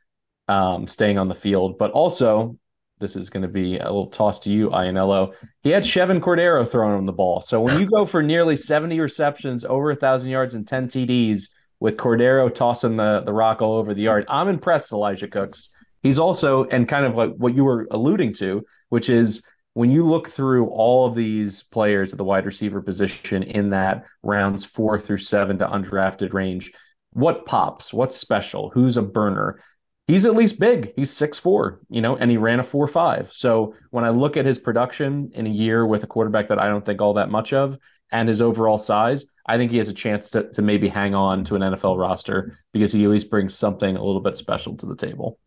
um, 0.47 0.87
staying 0.87 1.17
on 1.17 1.27
the 1.27 1.35
field, 1.35 1.77
but 1.77 1.91
also 1.91 2.57
this 2.99 3.15
is 3.15 3.29
going 3.29 3.43
to 3.43 3.49
be 3.49 3.77
a 3.77 3.83
little 3.83 4.07
toss 4.07 4.39
to 4.41 4.49
you, 4.49 4.69
Ianniello. 4.69 5.33
He 5.61 5.69
had 5.69 5.83
Chevan 5.83 6.21
Cordeiro 6.21 6.67
throwing 6.67 6.97
him 6.97 7.05
the 7.05 7.11
ball. 7.11 7.41
So 7.41 7.61
when 7.61 7.79
you 7.79 7.89
go 7.89 8.05
for 8.05 8.23
nearly 8.23 8.55
70 8.55 8.99
receptions, 8.99 9.65
over 9.65 9.91
a 9.91 9.95
thousand 9.95 10.29
yards, 10.29 10.53
and 10.53 10.67
10 10.67 10.87
TDs 10.87 11.49
with 11.79 11.97
Cordeiro 11.97 12.53
tossing 12.53 12.95
the, 12.95 13.21
the 13.25 13.33
rock 13.33 13.61
all 13.61 13.75
over 13.75 13.93
the 13.93 14.03
yard, 14.03 14.25
I'm 14.29 14.47
impressed, 14.47 14.93
Elijah 14.93 15.27
Cooks. 15.27 15.71
He's 16.05 16.19
also, 16.19 16.65
and 16.65 16.87
kind 16.87 17.05
of 17.05 17.15
like 17.15 17.31
what 17.31 17.55
you 17.55 17.63
were 17.63 17.87
alluding 17.89 18.33
to, 18.35 18.63
which 18.89 19.09
is 19.09 19.43
when 19.73 19.89
you 19.89 20.05
look 20.05 20.29
through 20.29 20.67
all 20.67 21.07
of 21.07 21.15
these 21.15 21.63
players 21.63 22.13
at 22.13 22.17
the 22.17 22.23
wide 22.23 22.45
receiver 22.45 22.81
position 22.81 23.41
in 23.43 23.71
that 23.71 24.05
rounds 24.21 24.63
four 24.63 24.99
through 24.99 25.17
seven 25.17 25.57
to 25.57 25.67
undrafted 25.67 26.33
range, 26.33 26.71
what 27.11 27.45
pops? 27.45 27.91
What's 27.93 28.15
special? 28.15 28.69
Who's 28.69 28.97
a 28.97 29.01
burner? 29.01 29.59
he's 30.07 30.25
at 30.25 30.35
least 30.35 30.59
big. 30.59 30.93
He's 30.95 31.11
six 31.11 31.39
four, 31.39 31.81
you 31.89 32.01
know, 32.01 32.15
and 32.15 32.29
he 32.29 32.37
ran 32.37 32.59
a 32.59 32.63
four 32.63 32.87
five. 32.87 33.31
So 33.33 33.73
when 33.89 34.05
I 34.05 34.09
look 34.09 34.37
at 34.37 34.45
his 34.45 34.59
production 34.59 35.31
in 35.33 35.47
a 35.47 35.49
year 35.49 35.85
with 35.85 36.03
a 36.03 36.07
quarterback 36.07 36.49
that 36.49 36.59
I 36.59 36.67
don't 36.67 36.85
think 36.85 37.01
all 37.01 37.15
that 37.15 37.31
much 37.31 37.53
of 37.53 37.77
and 38.11 38.29
his 38.29 38.41
overall 38.41 38.77
size, 38.77 39.25
I 39.47 39.57
think 39.57 39.71
he 39.71 39.77
has 39.77 39.89
a 39.89 39.93
chance 39.93 40.29
to 40.31 40.49
to 40.51 40.61
maybe 40.61 40.87
hang 40.87 41.15
on 41.15 41.43
to 41.45 41.55
an 41.55 41.61
NFL 41.61 41.97
roster 41.97 42.57
because 42.71 42.91
he 42.91 43.03
at 43.03 43.09
least 43.09 43.29
brings 43.29 43.55
something 43.55 43.95
a 43.95 44.03
little 44.03 44.21
bit 44.21 44.37
special 44.37 44.77
to 44.77 44.85
the 44.85 44.95
table. 44.95 45.39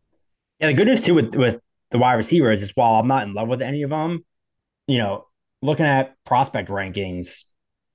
Yeah, 0.61 0.69
the 0.69 0.75
good 0.75 0.87
news 0.89 1.05
too 1.05 1.15
with 1.15 1.35
with 1.35 1.61
the 1.91 1.99
wide 1.99 2.15
receivers 2.15 2.63
is 2.63 2.73
while 2.75 2.95
I'm 2.95 3.09
not 3.09 3.27
in 3.27 3.35
love 3.35 3.49
with 3.49 3.63
any 3.63 3.83
of 3.83 3.91
them, 3.91 4.25
you 4.87 4.99
know, 4.99 5.27
looking 5.63 5.87
at 5.87 6.17
prospect 6.25 6.69
rankings, 6.69 7.45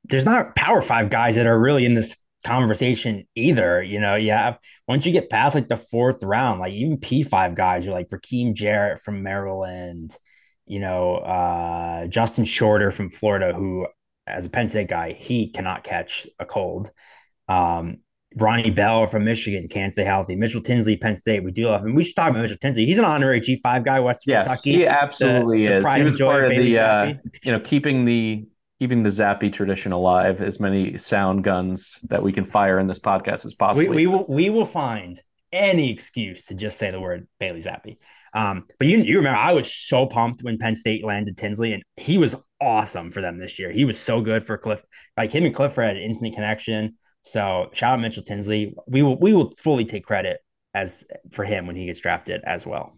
there's 0.06 0.26
not 0.26 0.56
power 0.56 0.82
five 0.82 1.10
guys 1.10 1.36
that 1.36 1.48
are 1.48 1.60
really 1.60 1.86
in 1.86 1.96
this 1.96 2.16
conversation 2.46 3.26
either. 3.36 3.82
You 3.84 4.00
know, 4.00 4.18
have 4.18 4.60
once 4.88 5.06
you 5.06 5.12
get 5.12 5.30
past 5.30 5.56
like 5.56 5.68
the 5.68 5.78
fourth 5.78 6.24
round, 6.24 6.60
like 6.60 6.74
even 6.74 6.98
P5 6.98 7.56
guys, 7.56 7.86
you're 7.86 7.94
like 7.94 8.10
Rakim 8.10 8.54
Jarrett 8.54 9.02
from 9.02 9.24
Maryland, 9.24 10.16
you 10.66 10.80
know, 10.80 11.16
uh, 11.18 12.08
Justin 12.08 12.46
Shorter 12.46 12.92
from 12.92 13.10
Florida, 13.10 13.54
who 13.54 13.88
as 14.26 14.46
a 14.46 14.50
Penn 14.50 14.68
State 14.68 14.90
guy, 14.90 15.12
he 15.14 15.50
cannot 15.50 15.84
catch 15.84 16.28
a 16.40 16.46
cold. 16.46 16.90
Um, 17.50 17.98
Ronnie 18.36 18.72
Bell 18.72 19.08
from 19.08 19.26
Michigan 19.26 19.68
can't 19.68 19.94
stay 19.94 20.04
healthy. 20.04 20.36
Mitchell 20.36 20.62
Tinsley, 20.62 20.98
Penn 20.98 21.16
State. 21.16 21.44
We 21.44 21.52
do 21.52 21.68
love 21.68 21.86
him. 21.86 21.96
We 21.96 22.04
should 22.04 22.16
talk 22.16 22.32
about 22.32 22.42
Mitchell 22.42 22.58
Tinsley. 22.58 22.86
He's 22.86 22.98
an 22.98 23.06
honorary 23.06 23.42
G5 23.42 23.86
guy, 23.86 24.00
Western 24.00 24.32
yes, 24.32 24.48
Kentucky. 24.48 24.72
he 24.72 24.88
absolutely 24.88 25.68
the, 25.68 25.74
is. 25.74 25.84
The 25.84 25.94
he 25.94 26.04
was 26.04 26.20
part 26.20 26.44
of 26.46 26.50
the, 26.52 26.80
uh, 26.80 27.14
you 27.44 27.52
know, 27.52 27.60
keeping 27.60 28.06
the 28.06 28.46
keeping 28.80 29.04
the 29.04 29.10
Zappe 29.10 29.52
tradition 29.54 29.92
alive, 29.92 30.42
as 30.42 30.60
many 30.60 30.98
sound 30.98 31.44
guns 31.44 32.00
that 32.10 32.22
we 32.22 32.32
can 32.32 32.44
fire 32.44 32.80
in 32.80 32.88
this 32.88 33.00
podcast 33.00 33.46
as 33.46 33.54
possible. 33.54 33.90
We, 33.90 33.96
we 33.96 34.08
will 34.08 34.26
we 34.28 34.50
will 34.50 34.66
find 34.66 35.22
any 35.52 35.92
excuse 35.92 36.48
to 36.48 36.56
just 36.56 36.78
say 36.78 36.92
the 36.92 37.00
word 37.00 37.28
Bailey 37.40 37.62
Zappe. 37.62 37.98
Um, 38.34 38.66
but 38.80 38.88
you 38.88 38.98
you 38.98 39.18
remember 39.18 39.40
I 39.40 39.54
was 39.54 39.72
so 39.74 40.08
pumped 40.08 40.44
when 40.44 40.58
Penn 40.58 40.76
State 40.76 41.06
landed 41.06 41.38
Tinsley, 41.38 41.74
and 41.74 41.84
he 41.98 42.18
was 42.18 42.36
awesome 42.60 43.12
for 43.12 43.22
them 43.22 43.38
this 43.38 43.60
year. 43.60 43.72
He 43.72 43.86
was 43.86 44.00
so 44.00 44.22
good 44.22 44.44
for 44.44 44.58
Cliff. 44.58 44.82
Like 45.16 45.32
him 45.32 45.46
and 45.46 45.54
Clifford 45.54 45.86
had 45.86 45.98
an 45.98 46.02
instant 46.02 46.34
connection. 46.34 46.96
So 47.24 47.70
shout 47.74 47.94
out 47.94 48.00
Mitchell 48.02 48.24
Tinsley. 48.24 48.76
We 48.88 49.02
will 49.02 49.18
we 49.20 49.34
will 49.34 49.54
fully 49.56 49.86
take 49.86 50.06
credit 50.06 50.40
as 50.74 51.06
for 51.32 51.46
him 51.46 51.68
when 51.68 51.76
he 51.76 51.86
gets 51.86 52.00
drafted 52.00 52.42
as 52.46 52.66
well 52.66 52.98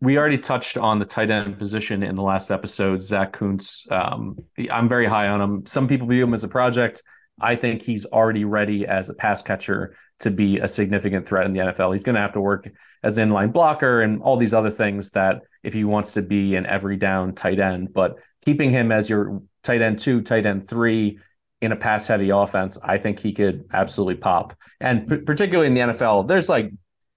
we 0.00 0.18
already 0.18 0.38
touched 0.38 0.76
on 0.76 0.98
the 0.98 1.04
tight 1.04 1.30
end 1.30 1.58
position 1.58 2.02
in 2.02 2.16
the 2.16 2.22
last 2.22 2.50
episode. 2.50 3.00
Zach 3.00 3.32
Kuntz, 3.32 3.90
um, 3.90 4.36
I'm 4.70 4.88
very 4.88 5.06
high 5.06 5.28
on 5.28 5.40
him. 5.40 5.66
Some 5.66 5.88
people 5.88 6.06
view 6.06 6.22
him 6.24 6.34
as 6.34 6.44
a 6.44 6.48
project. 6.48 7.02
I 7.40 7.56
think 7.56 7.82
he's 7.82 8.04
already 8.06 8.44
ready 8.44 8.86
as 8.86 9.08
a 9.08 9.14
pass 9.14 9.42
catcher 9.42 9.94
to 10.20 10.30
be 10.30 10.58
a 10.58 10.68
significant 10.68 11.26
threat 11.26 11.46
in 11.46 11.52
the 11.52 11.60
NFL. 11.60 11.92
He's 11.92 12.02
going 12.02 12.14
to 12.14 12.20
have 12.20 12.32
to 12.34 12.40
work 12.40 12.68
as 13.02 13.18
inline 13.18 13.52
blocker 13.52 14.02
and 14.02 14.22
all 14.22 14.36
these 14.36 14.54
other 14.54 14.70
things 14.70 15.10
that 15.12 15.42
if 15.62 15.74
he 15.74 15.84
wants 15.84 16.14
to 16.14 16.22
be 16.22 16.56
an 16.56 16.66
every 16.66 16.96
down 16.96 17.34
tight 17.34 17.60
end, 17.60 17.92
but 17.92 18.16
keeping 18.44 18.70
him 18.70 18.92
as 18.92 19.08
your 19.10 19.42
tight 19.62 19.82
end 19.82 19.98
two, 19.98 20.22
tight 20.22 20.46
end 20.46 20.68
three 20.68 21.18
in 21.60 21.72
a 21.72 21.76
pass 21.76 22.06
heavy 22.06 22.30
offense, 22.30 22.78
I 22.82 22.98
think 22.98 23.18
he 23.18 23.32
could 23.32 23.64
absolutely 23.72 24.16
pop. 24.16 24.54
And 24.80 25.06
p- 25.06 25.18
particularly 25.18 25.66
in 25.66 25.74
the 25.74 25.94
NFL, 25.94 26.28
there's 26.28 26.48
like 26.48 26.70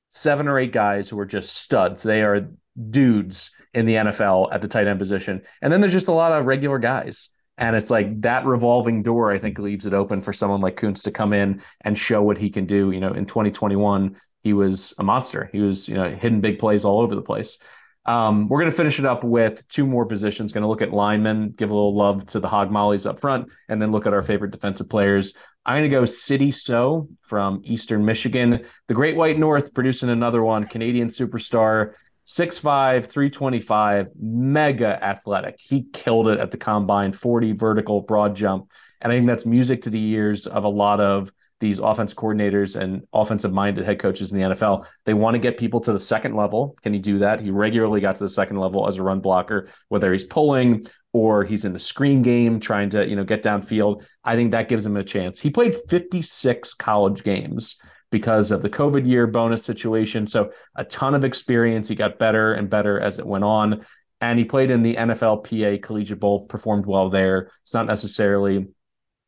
seven 0.09 0.47
or 0.47 0.57
eight 0.57 0.71
guys 0.71 1.09
who 1.09 1.19
are 1.19 1.25
just 1.25 1.55
studs. 1.57 2.03
They 2.03 2.21
are 2.21 2.49
dudes 2.89 3.51
in 3.73 3.85
the 3.85 3.95
NFL 3.95 4.49
at 4.53 4.61
the 4.61 4.67
tight 4.67 4.87
end 4.87 4.99
position. 4.99 5.41
And 5.61 5.71
then 5.71 5.81
there's 5.81 5.93
just 5.93 6.07
a 6.07 6.13
lot 6.13 6.31
of 6.31 6.45
regular 6.45 6.79
guys. 6.79 7.29
And 7.57 7.75
it's 7.75 7.89
like 7.89 8.21
that 8.21 8.45
revolving 8.45 9.01
door, 9.01 9.31
I 9.31 9.37
think, 9.37 9.59
leaves 9.59 9.85
it 9.85 9.93
open 9.93 10.21
for 10.21 10.31
someone 10.31 10.61
like 10.61 10.77
Kuntz 10.77 11.03
to 11.03 11.11
come 11.11 11.33
in 11.33 11.61
and 11.81 11.97
show 11.97 12.23
what 12.23 12.37
he 12.37 12.49
can 12.49 12.65
do. 12.65 12.91
You 12.91 13.01
know, 13.01 13.11
in 13.11 13.25
2021, 13.25 14.15
he 14.43 14.53
was 14.53 14.93
a 14.97 15.03
monster. 15.03 15.49
He 15.51 15.59
was, 15.59 15.89
you 15.89 15.95
know, 15.95 16.09
hitting 16.09 16.39
big 16.39 16.57
plays 16.57 16.85
all 16.85 17.01
over 17.01 17.15
the 17.15 17.21
place. 17.21 17.57
Um, 18.05 18.47
we're 18.47 18.59
going 18.59 18.71
to 18.71 18.77
finish 18.77 18.97
it 18.97 19.05
up 19.05 19.23
with 19.23 19.67
two 19.67 19.85
more 19.85 20.05
positions. 20.05 20.51
Going 20.51 20.63
to 20.63 20.67
look 20.67 20.81
at 20.81 20.91
linemen, 20.91 21.51
give 21.51 21.69
a 21.69 21.73
little 21.73 21.95
love 21.95 22.25
to 22.27 22.39
the 22.39 22.47
hog 22.47 22.71
mollies 22.71 23.05
up 23.05 23.19
front, 23.19 23.51
and 23.67 23.81
then 23.81 23.91
look 23.91 24.07
at 24.07 24.13
our 24.13 24.23
favorite 24.23 24.51
defensive 24.51 24.89
players. 24.89 25.33
I'm 25.65 25.77
going 25.77 25.89
to 25.89 25.95
go 25.95 26.05
Sidy 26.05 26.51
Sow 26.51 27.07
from 27.21 27.61
Eastern 27.63 28.05
Michigan, 28.05 28.65
the 28.87 28.93
Great 28.93 29.15
White 29.15 29.37
North, 29.37 29.73
producing 29.73 30.09
another 30.09 30.41
one, 30.41 30.63
Canadian 30.63 31.09
superstar, 31.09 31.93
6'5, 32.25 33.05
325, 33.05 34.09
mega 34.19 35.03
athletic. 35.03 35.59
He 35.59 35.83
killed 35.93 36.29
it 36.29 36.39
at 36.39 36.51
the 36.51 36.57
combine, 36.57 37.11
40 37.11 37.53
vertical 37.53 38.01
broad 38.01 38.35
jump. 38.35 38.71
And 39.01 39.11
I 39.11 39.15
think 39.15 39.27
that's 39.27 39.45
music 39.45 39.83
to 39.83 39.89
the 39.89 40.03
ears 40.09 40.47
of 40.47 40.63
a 40.63 40.69
lot 40.69 40.99
of 40.99 41.31
these 41.59 41.79
offense 41.79 42.13
coordinators 42.13 42.79
and 42.79 43.03
offensive 43.13 43.51
minded 43.51 43.85
head 43.85 43.99
coaches 43.99 44.31
in 44.31 44.39
the 44.39 44.55
NFL. 44.55 44.85
They 45.05 45.13
want 45.13 45.35
to 45.35 45.39
get 45.39 45.57
people 45.57 45.81
to 45.81 45.93
the 45.93 45.99
second 45.99 46.35
level. 46.35 46.77
Can 46.81 46.93
he 46.93 46.99
do 46.99 47.19
that? 47.19 47.41
He 47.41 47.51
regularly 47.51 48.01
got 48.01 48.15
to 48.15 48.23
the 48.23 48.29
second 48.29 48.57
level 48.57 48.87
as 48.87 48.97
a 48.97 49.03
run 49.03 49.19
blocker, 49.19 49.69
whether 49.89 50.11
he's 50.11 50.23
pulling 50.23 50.87
or 51.11 51.43
he's 51.43 51.65
in 51.65 51.73
the 51.73 51.79
screen 51.79 52.21
game 52.21 52.59
trying 52.59 52.89
to, 52.91 53.07
you 53.07 53.15
know, 53.15 53.23
get 53.23 53.43
downfield. 53.43 54.03
I 54.23 54.35
think 54.35 54.51
that 54.51 54.69
gives 54.69 54.85
him 54.85 54.95
a 54.95 55.03
chance. 55.03 55.39
He 55.39 55.49
played 55.49 55.75
56 55.89 56.73
college 56.75 57.23
games 57.23 57.79
because 58.11 58.51
of 58.51 58.61
the 58.61 58.69
COVID 58.69 59.07
year 59.07 59.27
bonus 59.27 59.63
situation. 59.63 60.27
So 60.27 60.51
a 60.75 60.83
ton 60.83 61.13
of 61.15 61.25
experience. 61.25 61.87
He 61.87 61.95
got 61.95 62.19
better 62.19 62.53
and 62.53 62.69
better 62.69 62.99
as 62.99 63.19
it 63.19 63.25
went 63.25 63.43
on. 63.43 63.85
And 64.21 64.37
he 64.37 64.45
played 64.45 64.71
in 64.71 64.81
the 64.81 64.95
NFLPA 64.95 65.81
Collegiate 65.81 66.19
Bowl, 66.19 66.45
performed 66.45 66.85
well 66.85 67.09
there. 67.09 67.51
It's 67.61 67.73
not 67.73 67.87
necessarily 67.87 68.67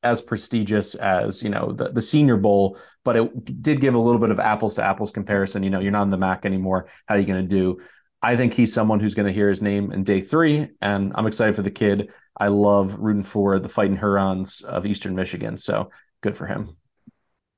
as 0.04 0.22
prestigious 0.22 0.96
as 0.96 1.44
you 1.44 1.50
know 1.50 1.72
the, 1.72 1.90
the 1.90 2.02
senior 2.02 2.38
bowl 2.38 2.78
but 3.04 3.16
it 3.16 3.62
did 3.62 3.82
give 3.82 3.96
a 3.96 4.00
little 4.00 4.22
bit 4.22 4.32
of 4.32 4.40
apples 4.40 4.76
to 4.76 4.84
apples 4.84 5.12
comparison. 5.12 5.64
You 5.64 5.70
know 5.70 5.80
you're 5.80 5.92
not 5.92 6.04
in 6.04 6.12
the 6.12 6.18
mac 6.18 6.46
anymore. 6.46 6.88
How 7.08 7.16
are 7.16 7.20
you 7.20 7.26
going 7.26 7.42
to 7.42 7.48
do? 7.48 7.82
I 8.22 8.36
think 8.36 8.54
he's 8.54 8.72
someone 8.72 9.00
who's 9.00 9.16
going 9.16 9.26
to 9.26 9.34
hear 9.34 9.50
his 9.50 9.62
name 9.62 9.92
in 9.92 10.04
day 10.04 10.22
three 10.22 10.70
and 10.82 11.12
i'm 11.16 11.26
excited 11.26 11.56
for 11.56 11.64
the 11.64 11.72
kid. 11.72 12.10
I 12.38 12.48
love 12.48 12.96
rooting 13.00 13.24
for 13.24 13.60
the 13.60 13.70
fighting 13.70 13.98
hurons 13.98 14.62
of 14.62 14.86
eastern 14.86 15.16
michigan 15.16 15.58
so 15.58 15.92
good 16.22 16.38
for 16.38 16.46
him. 16.46 16.78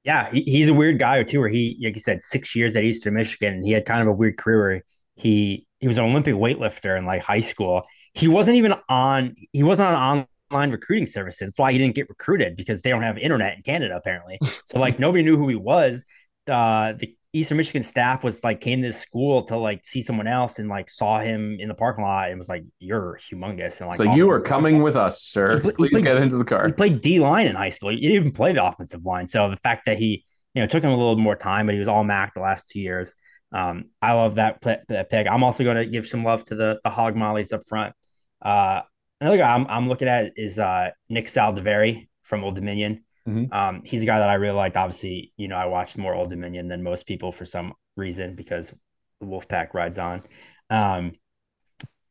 Yeah 0.03 0.31
he, 0.31 0.43
he's 0.43 0.69
a 0.69 0.73
weird 0.73 0.99
guy 0.99 1.23
too 1.23 1.39
where 1.39 1.49
he 1.49 1.77
like 1.83 1.95
you 1.95 2.01
said 2.01 2.21
six 2.21 2.55
years 2.55 2.75
at 2.75 2.83
eastern 2.83 3.13
michigan 3.13 3.55
and 3.55 3.65
he 3.65 3.73
had 3.73 3.85
kind 3.85 4.01
of 4.01 4.07
a 4.07 4.13
weird 4.13 4.37
career 4.37 4.59
where 4.61 4.83
he 5.15 5.67
he 5.79 5.87
was 5.87 5.97
an 5.97 6.05
olympic 6.05 6.33
weightlifter 6.35 6.97
in 6.97 7.05
like 7.05 7.21
high 7.21 7.39
school. 7.39 7.83
He 8.13 8.27
wasn't 8.27 8.55
even 8.57 8.73
on 8.87 9.35
he 9.51 9.63
wasn't 9.63 9.89
on 9.89 10.27
online 10.53 10.71
recruiting 10.71 11.07
services. 11.07 11.39
That's 11.39 11.57
why 11.57 11.71
he 11.71 11.77
didn't 11.77 11.95
get 11.95 12.09
recruited 12.09 12.55
because 12.55 12.81
they 12.81 12.89
don't 12.89 13.01
have 13.01 13.17
internet 13.17 13.57
in 13.57 13.63
Canada 13.63 13.95
apparently. 13.95 14.39
So 14.65 14.79
like 14.79 14.99
nobody 14.99 15.23
knew 15.23 15.37
who 15.37 15.47
he 15.47 15.55
was. 15.55 16.03
Uh, 16.47 16.93
the 16.93 17.15
Eastern 17.33 17.57
Michigan 17.57 17.81
staff 17.81 18.23
was 18.23 18.43
like 18.43 18.61
came 18.61 18.81
to 18.81 18.89
this 18.89 18.99
school 18.99 19.43
to 19.45 19.57
like 19.57 19.83
see 19.83 20.03
someone 20.03 20.27
else 20.27 20.59
and 20.59 20.69
like 20.69 20.87
saw 20.89 21.19
him 21.19 21.57
in 21.59 21.67
the 21.67 21.73
parking 21.73 22.03
lot 22.03 22.29
and 22.29 22.37
was 22.37 22.47
like, 22.47 22.63
"You're 22.77 23.19
humongous." 23.19 23.79
And 23.79 23.89
like, 23.89 23.97
so 23.97 24.03
you 24.03 24.29
are 24.29 24.39
coming 24.39 24.83
with 24.83 24.95
us, 24.95 25.23
sir. 25.23 25.59
He 25.59 25.71
Please 25.71 25.89
played, 25.89 26.03
get 26.03 26.17
into 26.17 26.37
the 26.37 26.45
car. 26.45 26.67
He 26.67 26.73
played 26.73 27.01
D 27.01 27.19
line 27.19 27.47
in 27.47 27.55
high 27.55 27.71
school. 27.71 27.89
He 27.89 27.97
didn't 27.97 28.15
even 28.17 28.31
play 28.31 28.53
the 28.53 28.63
offensive 28.63 29.03
line. 29.03 29.25
So 29.25 29.49
the 29.49 29.57
fact 29.57 29.87
that 29.87 29.97
he, 29.97 30.25
you 30.53 30.61
know, 30.61 30.67
took 30.67 30.83
him 30.83 30.91
a 30.91 30.95
little 30.95 31.17
more 31.17 31.35
time, 31.35 31.65
but 31.65 31.73
he 31.73 31.79
was 31.79 31.87
all 31.87 32.03
MAC 32.03 32.35
the 32.35 32.41
last 32.41 32.69
two 32.69 32.79
years. 32.79 33.15
Um, 33.51 33.85
I 34.01 34.13
love 34.13 34.35
that, 34.35 34.61
that 34.61 35.09
pick. 35.09 35.27
I'm 35.27 35.43
also 35.43 35.63
going 35.63 35.77
to 35.77 35.85
give 35.85 36.07
some 36.07 36.23
love 36.23 36.43
to 36.45 36.55
the 36.55 36.79
the 36.83 36.89
Hog 36.89 37.15
Mollies 37.15 37.51
up 37.51 37.61
front. 37.67 37.95
Uh, 38.43 38.81
Another 39.23 39.37
guy 39.37 39.53
I'm, 39.53 39.65
I'm 39.67 39.87
looking 39.87 40.09
at 40.09 40.33
is 40.35 40.59
uh, 40.59 40.89
Nick 41.07 41.27
Saldiveri 41.27 42.09
from 42.23 42.43
Old 42.43 42.55
Dominion. 42.55 43.05
Mm-hmm. 43.25 43.53
Um, 43.53 43.81
he's 43.85 44.03
a 44.03 44.05
guy 44.05 44.19
that 44.19 44.29
I 44.29 44.33
really 44.33 44.57
liked. 44.57 44.75
Obviously, 44.75 45.31
you 45.37 45.47
know, 45.47 45.55
I 45.55 45.67
watched 45.67 45.97
more 45.97 46.13
Old 46.13 46.29
Dominion 46.29 46.67
than 46.67 46.83
most 46.83 47.05
people 47.07 47.31
for 47.31 47.45
some 47.45 47.71
reason 47.95 48.35
because 48.35 48.73
the 49.21 49.25
Wolfpack 49.25 49.73
rides 49.73 49.97
on. 49.97 50.23
Um, 50.69 51.13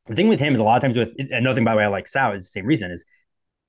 the 0.06 0.14
thing 0.14 0.28
with 0.28 0.40
him 0.40 0.54
is 0.54 0.60
a 0.60 0.62
lot 0.62 0.76
of 0.76 0.82
times 0.84 0.96
with 0.96 1.12
another 1.30 1.54
thing 1.54 1.64
by 1.64 1.72
the 1.72 1.76
way 1.76 1.84
I 1.84 1.88
like 1.88 2.08
Sal 2.08 2.32
is 2.32 2.44
the 2.44 2.48
same 2.48 2.64
reason 2.64 2.90
is 2.90 3.04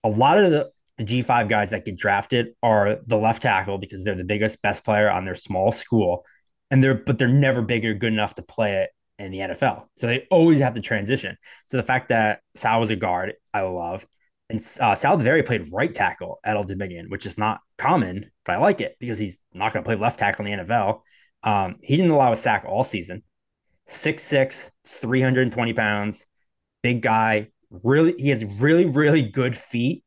a 0.06 0.10
lot 0.10 0.38
of 0.38 0.50
the, 0.50 0.70
the 0.98 1.04
G5 1.04 1.50
guys 1.50 1.72
that 1.72 1.84
get 1.84 1.98
drafted 1.98 2.56
are 2.64 3.00
the 3.06 3.18
left 3.18 3.42
tackle 3.42 3.78
because 3.78 4.06
they're 4.06 4.16
the 4.16 4.24
biggest, 4.24 4.62
best 4.62 4.86
player 4.86 5.12
on 5.12 5.26
their 5.26 5.36
small 5.36 5.74
school. 5.74 6.24
And 6.72 6.82
they're 6.82 6.96
but 6.96 7.18
they're 7.18 7.28
never 7.28 7.62
big 7.62 7.84
or 7.84 7.94
good 7.94 8.14
enough 8.14 8.36
to 8.36 8.42
play 8.42 8.84
it 8.84 8.92
in 9.20 9.32
the 9.32 9.40
NFL. 9.40 9.86
So 9.98 10.08
they 10.08 10.28
always 10.30 10.60
have 10.60 10.74
to 10.76 10.82
transition. 10.82 11.38
So 11.68 11.78
the 11.78 11.84
fact 11.84 12.10
that 12.10 12.42
Sal 12.56 12.80
was 12.80 12.90
a 12.90 12.96
guard, 12.96 13.34
I 13.54 13.62
love. 13.62 14.06
And 14.50 14.60
uh, 14.80 14.94
Saldiveri 14.94 15.46
played 15.46 15.72
right 15.72 15.94
tackle 15.94 16.40
at 16.44 16.58
Old 16.58 16.68
Dominion, 16.68 17.10
which 17.10 17.26
is 17.26 17.38
not 17.38 17.62
common, 17.78 18.32
but 18.46 18.54
I 18.54 18.58
like 18.58 18.82
it 18.82 18.98
because 19.00 19.18
he's 19.18 19.38
not 19.54 19.74
going 19.74 19.84
to 19.84 19.88
play 19.88 19.96
left 19.96 20.20
tackle 20.20 20.46
in 20.46 20.58
the 20.58 20.64
NFL. 20.64 21.02
Um, 21.44 21.78
he 21.82 21.96
didn't 21.96 22.12
allow 22.12 22.32
a 22.32 22.36
sack 22.36 22.66
all 22.68 22.84
season. 22.84 23.24
6'6, 23.88 24.70
320 24.86 25.74
pounds, 25.74 26.26
big 26.82 27.02
guy. 27.02 27.50
Really, 27.70 28.14
he 28.18 28.30
has 28.30 28.44
really, 28.62 28.86
really 28.86 29.24
good 29.24 29.58
feet, 29.58 30.04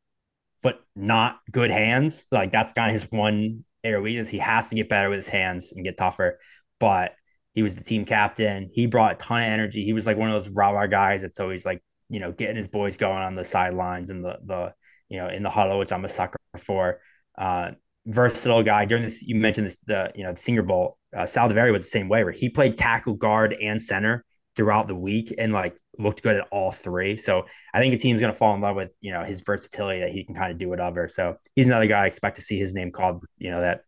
but 0.63 0.79
not 0.95 1.39
good 1.51 1.69
hands. 1.69 2.27
Like 2.31 2.51
that's 2.51 2.73
kind 2.73 2.95
of 2.95 3.01
his 3.01 3.11
one 3.11 3.65
area 3.83 4.01
weakness. 4.01 4.29
He 4.29 4.39
has 4.39 4.69
to 4.69 4.75
get 4.75 4.89
better 4.89 5.09
with 5.09 5.17
his 5.17 5.29
hands 5.29 5.71
and 5.75 5.83
get 5.83 5.97
tougher. 5.97 6.39
But 6.79 7.11
he 7.57 7.63
was 7.63 7.73
the 7.73 7.83
team 7.83 8.05
captain. 8.05 8.69
He 8.71 8.85
brought 8.85 9.13
a 9.13 9.15
ton 9.15 9.41
of 9.41 9.51
energy. 9.51 9.83
He 9.83 9.91
was 9.91 10.05
like 10.05 10.15
one 10.15 10.29
of 10.31 10.43
those 10.43 10.53
rah 10.53 10.69
rah 10.69 10.85
guys 10.85 11.23
that's 11.23 11.39
always 11.39 11.65
like, 11.65 11.81
you 12.07 12.19
know, 12.19 12.31
getting 12.31 12.55
his 12.55 12.67
boys 12.67 12.97
going 12.97 13.17
on 13.17 13.33
the 13.33 13.43
sidelines 13.43 14.11
and 14.11 14.23
the 14.23 14.37
the 14.45 14.73
you 15.09 15.17
know 15.17 15.27
in 15.27 15.41
the 15.41 15.49
huddle, 15.49 15.79
which 15.79 15.91
I'm 15.91 16.05
a 16.05 16.09
sucker 16.09 16.37
for. 16.59 16.99
Uh, 17.35 17.71
versatile 18.05 18.61
guy. 18.61 18.85
During 18.85 19.05
this, 19.05 19.23
you 19.23 19.33
mentioned 19.33 19.65
this 19.65 19.79
the 19.87 20.11
you 20.13 20.23
know 20.23 20.33
the 20.33 20.39
Senior 20.39 20.61
Bowl. 20.61 20.99
Uh, 21.11 21.21
Saldiveri 21.21 21.71
was 21.71 21.81
the 21.81 21.89
same 21.89 22.09
way, 22.09 22.23
where 22.23 22.31
he 22.31 22.47
played 22.47 22.77
tackle, 22.77 23.15
guard, 23.15 23.55
and 23.59 23.81
center 23.81 24.23
throughout 24.55 24.85
the 24.85 24.93
week, 24.93 25.33
and 25.35 25.51
like 25.51 25.75
looked 25.97 26.21
good 26.21 26.35
at 26.35 26.47
all 26.51 26.71
three. 26.71 27.17
So 27.17 27.45
I 27.73 27.79
think 27.79 27.91
a 27.95 27.97
team's 27.97 28.21
going 28.21 28.31
to 28.31 28.37
fall 28.37 28.53
in 28.53 28.61
love 28.61 28.75
with 28.75 28.91
you 29.01 29.13
know 29.13 29.23
his 29.23 29.41
versatility 29.41 30.01
that 30.01 30.11
he 30.11 30.23
can 30.25 30.35
kind 30.35 30.51
of 30.51 30.59
do 30.59 30.69
whatever. 30.69 31.07
So 31.07 31.37
he's 31.55 31.65
another 31.65 31.87
guy 31.87 32.03
I 32.03 32.05
expect 32.05 32.35
to 32.35 32.43
see 32.43 32.59
his 32.59 32.75
name 32.75 32.91
called. 32.91 33.23
You 33.39 33.49
know 33.49 33.61
that 33.61 33.81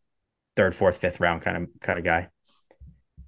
third, 0.55 0.73
fourth, 0.73 0.97
fifth 0.97 1.19
round 1.19 1.43
kind 1.43 1.55
of 1.55 1.69
kind 1.81 1.99
of 1.99 2.03
guy. 2.03 2.29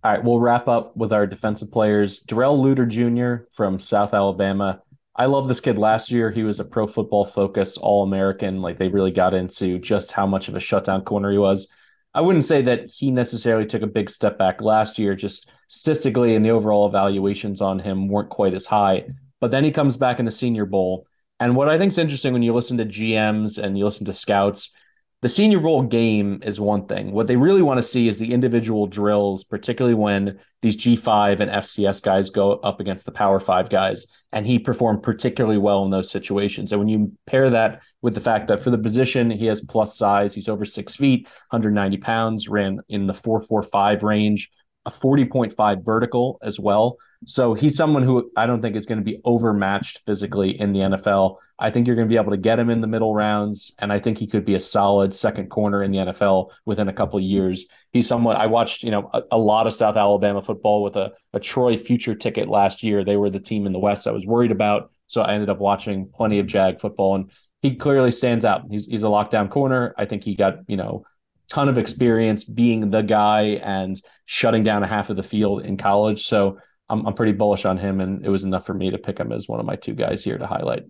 All 0.04 0.12
right, 0.12 0.24
we'll 0.24 0.40
wrap 0.40 0.68
up 0.68 0.98
with 0.98 1.14
our 1.14 1.28
defensive 1.28 1.72
players. 1.72 2.20
Darrell 2.20 2.58
Luter 2.58 2.88
Jr. 2.88 3.46
from 3.54 3.80
South 3.80 4.16
Alabama. 4.16 4.82
I 5.16 5.26
love 5.26 5.48
this 5.48 5.60
kid 5.60 5.78
last 5.78 6.10
year. 6.10 6.32
He 6.32 6.42
was 6.42 6.60
a 6.60 6.66
pro 6.66 6.88
football 6.88 7.24
focus 7.24 7.78
All 7.78 8.02
American. 8.02 8.64
Like 8.64 8.80
they 8.80 8.88
really 8.88 9.12
got 9.12 9.36
into 9.36 9.78
just 9.78 10.12
how 10.12 10.26
much 10.26 10.48
of 10.48 10.56
a 10.56 10.60
shutdown 10.60 11.04
corner 11.04 11.32
he 11.32 11.38
was. 11.38 11.68
I 12.16 12.22
wouldn't 12.22 12.46
say 12.46 12.64
that 12.64 12.90
he 12.90 13.12
necessarily 13.12 13.68
took 13.68 13.84
a 13.84 13.88
big 13.88 14.10
step 14.10 14.40
back 14.40 14.60
last 14.60 14.98
year, 14.98 15.16
just 15.16 15.52
statistically, 15.68 16.36
and 16.36 16.44
the 16.44 16.50
overall 16.50 16.88
evaluations 16.88 17.62
on 17.62 17.78
him 17.78 18.08
weren't 18.08 18.30
quite 18.30 18.56
as 18.56 18.66
high. 18.66 19.06
But 19.40 19.52
then 19.52 19.64
he 19.64 19.72
comes 19.72 19.98
back 19.98 20.20
in 20.20 20.26
the 20.26 20.32
Senior 20.32 20.66
Bowl. 20.66 21.06
And 21.40 21.56
what 21.56 21.70
I 21.70 21.78
think 21.78 21.92
is 21.92 22.00
interesting 22.00 22.34
when 22.34 22.44
you 22.44 22.54
listen 22.54 22.78
to 22.78 22.86
GMs 22.86 23.58
and 23.58 23.78
you 23.78 23.86
listen 23.86 24.08
to 24.08 24.14
scouts, 24.14 24.76
the 25.22 25.30
Senior 25.30 25.60
Bowl 25.60 25.84
game 25.84 26.42
is 26.44 26.60
one 26.60 26.88
thing. 26.88 27.12
What 27.12 27.28
they 27.28 27.36
really 27.36 27.62
want 27.62 27.78
to 27.78 27.84
see 27.84 28.08
is 28.08 28.18
the 28.18 28.34
individual 28.34 28.88
drills, 28.88 29.44
particularly 29.44 29.94
when 29.94 30.40
these 30.64 30.76
G5 30.76 31.40
and 31.40 31.52
FCS 31.52 32.02
guys 32.02 32.32
go 32.32 32.54
up 32.54 32.80
against 32.80 33.06
the 33.06 33.12
Power 33.12 33.40
Five 33.40 33.70
guys. 33.70 34.08
And 34.32 34.48
he 34.48 34.58
performed 34.58 35.04
particularly 35.04 35.60
well 35.60 35.84
in 35.84 35.92
those 35.92 36.10
situations. 36.10 36.72
And 36.72 36.80
when 36.80 36.88
you 36.88 37.12
pair 37.28 37.52
that 37.52 37.84
with 38.02 38.16
the 38.16 38.22
fact 38.22 38.48
that 38.48 38.62
for 38.62 38.72
the 38.72 38.78
position, 38.78 39.30
he 39.30 39.46
has 39.46 39.62
plus 39.62 39.96
size, 39.96 40.34
he's 40.34 40.50
over 40.50 40.66
six 40.66 40.96
feet, 40.96 41.26
190 41.50 41.98
pounds, 41.98 42.48
ran 42.48 42.80
in 42.90 43.06
the 43.06 43.14
445 43.14 44.02
range, 44.02 44.50
a 44.86 44.92
40.5 44.92 45.84
vertical 45.84 46.40
as 46.42 46.60
well. 46.60 46.98
So 47.26 47.54
he's 47.54 47.76
someone 47.76 48.04
who 48.04 48.32
I 48.36 48.48
don't 48.48 48.62
think 48.62 48.76
is 48.76 48.88
going 48.88 48.98
to 48.98 49.06
be 49.06 49.22
overmatched 49.24 50.02
physically 50.06 50.60
in 50.60 50.74
the 50.74 50.80
NFL. 50.80 51.38
I 51.60 51.70
think 51.70 51.86
you're 51.86 51.96
going 51.96 52.08
to 52.08 52.12
be 52.12 52.18
able 52.18 52.32
to 52.32 52.38
get 52.38 52.58
him 52.58 52.72
in 52.72 52.82
the 52.82 52.88
middle 52.88 53.14
rounds, 53.14 53.72
and 53.78 53.94
I 53.94 54.00
think 54.00 54.18
he 54.18 54.26
could 54.26 54.44
be 54.44 54.56
a 54.56 54.60
solid 54.60 55.14
second 55.14 55.50
corner 55.50 55.84
in 55.84 55.92
the 55.92 56.00
NFL 56.00 56.50
within 56.66 56.88
a 56.88 56.94
couple 56.94 57.20
years. 57.20 57.68
He's 57.94 58.08
somewhat. 58.08 58.38
I 58.38 58.48
watched, 58.48 58.82
you 58.82 58.90
know, 58.90 59.12
a, 59.14 59.22
a, 59.34 59.38
lot 59.38 59.68
of 59.68 59.76
South 59.76 59.96
Alabama 59.96 60.42
football 60.42 60.82
with 60.82 60.96
a, 60.96 61.12
a 61.34 61.40
Troy 61.40 61.78
future 61.78 62.16
ticket 62.16 62.50
last 62.50 62.82
year. 62.82 63.06
They 63.06 63.18
were 63.18 63.30
the 63.30 63.40
team 63.40 63.68
in 63.68 63.74
the 63.74 63.80
West 63.80 64.08
I 64.08 64.12
was 64.12 64.26
worried 64.26 64.52
about, 64.52 64.90
so 65.06 65.22
I 65.22 65.34
ended 65.34 65.52
up 65.52 65.60
watching 65.60 66.10
plenty 66.12 66.40
of 66.40 66.48
Jag 66.48 66.82
football, 66.82 67.14
and 67.14 67.30
he 67.62 67.76
clearly 67.76 68.12
stands 68.12 68.44
out. 68.44 68.64
He's 68.72 68.88
he's 68.88 69.04
a 69.04 69.08
lockdown 69.08 69.48
corner. 69.48 69.94
I 70.00 70.06
think 70.06 70.24
he 70.24 70.34
got 70.34 70.56
you 70.68 70.78
know 70.78 71.04
ton 71.52 71.68
of 71.68 71.78
experience 71.78 72.46
being 72.46 72.90
the 72.90 73.02
guy 73.02 73.60
and 73.62 74.02
shutting 74.26 74.64
down 74.64 74.84
a 74.84 74.88
half 74.88 75.10
of 75.10 75.18
the 75.18 75.24
field 75.24 75.66
in 75.66 75.76
college. 75.76 76.24
So 76.24 76.58
I'm, 76.90 77.06
I'm 77.06 77.14
pretty 77.14 77.34
bullish 77.34 77.66
on 77.66 77.78
him, 77.78 78.00
and 78.00 78.26
it 78.26 78.30
was 78.30 78.46
enough 78.46 78.66
for 78.66 78.74
me 78.74 78.90
to 78.92 78.98
pick 78.98 79.20
him 79.20 79.34
as 79.34 79.50
one 79.50 79.60
of 79.60 79.66
my 79.66 79.76
two 79.76 79.94
guys 79.94 80.24
here 80.24 80.38
to 80.38 80.48
highlight. 80.48 80.84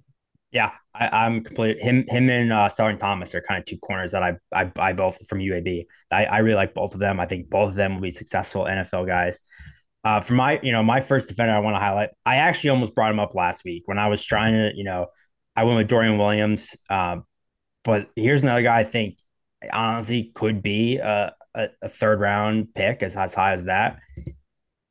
Yeah, 0.51 0.71
I, 0.93 1.25
am 1.25 1.43
complete. 1.43 1.79
Him, 1.79 2.05
him, 2.07 2.29
and 2.29 2.53
uh, 2.53 2.69
Starling 2.69 2.99
Thomas 2.99 3.33
are 3.33 3.41
kind 3.41 3.59
of 3.59 3.65
two 3.65 3.77
corners 3.77 4.11
that 4.11 4.21
I, 4.21 4.33
I, 4.53 4.71
I 4.75 4.93
both 4.93 5.17
from 5.27 5.39
UAB. 5.39 5.85
I, 6.11 6.25
I 6.25 6.37
really 6.39 6.55
like 6.55 6.75
both 6.75 6.93
of 6.93 6.99
them. 6.99 7.19
I 7.19 7.25
think 7.25 7.49
both 7.49 7.69
of 7.69 7.75
them 7.75 7.95
will 7.95 8.01
be 8.01 8.11
successful 8.11 8.65
NFL 8.65 9.07
guys. 9.07 9.39
Uh, 10.03 10.21
for 10.21 10.33
my, 10.33 10.59
you 10.61 10.71
know, 10.71 10.83
my 10.83 10.99
first 10.99 11.27
defender 11.27 11.53
I 11.53 11.59
want 11.59 11.75
to 11.75 11.79
highlight, 11.79 12.09
I 12.25 12.37
actually 12.37 12.71
almost 12.71 12.93
brought 12.93 13.11
him 13.11 13.19
up 13.19 13.33
last 13.33 13.63
week 13.63 13.83
when 13.85 13.97
I 13.97 14.07
was 14.07 14.23
trying 14.23 14.53
to, 14.53 14.71
you 14.75 14.83
know, 14.83 15.07
I 15.55 15.63
went 15.63 15.77
with 15.77 15.87
Dorian 15.87 16.17
Williams. 16.17 16.75
Um, 16.89 17.25
but 17.83 18.09
here's 18.15 18.43
another 18.43 18.61
guy 18.61 18.79
I 18.79 18.83
think 18.83 19.15
honestly 19.71 20.31
could 20.33 20.61
be 20.61 20.97
a, 20.97 21.33
a, 21.53 21.67
a 21.81 21.89
third 21.89 22.19
round 22.19 22.73
pick 22.73 23.03
as, 23.03 23.15
as 23.15 23.33
high 23.33 23.53
as 23.53 23.65
that. 23.65 23.99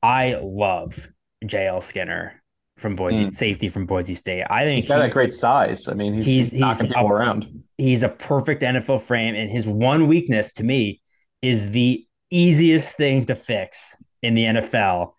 I 0.03 0.39
love 0.43 1.09
JL 1.45 1.83
Skinner 1.83 2.43
from 2.77 2.97
Boise, 2.97 3.27
mm. 3.27 3.35
safety 3.35 3.69
from 3.69 3.87
Boise 3.87 4.15
State. 4.15 4.45
I 4.49 4.65
think 4.65 4.83
he's 4.83 4.89
got 4.89 4.97
he, 4.97 5.09
that 5.09 5.13
great 5.13 5.33
size. 5.33 5.89
I 5.89 5.95
mean, 5.95 6.15
he's, 6.15 6.27
he's, 6.27 6.51
he's 6.51 6.61
knocking 6.61 6.87
he's 6.87 6.95
people 6.95 7.11
a, 7.11 7.13
around. 7.13 7.65
He's 7.77 8.03
a 8.03 8.09
perfect 8.09 8.63
NFL 8.63 9.03
frame, 9.03 9.35
and 9.35 9.51
his 9.51 9.67
one 9.67 10.07
weakness 10.07 10.53
to 10.55 10.65
me 10.65 11.01
is 11.43 11.71
the 11.71 12.07
easiest 12.31 12.93
thing 12.93 13.27
to 13.27 13.35
fix 13.35 13.97
in 14.23 14.35
the 14.35 14.45
NFL 14.45 15.13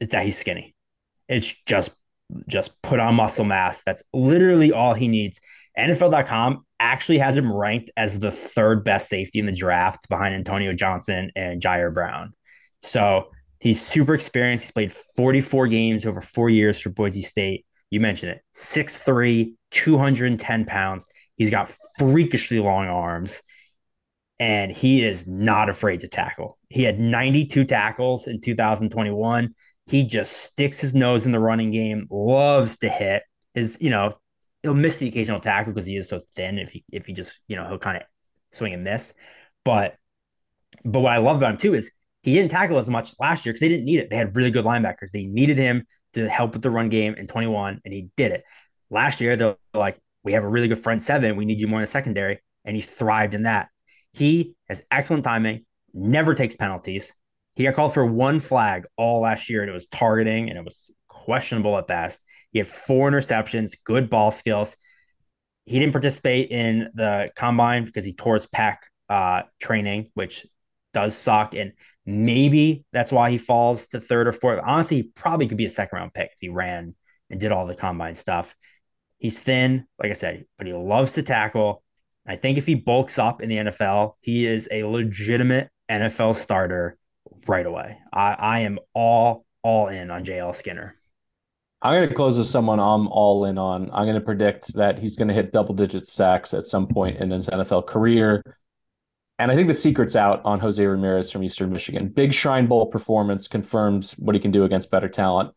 is 0.00 0.08
that 0.08 0.24
he's 0.24 0.38
skinny. 0.38 0.74
It's 1.28 1.54
just 1.66 1.92
just 2.48 2.80
put 2.82 2.98
on 2.98 3.14
muscle 3.14 3.44
mass. 3.44 3.82
That's 3.84 4.02
literally 4.12 4.72
all 4.72 4.94
he 4.94 5.08
needs. 5.08 5.38
NFL.com 5.78 6.64
actually 6.78 7.18
has 7.18 7.36
him 7.36 7.52
ranked 7.52 7.90
as 7.96 8.18
the 8.18 8.30
third 8.30 8.84
best 8.84 9.08
safety 9.08 9.38
in 9.38 9.46
the 9.46 9.52
draft 9.52 10.08
behind 10.08 10.34
Antonio 10.34 10.72
Johnson 10.72 11.30
and 11.34 11.62
Ji'Ayir 11.62 11.94
Brown. 11.94 12.32
So 12.82 13.30
he's 13.58 13.80
super 13.80 14.14
experienced. 14.14 14.64
He's 14.64 14.72
played 14.72 14.92
44 14.92 15.68
games 15.68 16.04
over 16.04 16.20
four 16.20 16.50
years 16.50 16.80
for 16.80 16.90
Boise 16.90 17.22
State. 17.22 17.64
You 17.90 18.00
mentioned 18.00 18.32
it 18.32 18.42
6'3, 18.56 19.54
210 19.70 20.64
pounds. 20.64 21.04
He's 21.36 21.50
got 21.50 21.72
freakishly 21.98 22.58
long 22.58 22.86
arms 22.86 23.42
and 24.42 24.72
he 24.72 25.04
is 25.04 25.24
not 25.26 25.68
afraid 25.68 26.00
to 26.00 26.08
tackle. 26.08 26.58
He 26.68 26.82
had 26.82 26.98
92 26.98 27.64
tackles 27.64 28.26
in 28.26 28.40
2021. 28.40 29.54
He 29.86 30.04
just 30.04 30.32
sticks 30.32 30.80
his 30.80 30.94
nose 30.94 31.26
in 31.26 31.32
the 31.32 31.38
running 31.38 31.70
game, 31.70 32.08
loves 32.10 32.78
to 32.78 32.88
hit. 32.88 33.22
His, 33.54 33.78
you 33.80 33.90
know, 33.90 34.14
he'll 34.62 34.74
miss 34.74 34.96
the 34.96 35.08
occasional 35.08 35.40
tackle 35.40 35.72
because 35.72 35.86
he 35.86 35.96
is 35.96 36.08
so 36.08 36.20
thin. 36.36 36.58
If 36.58 36.70
he 36.70 36.84
if 36.92 37.06
he 37.06 37.12
just 37.12 37.38
you 37.48 37.56
know 37.56 37.66
he'll 37.68 37.78
kind 37.78 37.96
of 37.96 38.02
swing 38.52 38.72
and 38.72 38.84
miss, 38.84 39.14
but 39.64 39.96
but 40.84 41.00
what 41.00 41.12
I 41.12 41.18
love 41.18 41.36
about 41.36 41.52
him 41.52 41.58
too 41.58 41.74
is 41.74 41.90
he 42.22 42.34
didn't 42.34 42.50
tackle 42.50 42.78
as 42.78 42.88
much 42.88 43.14
last 43.18 43.44
year 43.44 43.52
because 43.52 43.60
they 43.60 43.68
didn't 43.68 43.84
need 43.84 43.98
it. 43.98 44.10
They 44.10 44.16
had 44.16 44.36
really 44.36 44.50
good 44.50 44.64
linebackers. 44.64 45.10
They 45.12 45.24
needed 45.24 45.58
him 45.58 45.84
to 46.14 46.28
help 46.28 46.52
with 46.52 46.62
the 46.62 46.70
run 46.70 46.88
game 46.88 47.14
in 47.14 47.26
21, 47.26 47.80
and 47.84 47.94
he 47.94 48.08
did 48.16 48.32
it. 48.32 48.44
Last 48.90 49.20
year 49.20 49.36
they're 49.36 49.56
like, 49.74 49.98
we 50.22 50.32
have 50.34 50.44
a 50.44 50.48
really 50.48 50.68
good 50.68 50.78
front 50.78 51.02
seven. 51.02 51.36
We 51.36 51.44
need 51.44 51.58
you 51.58 51.66
more 51.66 51.80
in 51.80 51.84
the 51.84 51.90
secondary, 51.90 52.40
and 52.64 52.76
he 52.76 52.82
thrived 52.82 53.34
in 53.34 53.44
that. 53.44 53.68
He 54.12 54.54
has 54.68 54.82
excellent 54.90 55.24
timing, 55.24 55.64
never 55.92 56.34
takes 56.34 56.54
penalties. 56.54 57.12
He 57.54 57.64
got 57.64 57.74
called 57.74 57.94
for 57.94 58.06
one 58.06 58.40
flag 58.40 58.84
all 58.96 59.20
last 59.20 59.50
year, 59.50 59.62
and 59.62 59.70
it 59.70 59.74
was 59.74 59.86
targeting, 59.86 60.48
and 60.48 60.58
it 60.58 60.64
was 60.64 60.90
questionable 61.08 61.76
at 61.78 61.86
best. 61.86 62.20
He 62.52 62.58
had 62.58 62.68
four 62.68 63.10
interceptions, 63.10 63.72
good 63.84 64.10
ball 64.10 64.30
skills. 64.30 64.76
He 65.64 65.78
didn't 65.78 65.92
participate 65.92 66.50
in 66.50 66.90
the 66.94 67.30
combine 67.36 67.84
because 67.84 68.04
he 68.04 68.12
tore 68.12 68.34
his 68.34 68.46
pack 68.46 68.88
uh, 69.08 69.42
training, 69.60 70.10
which 70.14 70.46
does 70.92 71.16
suck. 71.16 71.54
And 71.54 71.72
maybe 72.04 72.84
that's 72.92 73.12
why 73.12 73.30
he 73.30 73.38
falls 73.38 73.86
to 73.88 74.00
third 74.00 74.28
or 74.28 74.32
fourth. 74.32 74.60
Honestly, 74.62 74.96
he 74.98 75.02
probably 75.04 75.46
could 75.46 75.58
be 75.58 75.64
a 75.64 75.70
second 75.70 75.96
round 75.96 76.14
pick 76.14 76.30
if 76.32 76.38
he 76.40 76.48
ran 76.48 76.94
and 77.30 77.40
did 77.40 77.52
all 77.52 77.66
the 77.66 77.74
combine 77.74 78.14
stuff. 78.14 78.54
He's 79.18 79.38
thin, 79.38 79.86
like 80.00 80.10
I 80.10 80.14
said, 80.14 80.46
but 80.58 80.66
he 80.66 80.72
loves 80.72 81.12
to 81.12 81.22
tackle. 81.22 81.82
I 82.26 82.36
think 82.36 82.58
if 82.58 82.66
he 82.66 82.74
bulks 82.74 83.18
up 83.18 83.40
in 83.40 83.48
the 83.48 83.56
NFL, 83.56 84.14
he 84.20 84.46
is 84.46 84.68
a 84.70 84.84
legitimate 84.84 85.70
NFL 85.88 86.34
starter 86.36 86.98
right 87.46 87.66
away. 87.66 87.98
I, 88.12 88.32
I 88.32 88.58
am 88.60 88.78
all 88.94 89.44
all 89.62 89.88
in 89.88 90.10
on 90.10 90.24
JL 90.24 90.54
Skinner. 90.54 90.96
I'm 91.82 91.94
going 91.94 92.08
to 92.08 92.14
close 92.14 92.38
with 92.38 92.46
someone 92.46 92.78
I'm 92.78 93.08
all 93.08 93.44
in 93.44 93.58
on. 93.58 93.90
I'm 93.92 94.04
going 94.04 94.14
to 94.14 94.20
predict 94.20 94.74
that 94.74 95.00
he's 95.00 95.16
going 95.16 95.26
to 95.26 95.34
hit 95.34 95.50
double 95.50 95.74
digit 95.74 96.06
sacks 96.06 96.54
at 96.54 96.66
some 96.66 96.86
point 96.86 97.18
in 97.18 97.32
his 97.32 97.48
NFL 97.48 97.88
career. 97.88 98.40
And 99.40 99.50
I 99.50 99.56
think 99.56 99.66
the 99.66 99.74
secret's 99.74 100.14
out 100.14 100.40
on 100.44 100.60
Jose 100.60 100.84
Ramirez 100.84 101.32
from 101.32 101.42
Eastern 101.42 101.72
Michigan. 101.72 102.08
Big 102.08 102.32
Shrine 102.32 102.68
Bowl 102.68 102.86
performance 102.86 103.48
confirms 103.48 104.12
what 104.12 104.36
he 104.36 104.40
can 104.40 104.52
do 104.52 104.62
against 104.62 104.92
better 104.92 105.08
talent. 105.08 105.52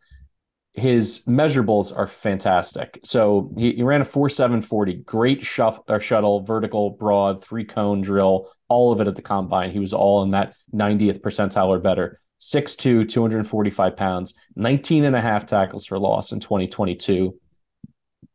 His 0.74 1.22
measurables 1.28 1.96
are 1.96 2.08
fantastic. 2.08 3.00
So 3.04 3.54
he, 3.56 3.74
he 3.74 3.84
ran 3.84 4.02
a 4.02 4.06
4.740, 4.06 5.06
great 5.06 5.44
shuff, 5.44 5.80
or 5.88 6.00
shuttle, 6.00 6.42
vertical, 6.42 6.90
broad, 6.90 7.44
three 7.44 7.66
cone 7.66 8.02
drill, 8.02 8.50
all 8.68 8.92
of 8.92 9.00
it 9.00 9.08
at 9.08 9.16
the 9.16 9.22
combine. 9.22 9.70
He 9.70 9.80
was 9.80 9.94
all 9.94 10.24
in 10.24 10.32
that 10.32 10.56
90th 10.74 11.22
percentile 11.22 11.68
or 11.68 11.80
better. 11.80 12.20
6'2, 12.42 13.08
245 13.08 13.98
pounds, 13.98 14.34
19 14.56 15.06
and 15.06 15.16
a 15.16 15.22
half 15.22 15.46
tackles 15.46 15.86
for 15.86 15.98
loss 15.98 16.32
in 16.32 16.40
2022. 16.40 17.40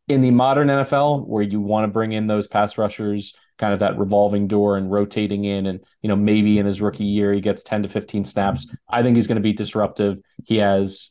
In 0.09 0.21
the 0.21 0.31
modern 0.31 0.69
NFL, 0.69 1.27
where 1.27 1.43
you 1.43 1.61
want 1.61 1.85
to 1.85 1.89
bring 1.89 2.13
in 2.13 2.27
those 2.27 2.49
pass 2.49 2.77
rushers, 2.77 3.35
kind 3.59 3.73
of 3.73 3.81
that 3.81 3.99
revolving 3.99 4.49
door 4.49 4.77
and 4.77 4.91
rotating 4.91 5.45
in, 5.45 5.67
and 5.67 5.81
you 6.03 6.09
know, 6.09 6.17
maybe 6.17 6.59
in 6.59 6.67
his 6.67 6.81
rookie 6.81 7.05
year 7.05 7.33
he 7.33 7.41
gets 7.41 7.63
10 7.63 7.85
to 7.85 7.89
15 7.89 8.25
snaps. 8.25 8.67
I 8.89 9.03
think 9.03 9.17
he's 9.17 9.27
going 9.27 9.37
to 9.37 9.43
be 9.43 9.53
disruptive. 9.53 10.19
He 10.45 10.57
has 10.57 11.11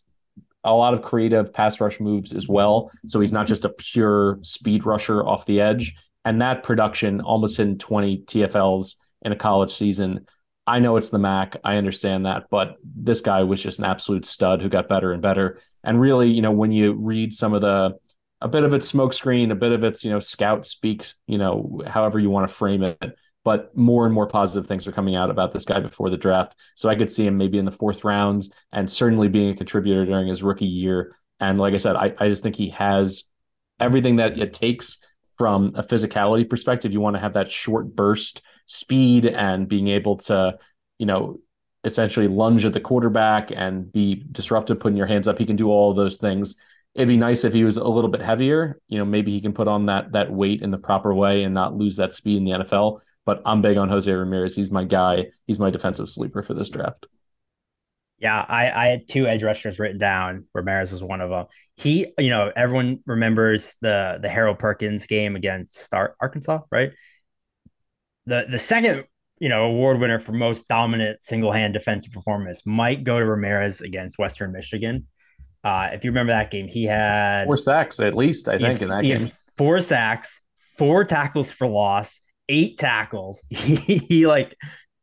a 0.64 0.74
lot 0.74 0.94
of 0.94 1.02
creative 1.02 1.54
pass 1.54 1.80
rush 1.80 2.00
moves 2.00 2.34
as 2.34 2.48
well. 2.48 2.92
So 3.06 3.20
he's 3.20 3.32
not 3.32 3.48
just 3.48 3.66
a 3.66 3.70
pure 3.70 4.40
speed 4.42 4.86
rusher 4.86 5.26
off 5.26 5.46
the 5.46 5.62
edge. 5.62 5.96
And 6.26 6.42
that 6.42 6.64
production 6.64 7.22
almost 7.22 7.60
in 7.60 7.78
20 7.78 8.24
TFLs 8.26 8.96
in 9.22 9.32
a 9.32 9.38
college 9.38 9.72
season 9.72 10.28
I 10.70 10.80
know 10.80 10.98
it's 10.98 11.10
the 11.10 11.18
Mac. 11.18 11.58
I 11.64 11.78
understand 11.78 12.28
that, 12.28 12.46
but 12.52 12.78
this 12.84 13.22
guy 13.22 13.42
was 13.42 13.62
just 13.62 13.80
an 13.80 13.86
absolute 13.86 14.26
stud 14.26 14.62
who 14.62 14.70
got 14.70 14.88
better 14.88 15.12
and 15.12 15.22
better. 15.22 15.60
And 15.84 16.00
really, 16.00 16.30
you 16.30 16.44
know, 16.44 16.52
when 16.52 16.72
you 16.72 16.94
read 16.94 17.34
some 17.34 17.54
of 17.54 17.62
the 17.62 17.98
a 18.42 18.48
bit 18.48 18.64
of 18.64 18.74
its 18.74 18.92
smokescreen, 18.92 19.52
a 19.52 19.56
bit 19.56 19.72
of 19.72 19.84
its, 19.84 20.06
you 20.06 20.12
know, 20.12 20.20
scout 20.20 20.66
speaks, 20.66 21.16
you 21.28 21.38
know, 21.38 21.82
however 21.88 22.20
you 22.20 22.30
want 22.30 22.48
to 22.48 22.54
frame 22.54 22.84
it. 22.84 23.18
But 23.44 23.76
more 23.76 24.06
and 24.06 24.14
more 24.14 24.28
positive 24.28 24.68
things 24.68 24.86
are 24.86 24.92
coming 24.92 25.16
out 25.16 25.32
about 25.32 25.52
this 25.52 25.66
guy 25.66 25.80
before 25.80 26.10
the 26.10 26.18
draft. 26.18 26.56
So 26.76 26.88
I 26.88 26.96
could 26.96 27.12
see 27.12 27.26
him 27.26 27.38
maybe 27.38 27.58
in 27.58 27.66
the 27.66 27.72
fourth 27.72 28.04
rounds 28.04 28.52
and 28.72 28.90
certainly 28.90 29.28
being 29.28 29.50
a 29.50 29.56
contributor 29.56 30.06
during 30.06 30.28
his 30.28 30.44
rookie 30.44 30.66
year. 30.66 31.16
And 31.40 31.58
like 31.58 31.74
I 31.74 31.78
said, 31.78 31.96
I, 31.96 32.14
I 32.18 32.30
just 32.30 32.44
think 32.44 32.56
he 32.56 32.70
has 32.70 33.24
everything 33.80 34.18
that 34.18 34.38
it 34.38 34.54
takes 34.54 35.00
from 35.38 35.74
a 35.76 35.84
physicality 35.84 36.48
perspective. 36.48 36.94
You 36.94 37.02
want 37.02 37.16
to 37.16 37.22
have 37.22 37.34
that 37.34 37.50
short 37.50 37.96
burst 37.96 38.42
speed 38.70 39.26
and 39.26 39.68
being 39.68 39.88
able 39.88 40.18
to, 40.18 40.58
you 41.00 41.06
know, 41.08 41.40
essentially 41.84 42.28
lunge 42.28 42.66
at 42.66 42.74
the 42.74 42.80
quarterback 42.80 43.52
and 43.52 43.92
be 43.92 44.24
disruptive, 44.32 44.80
putting 44.80 44.98
your 44.98 45.08
hands 45.08 45.28
up. 45.28 45.38
He 45.38 45.46
can 45.46 45.56
do 45.56 45.70
all 45.70 45.94
those 45.94 46.18
things. 46.18 46.56
It'd 46.94 47.08
be 47.08 47.18
nice 47.18 47.44
if 47.44 47.54
he 47.54 47.64
was 47.64 47.78
a 47.78 47.88
little 47.88 48.10
bit 48.10 48.22
heavier. 48.22 48.80
You 48.88 49.00
know, 49.00 49.06
maybe 49.06 49.32
he 49.32 49.42
can 49.42 49.54
put 49.54 49.68
on 49.68 49.88
that 49.88 50.12
that 50.12 50.32
weight 50.32 50.62
in 50.62 50.72
the 50.72 50.78
proper 50.78 51.14
way 51.14 51.44
and 51.44 51.54
not 51.54 51.76
lose 51.76 51.98
that 51.98 52.14
speed 52.14 52.38
in 52.38 52.46
the 52.46 52.52
NFL. 52.52 53.00
But 53.26 53.42
I'm 53.46 53.62
big 53.62 53.78
on 53.78 53.90
Jose 53.90 54.12
Ramirez. 54.12 54.56
He's 54.56 54.72
my 54.72 54.84
guy. 54.84 55.28
He's 55.48 55.60
my 55.60 55.72
defensive 55.72 56.10
sleeper 56.10 56.44
for 56.44 56.54
this 56.54 56.70
draft. 56.70 57.08
Yeah, 58.20 58.38
I, 58.38 58.70
I 58.70 58.88
had 58.88 59.08
two 59.08 59.28
edge 59.28 59.44
rushers 59.44 59.80
written 59.80 59.98
down. 59.98 60.46
Ramirez 60.54 60.92
was 60.92 61.02
one 61.02 61.22
of 61.22 61.30
them. 61.30 61.46
He, 61.78 62.12
you 62.18 62.30
know, 62.30 62.52
everyone 62.54 63.00
remembers 63.06 63.76
the 63.82 64.20
the 64.22 64.30
Harold 64.30 64.60
Perkins 64.60 65.08
game 65.08 65.36
against 65.36 65.80
Star 65.80 66.16
Arkansas, 66.20 66.62
right? 66.70 66.92
The 68.26 68.46
the 68.50 68.60
second 68.60 69.06
you 69.40 69.50
know 69.50 69.66
award 69.66 70.00
winner 70.00 70.20
for 70.20 70.32
most 70.32 70.68
dominant 70.68 71.24
single 71.24 71.52
hand 71.52 71.74
defensive 71.74 72.12
performance 72.12 72.66
might 72.66 73.04
go 73.04 73.20
to 73.20 73.26
Ramirez 73.26 73.82
against 73.82 74.18
Western 74.20 74.52
Michigan. 74.52 75.08
Uh, 75.64 75.90
if 75.92 76.06
you 76.06 76.12
remember 76.12 76.32
that 76.32 76.52
game, 76.52 76.68
he 76.68 76.86
had 76.86 77.46
four 77.46 77.58
sacks 77.58 78.00
at 78.00 78.16
least. 78.16 78.48
I 78.48 78.58
think 78.58 78.74
had, 78.74 78.82
in 78.82 78.90
that 78.90 79.04
game, 79.04 79.32
four 79.58 79.82
sacks, 79.82 80.42
four 80.78 81.04
tackles 81.04 81.52
for 81.52 81.68
loss, 81.68 82.22
eight 82.48 82.78
tackles. 82.78 83.42
He, 83.50 83.98
he 83.98 84.28
like 84.28 84.56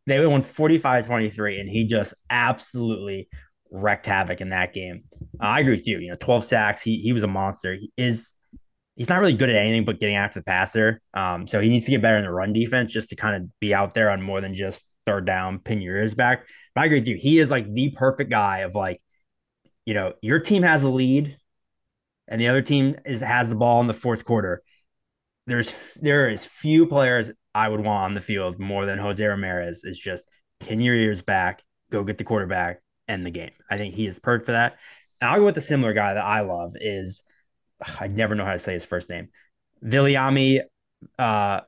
they 0.07 0.25
won 0.25 0.43
45-23 0.43 1.61
and 1.61 1.69
he 1.69 1.85
just 1.85 2.14
absolutely 2.31 3.29
wrecked 3.71 4.07
havoc 4.07 4.41
in 4.41 4.51
that 4.51 4.73
game. 4.73 5.05
Uh, 5.41 5.47
I 5.47 5.61
agree 5.61 5.73
with 5.73 5.87
you. 5.87 5.99
You 5.99 6.11
know, 6.11 6.17
12 6.19 6.45
sacks. 6.45 6.83
He 6.83 6.99
he 6.99 7.12
was 7.12 7.23
a 7.23 7.29
monster. 7.29 7.75
He 7.75 7.91
is 7.97 8.31
he's 8.97 9.09
not 9.09 9.20
really 9.20 9.34
good 9.34 9.51
at 9.51 9.57
anything 9.57 9.84
but 9.84 10.01
getting 10.01 10.16
after 10.16 10.40
the 10.40 10.44
passer. 10.44 11.01
Um, 11.14 11.47
so 11.47 11.61
he 11.61 11.68
needs 11.68 11.84
to 11.84 11.90
get 11.90 12.03
better 12.03 12.16
in 12.16 12.24
the 12.24 12.30
run 12.30 12.53
defense 12.53 12.92
just 12.92 13.11
to 13.11 13.16
kind 13.16 13.36
of 13.36 13.61
be 13.61 13.74
out 13.74 13.94
there 13.94 14.11
on 14.11 14.22
more 14.22 14.40
than 14.40 14.55
just 14.55 14.86
third 15.05 15.26
down, 15.26 15.61
pin 15.61 15.80
your 15.80 15.97
ears 15.97 16.14
back. 16.14 16.47
But 16.74 16.80
I 16.82 16.84
agree 16.86 16.99
with 17.01 17.09
you. 17.09 17.16
He 17.16 17.38
is 17.38 17.51
like 17.51 17.72
the 17.72 17.90
perfect 17.90 18.30
guy 18.30 18.59
of 18.61 18.74
like, 18.74 19.01
you 19.84 19.94
know, 19.94 20.14
your 20.20 20.40
team 20.40 20.62
has 20.62 20.82
a 20.82 20.88
lead 20.88 21.36
and 22.26 22.40
the 22.40 22.49
other 22.49 22.62
team 22.62 22.97
is 23.05 23.20
has 23.20 23.49
the 23.49 23.55
ball 23.55 23.80
in 23.80 23.86
the 23.86 23.94
fourth 23.94 24.24
quarter. 24.24 24.62
There's 25.47 25.72
there 26.01 26.28
is 26.28 26.44
few 26.44 26.86
players 26.86 27.30
I 27.55 27.68
would 27.68 27.80
want 27.80 28.05
on 28.05 28.14
the 28.14 28.20
field 28.20 28.59
more 28.59 28.84
than 28.84 28.99
Jose 28.99 29.24
Ramirez. 29.24 29.84
Is 29.84 29.99
just 29.99 30.24
pin 30.59 30.80
your 30.80 30.94
ears 30.94 31.22
back, 31.22 31.62
go 31.90 32.03
get 32.03 32.18
the 32.18 32.24
quarterback, 32.24 32.80
end 33.07 33.24
the 33.24 33.30
game. 33.30 33.53
I 33.70 33.76
think 33.76 33.94
he 33.94 34.07
is 34.07 34.18
perfect 34.18 34.47
for 34.47 34.53
that. 34.53 34.78
And 35.20 35.30
I'll 35.30 35.38
go 35.38 35.44
with 35.47 35.57
a 35.57 35.62
similar 35.62 35.92
guy 35.92 36.14
that 36.14 36.24
I 36.24 36.40
love 36.40 36.72
is 36.80 37.22
I 38.01 38.09
never 38.09 38.35
know 38.35 38.45
how 38.45 38.53
to 38.53 38.59
say 38.59 38.72
his 38.72 38.85
first 38.85 39.09
name. 39.11 39.29
Viliami 39.85 40.61
uh, 41.18 41.61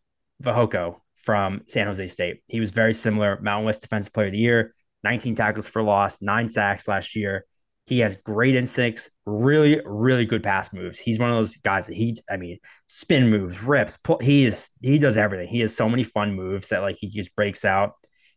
Fehoko 0.43 1.01
from 1.17 1.63
San 1.67 1.87
Jose 1.87 2.07
State. 2.09 2.43
He 2.47 2.61
was 2.61 2.71
very 2.71 2.95
similar. 2.95 3.39
Mountain 3.41 3.67
West 3.67 3.83
Defensive 3.83 4.13
Player 4.13 4.27
of 4.27 4.33
the 4.33 4.39
Year. 4.39 4.75
19 5.05 5.37
tackles 5.37 5.69
for 5.69 5.83
loss, 5.83 6.21
nine 6.21 6.49
sacks 6.49 6.89
last 6.89 7.15
year. 7.15 7.45
He 7.87 8.01
has 8.01 8.17
great 8.17 8.55
instincts, 8.55 9.09
really, 9.25 9.81
really 9.85 10.27
good 10.27 10.43
pass 10.43 10.73
moves. 10.73 10.99
He's 10.99 11.19
one 11.19 11.31
of 11.31 11.37
those 11.37 11.57
guys 11.59 11.87
that 11.87 11.95
he, 11.95 12.19
I 12.29 12.37
mean, 12.37 12.59
spin 12.87 13.31
moves, 13.31 13.63
rips, 13.63 13.97
pull, 13.97 14.19
he 14.19 14.45
is, 14.45 14.71
he 14.83 14.99
does 14.99 15.17
everything. 15.17 15.49
He 15.49 15.61
has 15.61 15.75
so 15.75 15.89
many 15.89 16.05
fun 16.05 16.35
moves 16.35 16.69
that 16.69 16.83
like 16.83 16.97
he 16.99 17.09
just 17.09 17.35
breaks 17.35 17.65
out. 17.65 17.93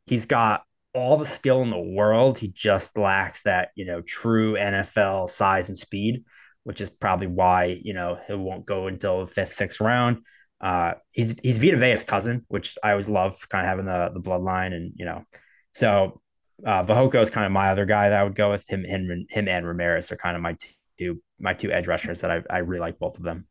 He's 0.05 0.25
got 0.25 0.63
all 0.93 1.17
the 1.17 1.25
skill 1.25 1.61
in 1.63 1.69
the 1.69 1.79
world. 1.79 2.37
He 2.37 2.47
just 2.47 2.97
lacks 2.97 3.43
that, 3.43 3.69
you 3.75 3.85
know, 3.85 4.01
true 4.01 4.53
NFL 4.53 5.27
size 5.27 5.67
and 5.67 5.77
speed, 5.77 6.23
which 6.63 6.81
is 6.81 6.89
probably 6.89 7.27
why, 7.27 7.79
you 7.81 7.93
know, 7.93 8.19
he 8.27 8.33
won't 8.33 8.65
go 8.65 8.87
until 8.87 9.21
the 9.21 9.27
fifth, 9.27 9.53
sixth 9.53 9.81
round. 9.81 10.23
Uh, 10.59 10.93
he's 11.09 11.35
he's 11.41 11.57
Vita 11.57 11.77
Vea's 11.77 12.03
cousin, 12.03 12.45
which 12.47 12.77
I 12.83 12.91
always 12.91 13.09
love, 13.09 13.49
kind 13.49 13.65
of 13.65 13.69
having 13.69 13.85
the 13.85 14.11
the 14.13 14.21
bloodline, 14.21 14.73
and 14.73 14.93
you 14.95 15.05
know, 15.05 15.23
so 15.73 16.21
uh, 16.65 16.83
Fehoko 16.83 17.21
is 17.21 17.31
kind 17.31 17.45
of 17.45 17.51
my 17.51 17.71
other 17.71 17.85
guy 17.85 18.09
that 18.09 18.19
I 18.19 18.23
would 18.23 18.35
go 18.35 18.51
with. 18.51 18.63
Him, 18.67 18.83
him, 18.83 19.25
him, 19.29 19.47
and 19.47 19.65
Ramirez 19.65 20.11
are 20.11 20.17
kind 20.17 20.35
of 20.35 20.43
my 20.43 20.55
two 20.99 21.21
my 21.39 21.53
two 21.53 21.71
edge 21.71 21.87
rushers 21.87 22.21
that 22.21 22.31
I 22.31 22.43
I 22.49 22.57
really 22.59 22.79
like 22.79 22.99
both 22.99 23.17
of 23.17 23.23
them. 23.23 23.47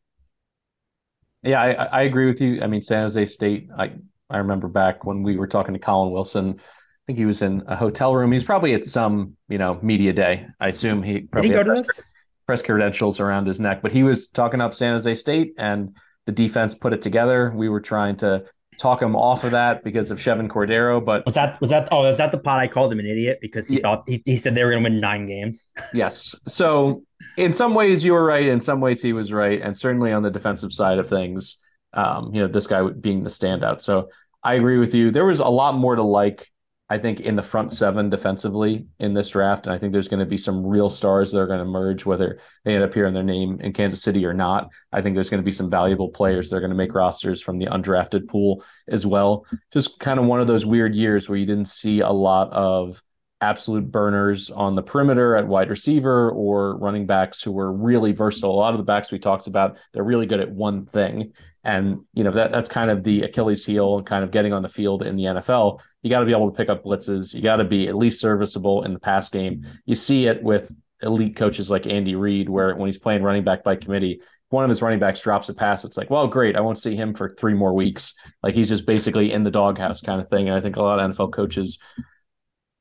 Yeah, 1.43 1.61
I, 1.61 1.71
I 1.71 2.01
agree 2.03 2.27
with 2.27 2.39
you. 2.39 2.61
I 2.61 2.67
mean, 2.67 2.81
San 2.81 3.01
Jose 3.01 3.25
State. 3.25 3.67
I 3.77 3.93
I 4.29 4.37
remember 4.37 4.69
back 4.69 5.05
when 5.05 5.21
we 5.21 5.35
were 5.35 5.47
talking 5.47 5.73
to 5.73 5.79
Collin 5.79 6.13
Wilson. 6.13 6.55
I 6.59 7.03
think 7.07 7.19
he 7.19 7.25
was 7.25 7.41
in 7.41 7.63
a 7.67 7.75
hotel 7.75 8.15
room. 8.15 8.31
He's 8.31 8.43
probably 8.45 8.73
at 8.73 8.85
some 8.85 9.35
you 9.49 9.57
know 9.57 9.79
media 9.81 10.13
day. 10.13 10.47
I 10.61 10.69
assume 10.69 11.03
he 11.03 11.21
probably 11.21 11.49
Did 11.49 11.57
he 11.57 11.63
go 11.63 11.75
to 11.75 11.81
this? 11.81 12.01
Press 12.45 12.61
credentials 12.61 13.19
around 13.19 13.47
his 13.47 13.59
neck, 13.59 13.81
but 13.81 13.91
he 13.91 14.03
was 14.03 14.27
talking 14.27 14.61
up 14.61 14.73
San 14.73 14.93
Jose 14.93 15.15
State 15.15 15.53
and 15.57 15.95
the 16.25 16.31
defense 16.31 16.75
put 16.75 16.93
it 16.93 17.01
together. 17.01 17.51
We 17.55 17.69
were 17.69 17.81
trying 17.81 18.17
to 18.17 18.45
talk 18.77 19.01
him 19.01 19.15
off 19.15 19.43
of 19.43 19.51
that 19.51 19.83
because 19.83 20.11
of 20.11 20.17
Chevan 20.17 20.47
Cordeiro. 20.47 21.03
But 21.03 21.25
was 21.25 21.35
that 21.35 21.59
was 21.61 21.69
that 21.69 21.87
oh 21.91 22.03
was 22.03 22.17
that 22.17 22.31
the 22.31 22.39
pot 22.39 22.59
I 22.59 22.67
called 22.67 22.91
him 22.91 22.99
an 22.99 23.05
idiot 23.05 23.39
because 23.41 23.67
he 23.67 23.75
yeah. 23.75 23.81
thought 23.81 24.03
he, 24.07 24.21
he 24.25 24.37
said 24.37 24.55
they 24.55 24.63
were 24.63 24.71
going 24.71 24.83
to 24.83 24.89
win 24.89 24.99
nine 24.99 25.25
games. 25.25 25.69
yes. 25.93 26.35
So 26.47 27.03
in 27.37 27.53
some 27.53 27.73
ways 27.73 28.03
you 28.03 28.13
were 28.13 28.25
right. 28.25 28.47
In 28.47 28.59
some 28.59 28.81
ways 28.81 29.01
he 29.01 29.13
was 29.13 29.31
right, 29.31 29.61
and 29.61 29.77
certainly 29.77 30.11
on 30.11 30.23
the 30.23 30.31
defensive 30.31 30.73
side 30.73 30.99
of 30.99 31.07
things, 31.07 31.61
um, 31.93 32.33
you 32.33 32.41
know, 32.41 32.47
this 32.47 32.67
guy 32.67 32.87
being 32.89 33.23
the 33.23 33.29
standout. 33.29 33.81
So 33.81 34.09
I 34.43 34.55
agree 34.55 34.77
with 34.77 34.95
you. 34.95 35.11
There 35.11 35.25
was 35.25 35.39
a 35.39 35.47
lot 35.47 35.75
more 35.75 35.95
to 35.95 36.03
like 36.03 36.51
I 36.91 36.97
think 36.97 37.21
in 37.21 37.37
the 37.37 37.41
front 37.41 37.71
seven 37.71 38.09
defensively 38.09 38.85
in 38.99 39.13
this 39.13 39.29
draft, 39.29 39.65
and 39.65 39.73
I 39.73 39.77
think 39.77 39.93
there's 39.93 40.09
going 40.09 40.19
to 40.19 40.25
be 40.25 40.35
some 40.35 40.65
real 40.65 40.89
stars 40.89 41.31
that 41.31 41.39
are 41.39 41.47
going 41.47 41.59
to 41.59 41.65
emerge, 41.65 42.05
whether 42.05 42.41
they 42.65 42.75
end 42.75 42.83
up 42.83 42.93
hearing 42.93 43.13
their 43.13 43.23
name 43.23 43.61
in 43.61 43.71
Kansas 43.71 44.03
City 44.03 44.25
or 44.25 44.33
not. 44.33 44.69
I 44.91 45.01
think 45.01 45.15
there's 45.15 45.29
going 45.29 45.41
to 45.41 45.45
be 45.45 45.53
some 45.53 45.69
valuable 45.69 46.09
players 46.09 46.49
that 46.49 46.57
are 46.57 46.59
going 46.59 46.71
to 46.71 46.75
make 46.75 46.93
rosters 46.93 47.41
from 47.41 47.59
the 47.59 47.67
undrafted 47.67 48.27
pool 48.27 48.65
as 48.89 49.05
well. 49.05 49.45
Just 49.71 50.01
kind 50.01 50.19
of 50.19 50.25
one 50.25 50.41
of 50.41 50.47
those 50.47 50.65
weird 50.65 50.93
years 50.93 51.29
where 51.29 51.37
you 51.37 51.45
didn't 51.45 51.69
see 51.69 52.01
a 52.01 52.09
lot 52.09 52.51
of 52.51 53.01
absolute 53.39 53.89
burners 53.89 54.49
on 54.49 54.75
the 54.75 54.83
perimeter 54.83 55.37
at 55.37 55.47
wide 55.47 55.69
receiver 55.69 56.29
or 56.31 56.77
running 56.77 57.05
backs 57.05 57.41
who 57.41 57.53
were 57.53 57.71
really 57.71 58.11
versatile. 58.11 58.51
A 58.51 58.59
lot 58.59 58.73
of 58.73 58.79
the 58.79 58.83
backs 58.83 59.13
we 59.13 59.17
talked 59.17 59.47
about, 59.47 59.77
they're 59.93 60.03
really 60.03 60.25
good 60.25 60.41
at 60.41 60.51
one 60.51 60.85
thing. 60.85 61.31
And 61.63 62.01
you 62.13 62.23
know 62.23 62.31
that 62.31 62.51
that's 62.51 62.67
kind 62.67 62.91
of 62.91 63.03
the 63.03 63.21
Achilles 63.21 63.65
heel, 63.65 64.03
kind 64.03 64.23
of 64.23 64.31
getting 64.31 64.51
on 64.51 64.63
the 64.63 64.69
field 64.69 65.03
in 65.03 65.15
the 65.15 65.25
NFL 65.25 65.79
you 66.01 66.09
got 66.09 66.19
to 66.19 66.25
be 66.25 66.31
able 66.31 66.49
to 66.49 66.57
pick 66.57 66.69
up 66.69 66.83
blitzes. 66.83 67.33
You 67.33 67.41
got 67.41 67.57
to 67.57 67.63
be 67.63 67.87
at 67.87 67.95
least 67.95 68.19
serviceable 68.19 68.83
in 68.83 68.93
the 68.93 68.99
pass 68.99 69.29
game. 69.29 69.57
Mm-hmm. 69.57 69.71
You 69.85 69.95
see 69.95 70.27
it 70.27 70.41
with 70.41 70.75
elite 71.01 71.35
coaches 71.35 71.69
like 71.69 71.87
Andy 71.87 72.15
Reid, 72.15 72.49
where 72.49 72.75
when 72.75 72.87
he's 72.87 72.97
playing 72.97 73.23
running 73.23 73.43
back 73.43 73.63
by 73.63 73.75
committee, 73.75 74.21
one 74.49 74.63
of 74.63 74.69
his 74.69 74.81
running 74.81 74.99
backs 74.99 75.21
drops 75.21 75.49
a 75.49 75.53
pass. 75.53 75.85
It's 75.85 75.97
like, 75.97 76.09
well, 76.09 76.27
great. 76.27 76.55
I 76.55 76.61
won't 76.61 76.77
see 76.77 76.95
him 76.95 77.13
for 77.13 77.29
three 77.29 77.53
more 77.53 77.73
weeks. 77.73 78.15
Like 78.43 78.53
he's 78.53 78.69
just 78.69 78.85
basically 78.85 79.31
in 79.31 79.43
the 79.43 79.51
doghouse 79.51 80.01
kind 80.01 80.21
of 80.21 80.29
thing. 80.29 80.49
And 80.49 80.57
I 80.57 80.61
think 80.61 80.75
a 80.75 80.81
lot 80.81 80.99
of 80.99 81.11
NFL 81.11 81.33
coaches 81.33 81.79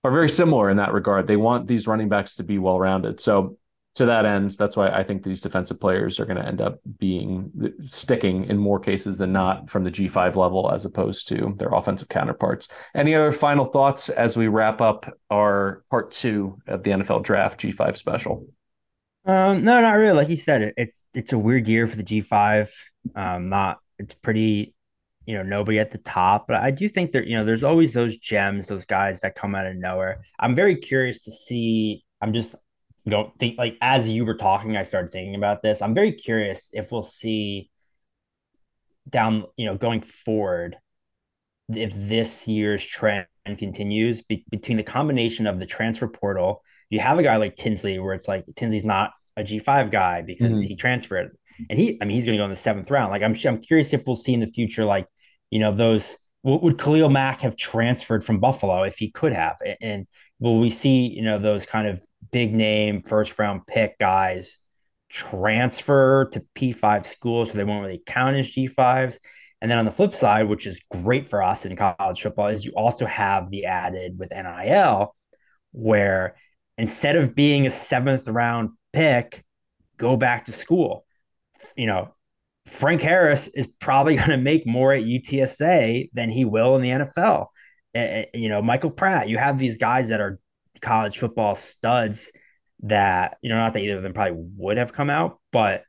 are 0.03 0.11
very 0.11 0.29
similar 0.29 0.69
in 0.71 0.79
that 0.79 0.93
regard. 0.93 1.27
They 1.27 1.37
want 1.37 1.69
these 1.69 1.87
running 1.87 2.09
backs 2.09 2.37
to 2.37 2.43
be 2.43 2.59
well 2.59 2.79
rounded. 2.79 3.21
So 3.21 3.57
to 4.01 4.07
that 4.07 4.25
end, 4.25 4.51
that's 4.53 4.77
why 4.77 4.89
I 4.89 5.05
think 5.05 5.23
these 5.23 5.43
defensive 5.43 5.79
players 5.79 6.19
are 6.19 6.25
going 6.25 6.39
to 6.39 6.47
end 6.47 6.63
up 6.63 6.81
being 6.99 7.53
sticking 7.83 8.45
in 8.45 8.57
more 8.57 8.81
cases 8.81 9.19
than 9.19 9.31
not 9.31 9.69
from 9.69 9.85
the 9.85 9.91
G5 9.91 10.37
level 10.37 10.73
as 10.73 10.87
opposed 10.87 11.29
to 11.29 11.55
their 11.59 11.69
offensive 11.69 12.09
counterparts. 12.09 12.69
Any 12.95 13.15
other 13.15 13.31
final 13.31 13.67
thoughts 13.67 14.09
as 14.09 14.39
we 14.39 14.49
wrap 14.49 14.81
up 14.81 15.07
our 15.31 15.85
part 15.91 16.11
two 16.13 16.59
of 16.67 16.83
the 16.83 16.93
NFL 16.93 17.23
draft 17.23 17.61
G5 17.61 17.97
special? 17.99 18.47
Um, 19.27 19.65
no, 19.65 19.83
not 19.83 19.93
really. 19.93 20.17
Like 20.17 20.31
you 20.31 20.39
said, 20.39 20.73
it's 20.79 21.05
it's 21.13 21.35
a 21.35 21.39
weird 21.39 21.69
year 21.69 21.87
for 21.87 21.97
the 21.97 22.03
G5. 22.03 22.71
Um, 23.15 23.51
not 23.51 23.81
it's 23.99 24.15
pretty, 24.15 24.75
you 25.27 25.37
know, 25.37 25.43
nobody 25.43 25.79
at 25.79 25.91
the 25.91 25.99
top, 25.99 26.49
but 26.49 26.63
I 26.63 26.71
do 26.71 26.89
think 26.89 27.13
that 27.13 27.27
you 27.27 27.37
know 27.37 27.45
there's 27.45 27.63
always 27.63 27.93
those 27.93 28.17
gems, 28.17 28.67
those 28.67 28.87
guys 28.87 29.21
that 29.21 29.35
come 29.35 29.55
out 29.55 29.67
of 29.67 29.77
nowhere. 29.77 30.23
I'm 30.39 30.55
very 30.55 30.77
curious 30.77 31.19
to 31.21 31.31
see. 31.31 32.03
I'm 32.23 32.33
just 32.33 32.55
don't 33.09 33.37
think 33.39 33.59
like 33.59 33.77
as 33.81 34.09
you 34.09 34.25
were 34.25 34.37
talking, 34.37 34.77
I 34.77 34.83
started 34.83 35.11
thinking 35.11 35.35
about 35.35 35.63
this. 35.63 35.81
I'm 35.81 35.95
very 35.95 36.13
curious 36.13 36.69
if 36.73 36.93
we'll 36.93 37.03
see 37.03 37.71
down, 39.09 39.45
you 39.57 39.67
know, 39.67 39.77
going 39.77 40.03
forward, 40.03 40.77
if 41.69 41.93
this 41.95 42.47
year's 42.47 42.85
trend 42.85 43.27
continues 43.59 44.23
be- 44.23 44.45
between 44.51 44.77
the 44.77 44.83
combination 44.83 45.47
of 45.47 45.59
the 45.59 45.67
transfer 45.67 46.09
portal. 46.09 46.63
You 46.89 47.01
have 47.01 47.19
a 47.19 47.23
guy 47.23 47.37
like 47.37 47.57
Tinsley, 47.57 47.99
where 47.99 48.15
it's 48.15 48.29
like 48.29 48.45
Tinsley's 48.57 48.85
not 48.85 49.13
a 49.37 49.43
G5 49.43 49.91
guy 49.91 50.23
because 50.23 50.57
mm-hmm. 50.57 50.69
he 50.69 50.77
transferred, 50.77 51.37
and 51.69 51.79
he, 51.79 51.99
I 52.01 52.05
mean, 52.05 52.17
he's 52.17 52.27
going 52.27 52.37
to 52.37 52.41
go 52.41 52.45
in 52.45 52.51
the 52.51 52.57
seventh 52.57 52.91
round. 52.91 53.13
Like 53.13 53.23
I'm, 53.23 53.37
I'm 53.47 53.61
curious 53.61 53.93
if 53.93 54.07
we'll 54.07 54.17
see 54.17 54.35
in 54.35 54.41
the 54.41 54.47
future, 54.47 54.85
like 54.85 55.07
you 55.51 55.61
know, 55.61 55.73
those 55.73 56.17
would 56.43 56.79
Khalil 56.79 57.11
Mack 57.11 57.43
have 57.43 57.57
transferred 57.57 58.25
from 58.25 58.41
Buffalo 58.41 58.83
if 58.83 58.97
he 58.97 59.11
could 59.11 59.33
have, 59.33 59.57
and 59.81 60.07
will 60.39 60.59
we 60.59 60.71
see, 60.71 61.07
you 61.07 61.23
know, 61.23 61.39
those 61.39 61.67
kind 61.67 61.87
of 61.87 62.03
big 62.33 62.55
name 62.55 63.03
first 63.03 63.39
round 63.39 63.67
pick 63.67 63.99
guys 63.99 64.59
transfer 65.11 66.27
to 66.27 66.45
P5 66.55 67.05
schools 67.05 67.51
so 67.51 67.57
they 67.57 67.65
won't 67.65 67.85
really 67.85 68.03
count 68.07 68.37
as 68.37 68.53
G5s. 68.53 69.19
And 69.61 69.71
then 69.71 69.79
on 69.79 69.85
the 69.85 69.91
flip 69.91 70.15
side, 70.15 70.49
which 70.49 70.67
is 70.67 70.81
great 70.91 71.27
for 71.27 71.43
us 71.43 71.67
in 71.67 71.77
college 71.77 72.23
football, 72.23 72.49
is 72.49 72.65
you 72.65 72.73
also 72.73 73.05
have 73.05 73.51
the 73.51 73.67
added 73.67 74.19
with 74.19 74.31
NIL, 74.31 75.15
where 75.73 76.37
instead 76.79 77.17
of 77.17 77.35
being 77.35 77.67
a 77.67 77.71
seventh 77.71 78.27
round 78.27 78.71
pick, 78.93 79.45
go 79.99 80.17
back 80.17 80.47
to 80.47 80.53
school. 80.53 81.05
You 81.77 81.87
know, 81.87 82.15
Frank 82.67 83.03
Harris 83.03 83.49
is 83.49 83.67
probably 83.67 84.17
going 84.17 84.31
to 84.31 84.39
make 84.39 84.67
more 84.67 84.95
at 84.95 85.03
UTSA 85.03 86.11
than 86.15 86.31
he 86.31 86.45
will 86.45 86.77
in 86.77 86.83
the 86.83 86.89
NFL. 86.91 87.49
You 88.33 88.49
know, 88.49 88.63
Michael 88.63 88.91
Pratt, 88.91 89.29
you 89.29 89.37
have 89.37 89.59
these 89.59 89.77
guys 89.77 90.09
that 90.09 90.21
are 90.21 90.39
college 90.81 91.19
football 91.19 91.55
studs 91.55 92.31
that, 92.83 93.37
you 93.43 93.51
know, 93.51 93.57
not 93.57 93.75
that 93.75 93.81
either 93.81 93.97
of 93.97 94.03
them 94.03 94.15
probably 94.15 94.43
would 94.57 94.79
have 94.79 94.93
come 94.93 95.11
out, 95.11 95.39
but 95.53 95.85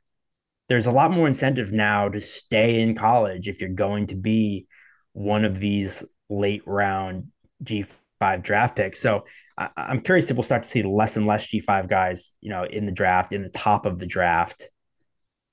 there's 0.67 0.85
a 0.85 0.91
lot 0.91 1.11
more 1.11 1.27
incentive 1.27 1.71
now 1.71 2.09
to 2.09 2.21
stay 2.21 2.81
in 2.81 2.95
college 2.95 3.47
if 3.47 3.59
you're 3.59 3.69
going 3.69 4.07
to 4.07 4.15
be 4.15 4.67
one 5.13 5.43
of 5.43 5.59
these 5.59 6.03
late 6.29 6.63
round 6.65 7.27
G5 7.63 8.41
draft 8.41 8.75
picks. 8.75 8.99
So 8.99 9.25
I, 9.57 9.69
am 9.77 10.01
curious 10.01 10.29
if 10.29 10.37
we'll 10.37 10.43
start 10.43 10.63
to 10.63 10.69
see 10.69 10.83
less 10.83 11.17
and 11.17 11.27
less 11.27 11.47
G5 11.47 11.89
guys, 11.89 12.33
you 12.41 12.49
know, 12.49 12.63
in 12.63 12.85
the 12.85 12.91
draft, 12.91 13.33
in 13.33 13.43
the 13.43 13.49
top 13.49 13.85
of 13.85 13.99
the 13.99 14.05
draft. 14.05 14.69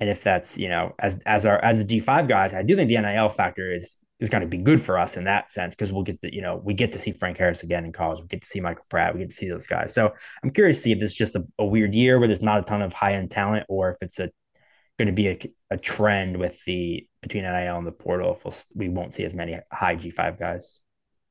And 0.01 0.09
if 0.09 0.23
that's, 0.23 0.57
you 0.57 0.69
know, 0.69 0.95
as 0.99 1.19
as 1.27 1.45
our 1.45 1.59
as 1.59 1.79
the 1.79 1.85
G5 1.85 2.29
guys, 2.29 2.55
I 2.55 2.63
do 2.63 2.77
think 2.77 2.89
the 2.89 3.01
NIL 3.01 3.29
factor 3.29 3.73
is 3.73 3.97
is 4.21 4.29
going 4.29 4.41
to 4.41 4.49
be 4.49 4.59
good 4.59 4.81
for 4.81 4.99
us 4.99 5.17
in 5.17 5.25
that 5.25 5.51
sense 5.51 5.75
because 5.75 5.93
we'll 5.93 6.03
get 6.03 6.21
to 6.21 6.35
you 6.35 6.43
know 6.43 6.61
we 6.63 6.75
get 6.75 6.93
to 6.93 6.99
see 6.99 7.13
Frank 7.13 7.39
Harris 7.39 7.63
again 7.63 7.85
in 7.85 7.93
college. 7.93 8.21
We 8.21 8.27
get 8.27 8.43
to 8.43 8.49
see 8.49 8.61
Michael 8.61 8.85
Pratt. 8.89 9.15
We 9.15 9.21
get 9.21 9.31
to 9.31 9.37
see 9.37 9.49
those 9.49 9.67
guys. 9.67 9.95
So 9.95 10.13
I'm 10.43 10.51
curious 10.51 10.79
to 10.79 10.83
see 10.83 10.93
if 10.93 11.01
this 11.01 11.11
is 11.11 11.17
just 11.17 11.37
a, 11.37 11.45
a 11.59 11.65
weird 11.65 11.95
year 11.95 12.19
where 12.19 12.29
there's 12.29 12.43
not 12.43 12.61
a 12.61 12.63
ton 12.63 12.83
of 12.83 12.93
high 12.93 13.15
end 13.15 13.31
talent, 13.31 13.67
or 13.69 13.91
if 13.91 13.97
it's 14.01 14.19
a 14.19 14.31
going 14.99 15.07
to 15.07 15.13
be 15.13 15.29
a, 15.29 15.39
a 15.71 15.77
trend 15.77 16.37
with 16.37 16.63
the 16.65 17.07
between 17.23 17.45
NIL 17.45 17.79
and 17.79 17.87
the 17.87 17.93
portal. 17.93 18.35
If 18.35 18.45
we'll, 18.45 18.55
we 18.75 18.89
won't 18.89 19.15
see 19.15 19.25
as 19.25 19.35
many 19.35 19.59
high 19.73 19.97
G5 19.97 20.39
guys. 20.39 20.79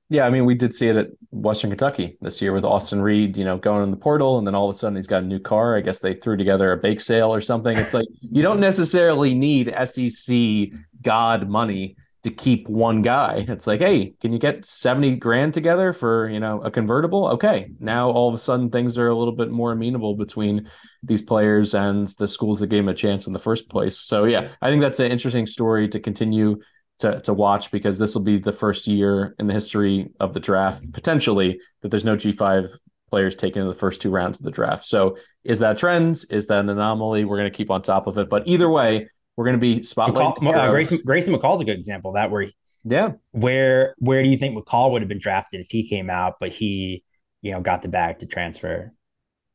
Yeah, 0.10 0.26
I 0.26 0.30
mean, 0.30 0.46
we 0.46 0.56
did 0.56 0.74
see 0.74 0.88
it 0.88 0.96
at 0.96 1.08
Western 1.32 1.70
Kentucky 1.70 2.18
this 2.22 2.42
year 2.42 2.54
with 2.54 2.64
Austin 2.64 3.02
Reed, 3.02 3.36
you 3.36 3.44
know, 3.44 3.58
going 3.58 3.84
in 3.84 3.92
the 3.92 3.98
portal, 3.98 4.38
and 4.38 4.48
then 4.48 4.56
all 4.56 4.70
of 4.70 4.74
a 4.74 4.80
sudden 4.80 4.96
he's 4.96 5.08
got 5.08 5.24
a 5.24 5.26
new 5.26 5.40
car. 5.40 5.76
I 5.76 5.82
guess 5.82 6.00
they 6.00 6.14
threw 6.14 6.38
together 6.38 6.72
a 6.72 6.78
bake 6.78 7.02
sale 7.02 7.34
or 7.34 7.42
something. 7.42 7.78
It's 7.78 7.94
like 7.94 8.08
you 8.22 8.42
don't 8.42 8.62
necessarily 8.62 9.34
need 9.34 9.74
SEC 9.86 10.70
God 11.02 11.50
money 11.50 11.98
to 12.24 12.32
keep 12.32 12.68
one 12.68 13.02
guy. 13.02 13.46
It's 13.48 13.68
like, 13.68 13.80
hey, 13.80 14.14
can 14.22 14.34
you 14.34 14.40
get 14.40 14.66
70 14.66 15.16
grand 15.18 15.54
together 15.54 15.94
for, 15.94 16.30
you 16.30 16.40
know, 16.40 16.62
a 16.62 16.72
convertible? 16.72 17.28
Okay. 17.30 17.72
Now 17.80 18.10
all 18.10 18.28
of 18.28 18.36
a 18.36 18.40
sudden 18.40 18.70
things 18.70 18.98
are 18.98 19.08
a 19.08 19.16
little 19.16 19.36
bit 19.36 19.52
more 19.52 19.72
amenable 19.72 20.16
between 20.16 20.70
these 21.04 21.22
players 21.22 21.74
and 21.74 22.08
the 22.20 22.28
schools 22.28 22.60
that 22.60 22.68
gave 22.68 22.80
them 22.80 22.90
a 22.90 22.96
chance 22.96 23.28
in 23.28 23.34
the 23.34 23.40
first 23.40 23.70
place. 23.70 24.00
So 24.00 24.26
yeah, 24.26 24.50
I 24.62 24.70
think 24.70 24.82
that's 24.82 25.00
an 25.00 25.12
interesting 25.12 25.48
story 25.48 25.88
to 25.90 26.00
continue 26.00 26.60
to, 27.00 27.22
to 27.22 27.34
watch 27.34 27.72
because 27.72 28.00
this 28.00 28.16
will 28.16 28.24
be 28.24 28.40
the 28.40 28.52
first 28.52 28.88
year 28.88 29.36
in 29.40 29.48
the 29.48 29.54
history 29.54 30.10
of 30.20 30.34
the 30.34 30.40
draft, 30.40 30.92
potentially, 30.92 31.60
that 31.82 31.90
there's 31.90 32.06
no 32.06 32.16
G5 32.16 32.70
players 33.10 33.36
taken 33.36 33.62
in 33.62 33.68
the 33.68 33.74
first 33.74 34.02
two 34.02 34.10
rounds 34.10 34.40
of 34.40 34.46
the 34.46 34.52
draft. 34.52 34.86
So 34.88 35.18
is 35.44 35.60
that 35.60 35.78
trends? 35.78 36.26
Is 36.26 36.48
that 36.48 36.60
an 36.60 36.70
anomaly? 36.70 37.26
We're 37.26 37.38
going 37.38 37.52
to 37.52 37.56
keep 37.56 37.72
on 37.72 37.82
top 37.82 38.08
of 38.08 38.18
it. 38.18 38.30
But 38.30 38.48
either 38.48 38.70
way, 38.70 39.10
we're 39.38 39.46
going 39.46 39.56
to 39.56 39.62
be 39.62 39.78
spotlighting. 39.78 40.38
McCall, 40.40 40.68
uh, 40.68 40.70
Grayson, 40.72 41.00
Grayson 41.06 41.34
McCall 41.34 41.56
is 41.56 41.62
a 41.62 41.66
good 41.66 41.80
example 41.80 42.12
of 42.12 42.16
that. 42.16 42.30
Where 42.30 42.52
yeah, 42.84 43.12
where 43.32 43.96
where 44.00 44.22
do 44.22 44.30
you 44.30 44.38
think 44.38 44.58
McCall 44.58 44.92
would 44.92 45.02
have 45.02 45.10
been 45.10 45.20
drafted 45.20 45.62
if 45.62 45.68
he 45.70 45.88
came 45.88 46.10
out, 46.10 46.36
but 46.40 46.50
he 46.50 47.04
you 47.42 47.52
know, 47.52 47.62
got 47.62 47.82
the 47.82 47.88
bag 47.88 48.20
to 48.20 48.26
transfer. 48.26 48.94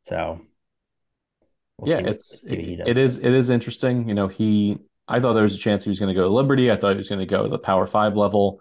So 0.05 0.41
we'll 1.79 1.91
yeah, 1.91 2.09
it's 2.09 2.43
it, 2.45 2.81
it 2.87 2.97
is 2.97 3.19
it 3.19 3.33
is 3.33 3.51
interesting. 3.51 4.09
You 4.09 4.15
know, 4.15 4.29
he 4.29 4.79
I 5.09 5.21
thought 5.21 5.35
there 5.35 5.43
was 5.43 5.55
a 5.55 5.59
chance 5.59 5.85
he 5.85 5.91
was 5.91 5.99
going 5.99 6.09
to 6.09 6.19
go 6.19 6.27
to 6.27 6.35
Liberty. 6.35 6.71
I 6.71 6.77
thought 6.77 6.93
he 6.93 6.97
was 6.97 7.09
going 7.09 7.21
to 7.21 7.27
go 7.27 7.43
to 7.43 7.49
the 7.49 7.59
Power 7.59 7.87
Five 7.87 8.17
level. 8.17 8.61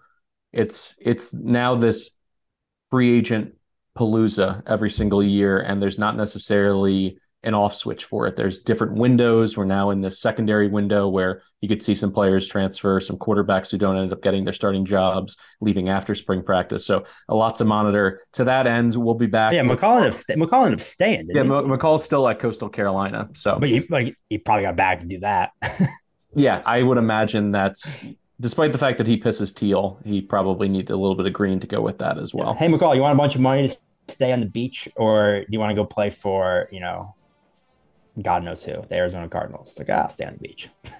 It's 0.52 0.94
it's 1.00 1.32
now 1.32 1.76
this 1.76 2.10
free 2.90 3.16
agent 3.16 3.54
palooza 3.96 4.62
every 4.66 4.90
single 4.90 5.22
year, 5.22 5.58
and 5.58 5.80
there's 5.80 5.98
not 5.98 6.16
necessarily 6.16 7.18
an 7.44 7.54
off 7.54 7.74
switch 7.74 8.04
for 8.04 8.26
it. 8.26 8.36
There's 8.36 8.60
different 8.60 8.94
windows. 8.94 9.56
We're 9.56 9.64
now 9.64 9.90
in 9.90 10.00
this 10.00 10.20
secondary 10.20 10.68
window 10.68 11.08
where 11.08 11.42
you 11.60 11.68
could 11.68 11.82
see 11.82 11.94
some 11.94 12.12
players 12.12 12.48
transfer, 12.48 13.00
some 13.00 13.16
quarterbacks 13.16 13.70
who 13.70 13.78
don't 13.78 13.96
end 13.96 14.12
up 14.12 14.22
getting 14.22 14.44
their 14.44 14.52
starting 14.52 14.84
jobs, 14.84 15.36
leaving 15.60 15.88
after 15.88 16.14
spring 16.14 16.42
practice. 16.42 16.86
So 16.86 17.04
a 17.28 17.34
lot 17.34 17.56
to 17.56 17.64
monitor. 17.64 18.20
To 18.34 18.44
that 18.44 18.66
end, 18.66 18.94
we'll 18.94 19.14
be 19.14 19.26
back. 19.26 19.54
Yeah, 19.54 19.62
McCall 19.62 19.96
ended 19.96 20.12
up, 20.12 20.16
st- 20.16 20.38
McCall 20.38 20.66
ended 20.66 20.80
up 20.80 20.84
staying. 20.84 21.28
yeah, 21.32 21.42
he? 21.42 21.48
McCall's 21.48 22.04
still 22.04 22.28
at 22.28 22.38
Coastal 22.38 22.68
Carolina. 22.68 23.28
So, 23.34 23.58
but 23.58 23.68
he, 23.68 23.80
like, 23.90 24.16
he 24.28 24.38
probably 24.38 24.64
got 24.64 24.76
back 24.76 25.00
to 25.00 25.06
do 25.06 25.20
that. 25.20 25.50
yeah, 26.34 26.62
I 26.64 26.82
would 26.82 26.98
imagine 26.98 27.50
that's 27.50 27.96
despite 28.40 28.72
the 28.72 28.78
fact 28.78 28.98
that 28.98 29.06
he 29.06 29.18
pisses 29.18 29.54
teal, 29.54 30.00
he 30.04 30.20
probably 30.20 30.68
needs 30.68 30.90
a 30.90 30.96
little 30.96 31.14
bit 31.14 31.26
of 31.26 31.32
green 31.32 31.60
to 31.60 31.66
go 31.66 31.80
with 31.80 31.98
that 31.98 32.18
as 32.18 32.34
well. 32.34 32.54
Hey, 32.54 32.68
McCall, 32.68 32.94
you 32.94 33.00
want 33.00 33.14
a 33.14 33.18
bunch 33.18 33.34
of 33.34 33.40
money 33.40 33.68
to 33.68 33.76
stay 34.08 34.32
on 34.32 34.40
the 34.40 34.46
beach, 34.46 34.88
or 34.96 35.40
do 35.40 35.46
you 35.48 35.60
want 35.60 35.70
to 35.70 35.74
go 35.74 35.84
play 35.84 36.10
for 36.10 36.68
you 36.70 36.80
know 36.80 37.14
God 38.20 38.44
knows 38.44 38.64
who, 38.64 38.84
the 38.88 38.96
Arizona 38.96 39.28
Cardinals. 39.28 39.68
It's 39.70 39.78
like, 39.78 39.90
ah, 39.90 40.08
stay 40.08 40.24
on 40.24 40.34
the 40.34 40.38
beach. 40.38 40.68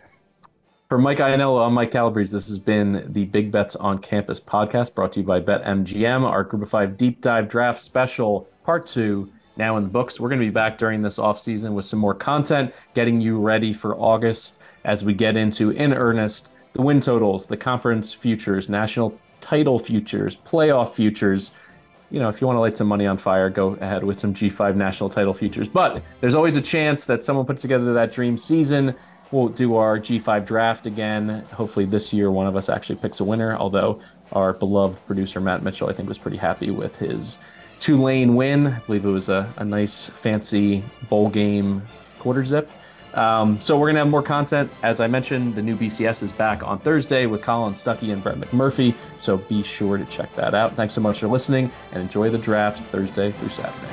For 0.89 0.99
Mike 0.99 1.19
Ianniello, 1.19 1.67
I'm 1.67 1.75
Mike 1.75 1.91
Calabrese. 1.91 2.35
This 2.35 2.49
has 2.49 2.59
been 2.59 3.11
the 3.13 3.25
Big 3.25 3.51
Bets 3.51 3.77
on 3.77 3.99
Campus 3.99 4.39
podcast 4.39 4.95
brought 4.95 5.13
to 5.13 5.21
you 5.21 5.27
by 5.27 5.41
BetMGM, 5.41 6.23
our 6.23 6.45
Group 6.45 6.63
of 6.63 6.71
Five 6.71 6.99
Deep 6.99 7.23
Dive 7.23 7.49
Draft 7.49 7.81
Special, 7.81 8.47
Part 8.63 8.87
2, 8.87 9.31
now 9.57 9.79
in 9.79 9.85
the 9.85 9.89
books. 9.89 10.21
We're 10.21 10.29
going 10.29 10.41
to 10.41 10.47
be 10.47 10.51
back 10.51 10.77
during 10.77 11.01
this 11.01 11.19
offseason 11.19 11.73
with 11.73 11.87
some 11.87 11.99
more 11.99 12.15
content, 12.15 12.75
getting 12.95 13.21
you 13.21 13.39
ready 13.41 13.73
for 13.73 13.97
August 13.97 14.59
as 14.85 15.03
we 15.03 15.15
get 15.15 15.37
into, 15.37 15.71
in 15.71 15.95
earnest, 15.95 16.53
the 16.75 16.83
win 16.83 17.01
totals, 17.01 17.47
the 17.47 17.57
conference 17.57 18.13
futures, 18.13 18.69
national 18.69 19.19
title 19.41 19.79
futures, 19.79 20.37
playoff 20.37 20.93
futures, 20.93 21.53
you 22.13 22.21
know, 22.21 22.29
if 22.29 22.41
you 22.41 22.47
want 22.47 22.57
to 22.57 22.61
light 22.61 22.77
some 22.77 22.89
money 22.89 23.07
on 23.07 23.17
fire, 23.17 23.49
go 23.49 23.69
ahead 23.81 24.05
with 24.05 24.19
some 24.19 24.35
G5 24.35 24.77
national 24.77 25.09
title 25.09 25.33
futures. 25.33 25.67
But 25.67 26.03
there's 26.21 26.35
always 26.35 26.57
a 26.57 26.63
chance 26.63 27.07
that 27.07 27.25
someone 27.25 27.47
puts 27.47 27.63
together 27.63 27.95
that 27.95 28.13
dream 28.13 28.37
season. 28.37 28.95
We'll 29.31 29.49
do 29.49 29.77
our 29.77 29.99
G5 29.99 30.45
draft 30.45 30.87
again. 30.87 31.43
Hopefully, 31.53 31.87
this 31.87 32.13
year 32.13 32.31
one 32.31 32.47
of 32.47 32.55
us 32.55 32.69
actually 32.69 32.97
picks 32.97 33.21
a 33.21 33.25
winner. 33.25 33.57
Although 33.57 34.01
our 34.33 34.53
beloved 34.53 35.05
producer 35.07 35.41
Matt 35.41 35.63
Mitchell, 35.63 35.89
I 35.89 35.95
think, 35.95 36.07
was 36.07 36.19
pretty 36.19 36.37
happy 36.37 36.71
with 36.71 36.95
his 36.97 37.39
Tulane 37.81 38.37
win. 38.37 38.67
I 38.67 38.79
believe 38.81 39.07
it 39.07 39.11
was 39.11 39.31
a, 39.31 39.53
a 39.57 39.65
nice, 39.65 40.11
fancy 40.11 40.85
bowl 41.09 41.31
game 41.31 41.83
quarter 42.19 42.45
zip. 42.45 42.71
Um, 43.15 43.61
so 43.61 43.79
we're 43.79 43.89
gonna 43.89 44.01
have 44.01 44.09
more 44.09 44.23
content. 44.23 44.71
As 44.83 45.01
I 45.01 45.07
mentioned, 45.07 45.55
the 45.55 45.63
new 45.63 45.77
BCS 45.77 46.23
is 46.23 46.33
back 46.33 46.63
on 46.63 46.79
Thursday 46.79 47.27
with 47.27 47.43
Colin 47.43 47.75
Stuckey 47.75 48.13
and 48.13 48.23
Brett 48.23 48.39
McMurphy. 48.39 48.95
So 49.19 49.37
be 49.37 49.63
sure 49.63 49.99
to 49.99 50.05
check 50.07 50.35
that 50.37 50.55
out. 50.55 50.77
Thanks 50.77 50.95
so 50.95 51.01
much 51.01 51.21
for 51.21 51.29
listening 51.29 51.71
and 51.93 52.03
enjoy 52.03 52.31
the 52.31 52.39
draft 52.39 52.83
Thursday 52.91 53.33
through 53.33 53.51
Saturday. 53.51 53.89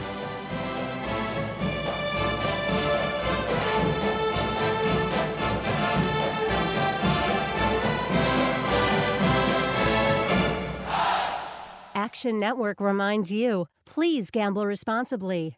Action 11.95 12.39
Network 12.39 12.80
reminds 12.80 13.32
you 13.32 13.67
please 13.86 14.32
gamble 14.32 14.65
responsibly. 14.65 15.57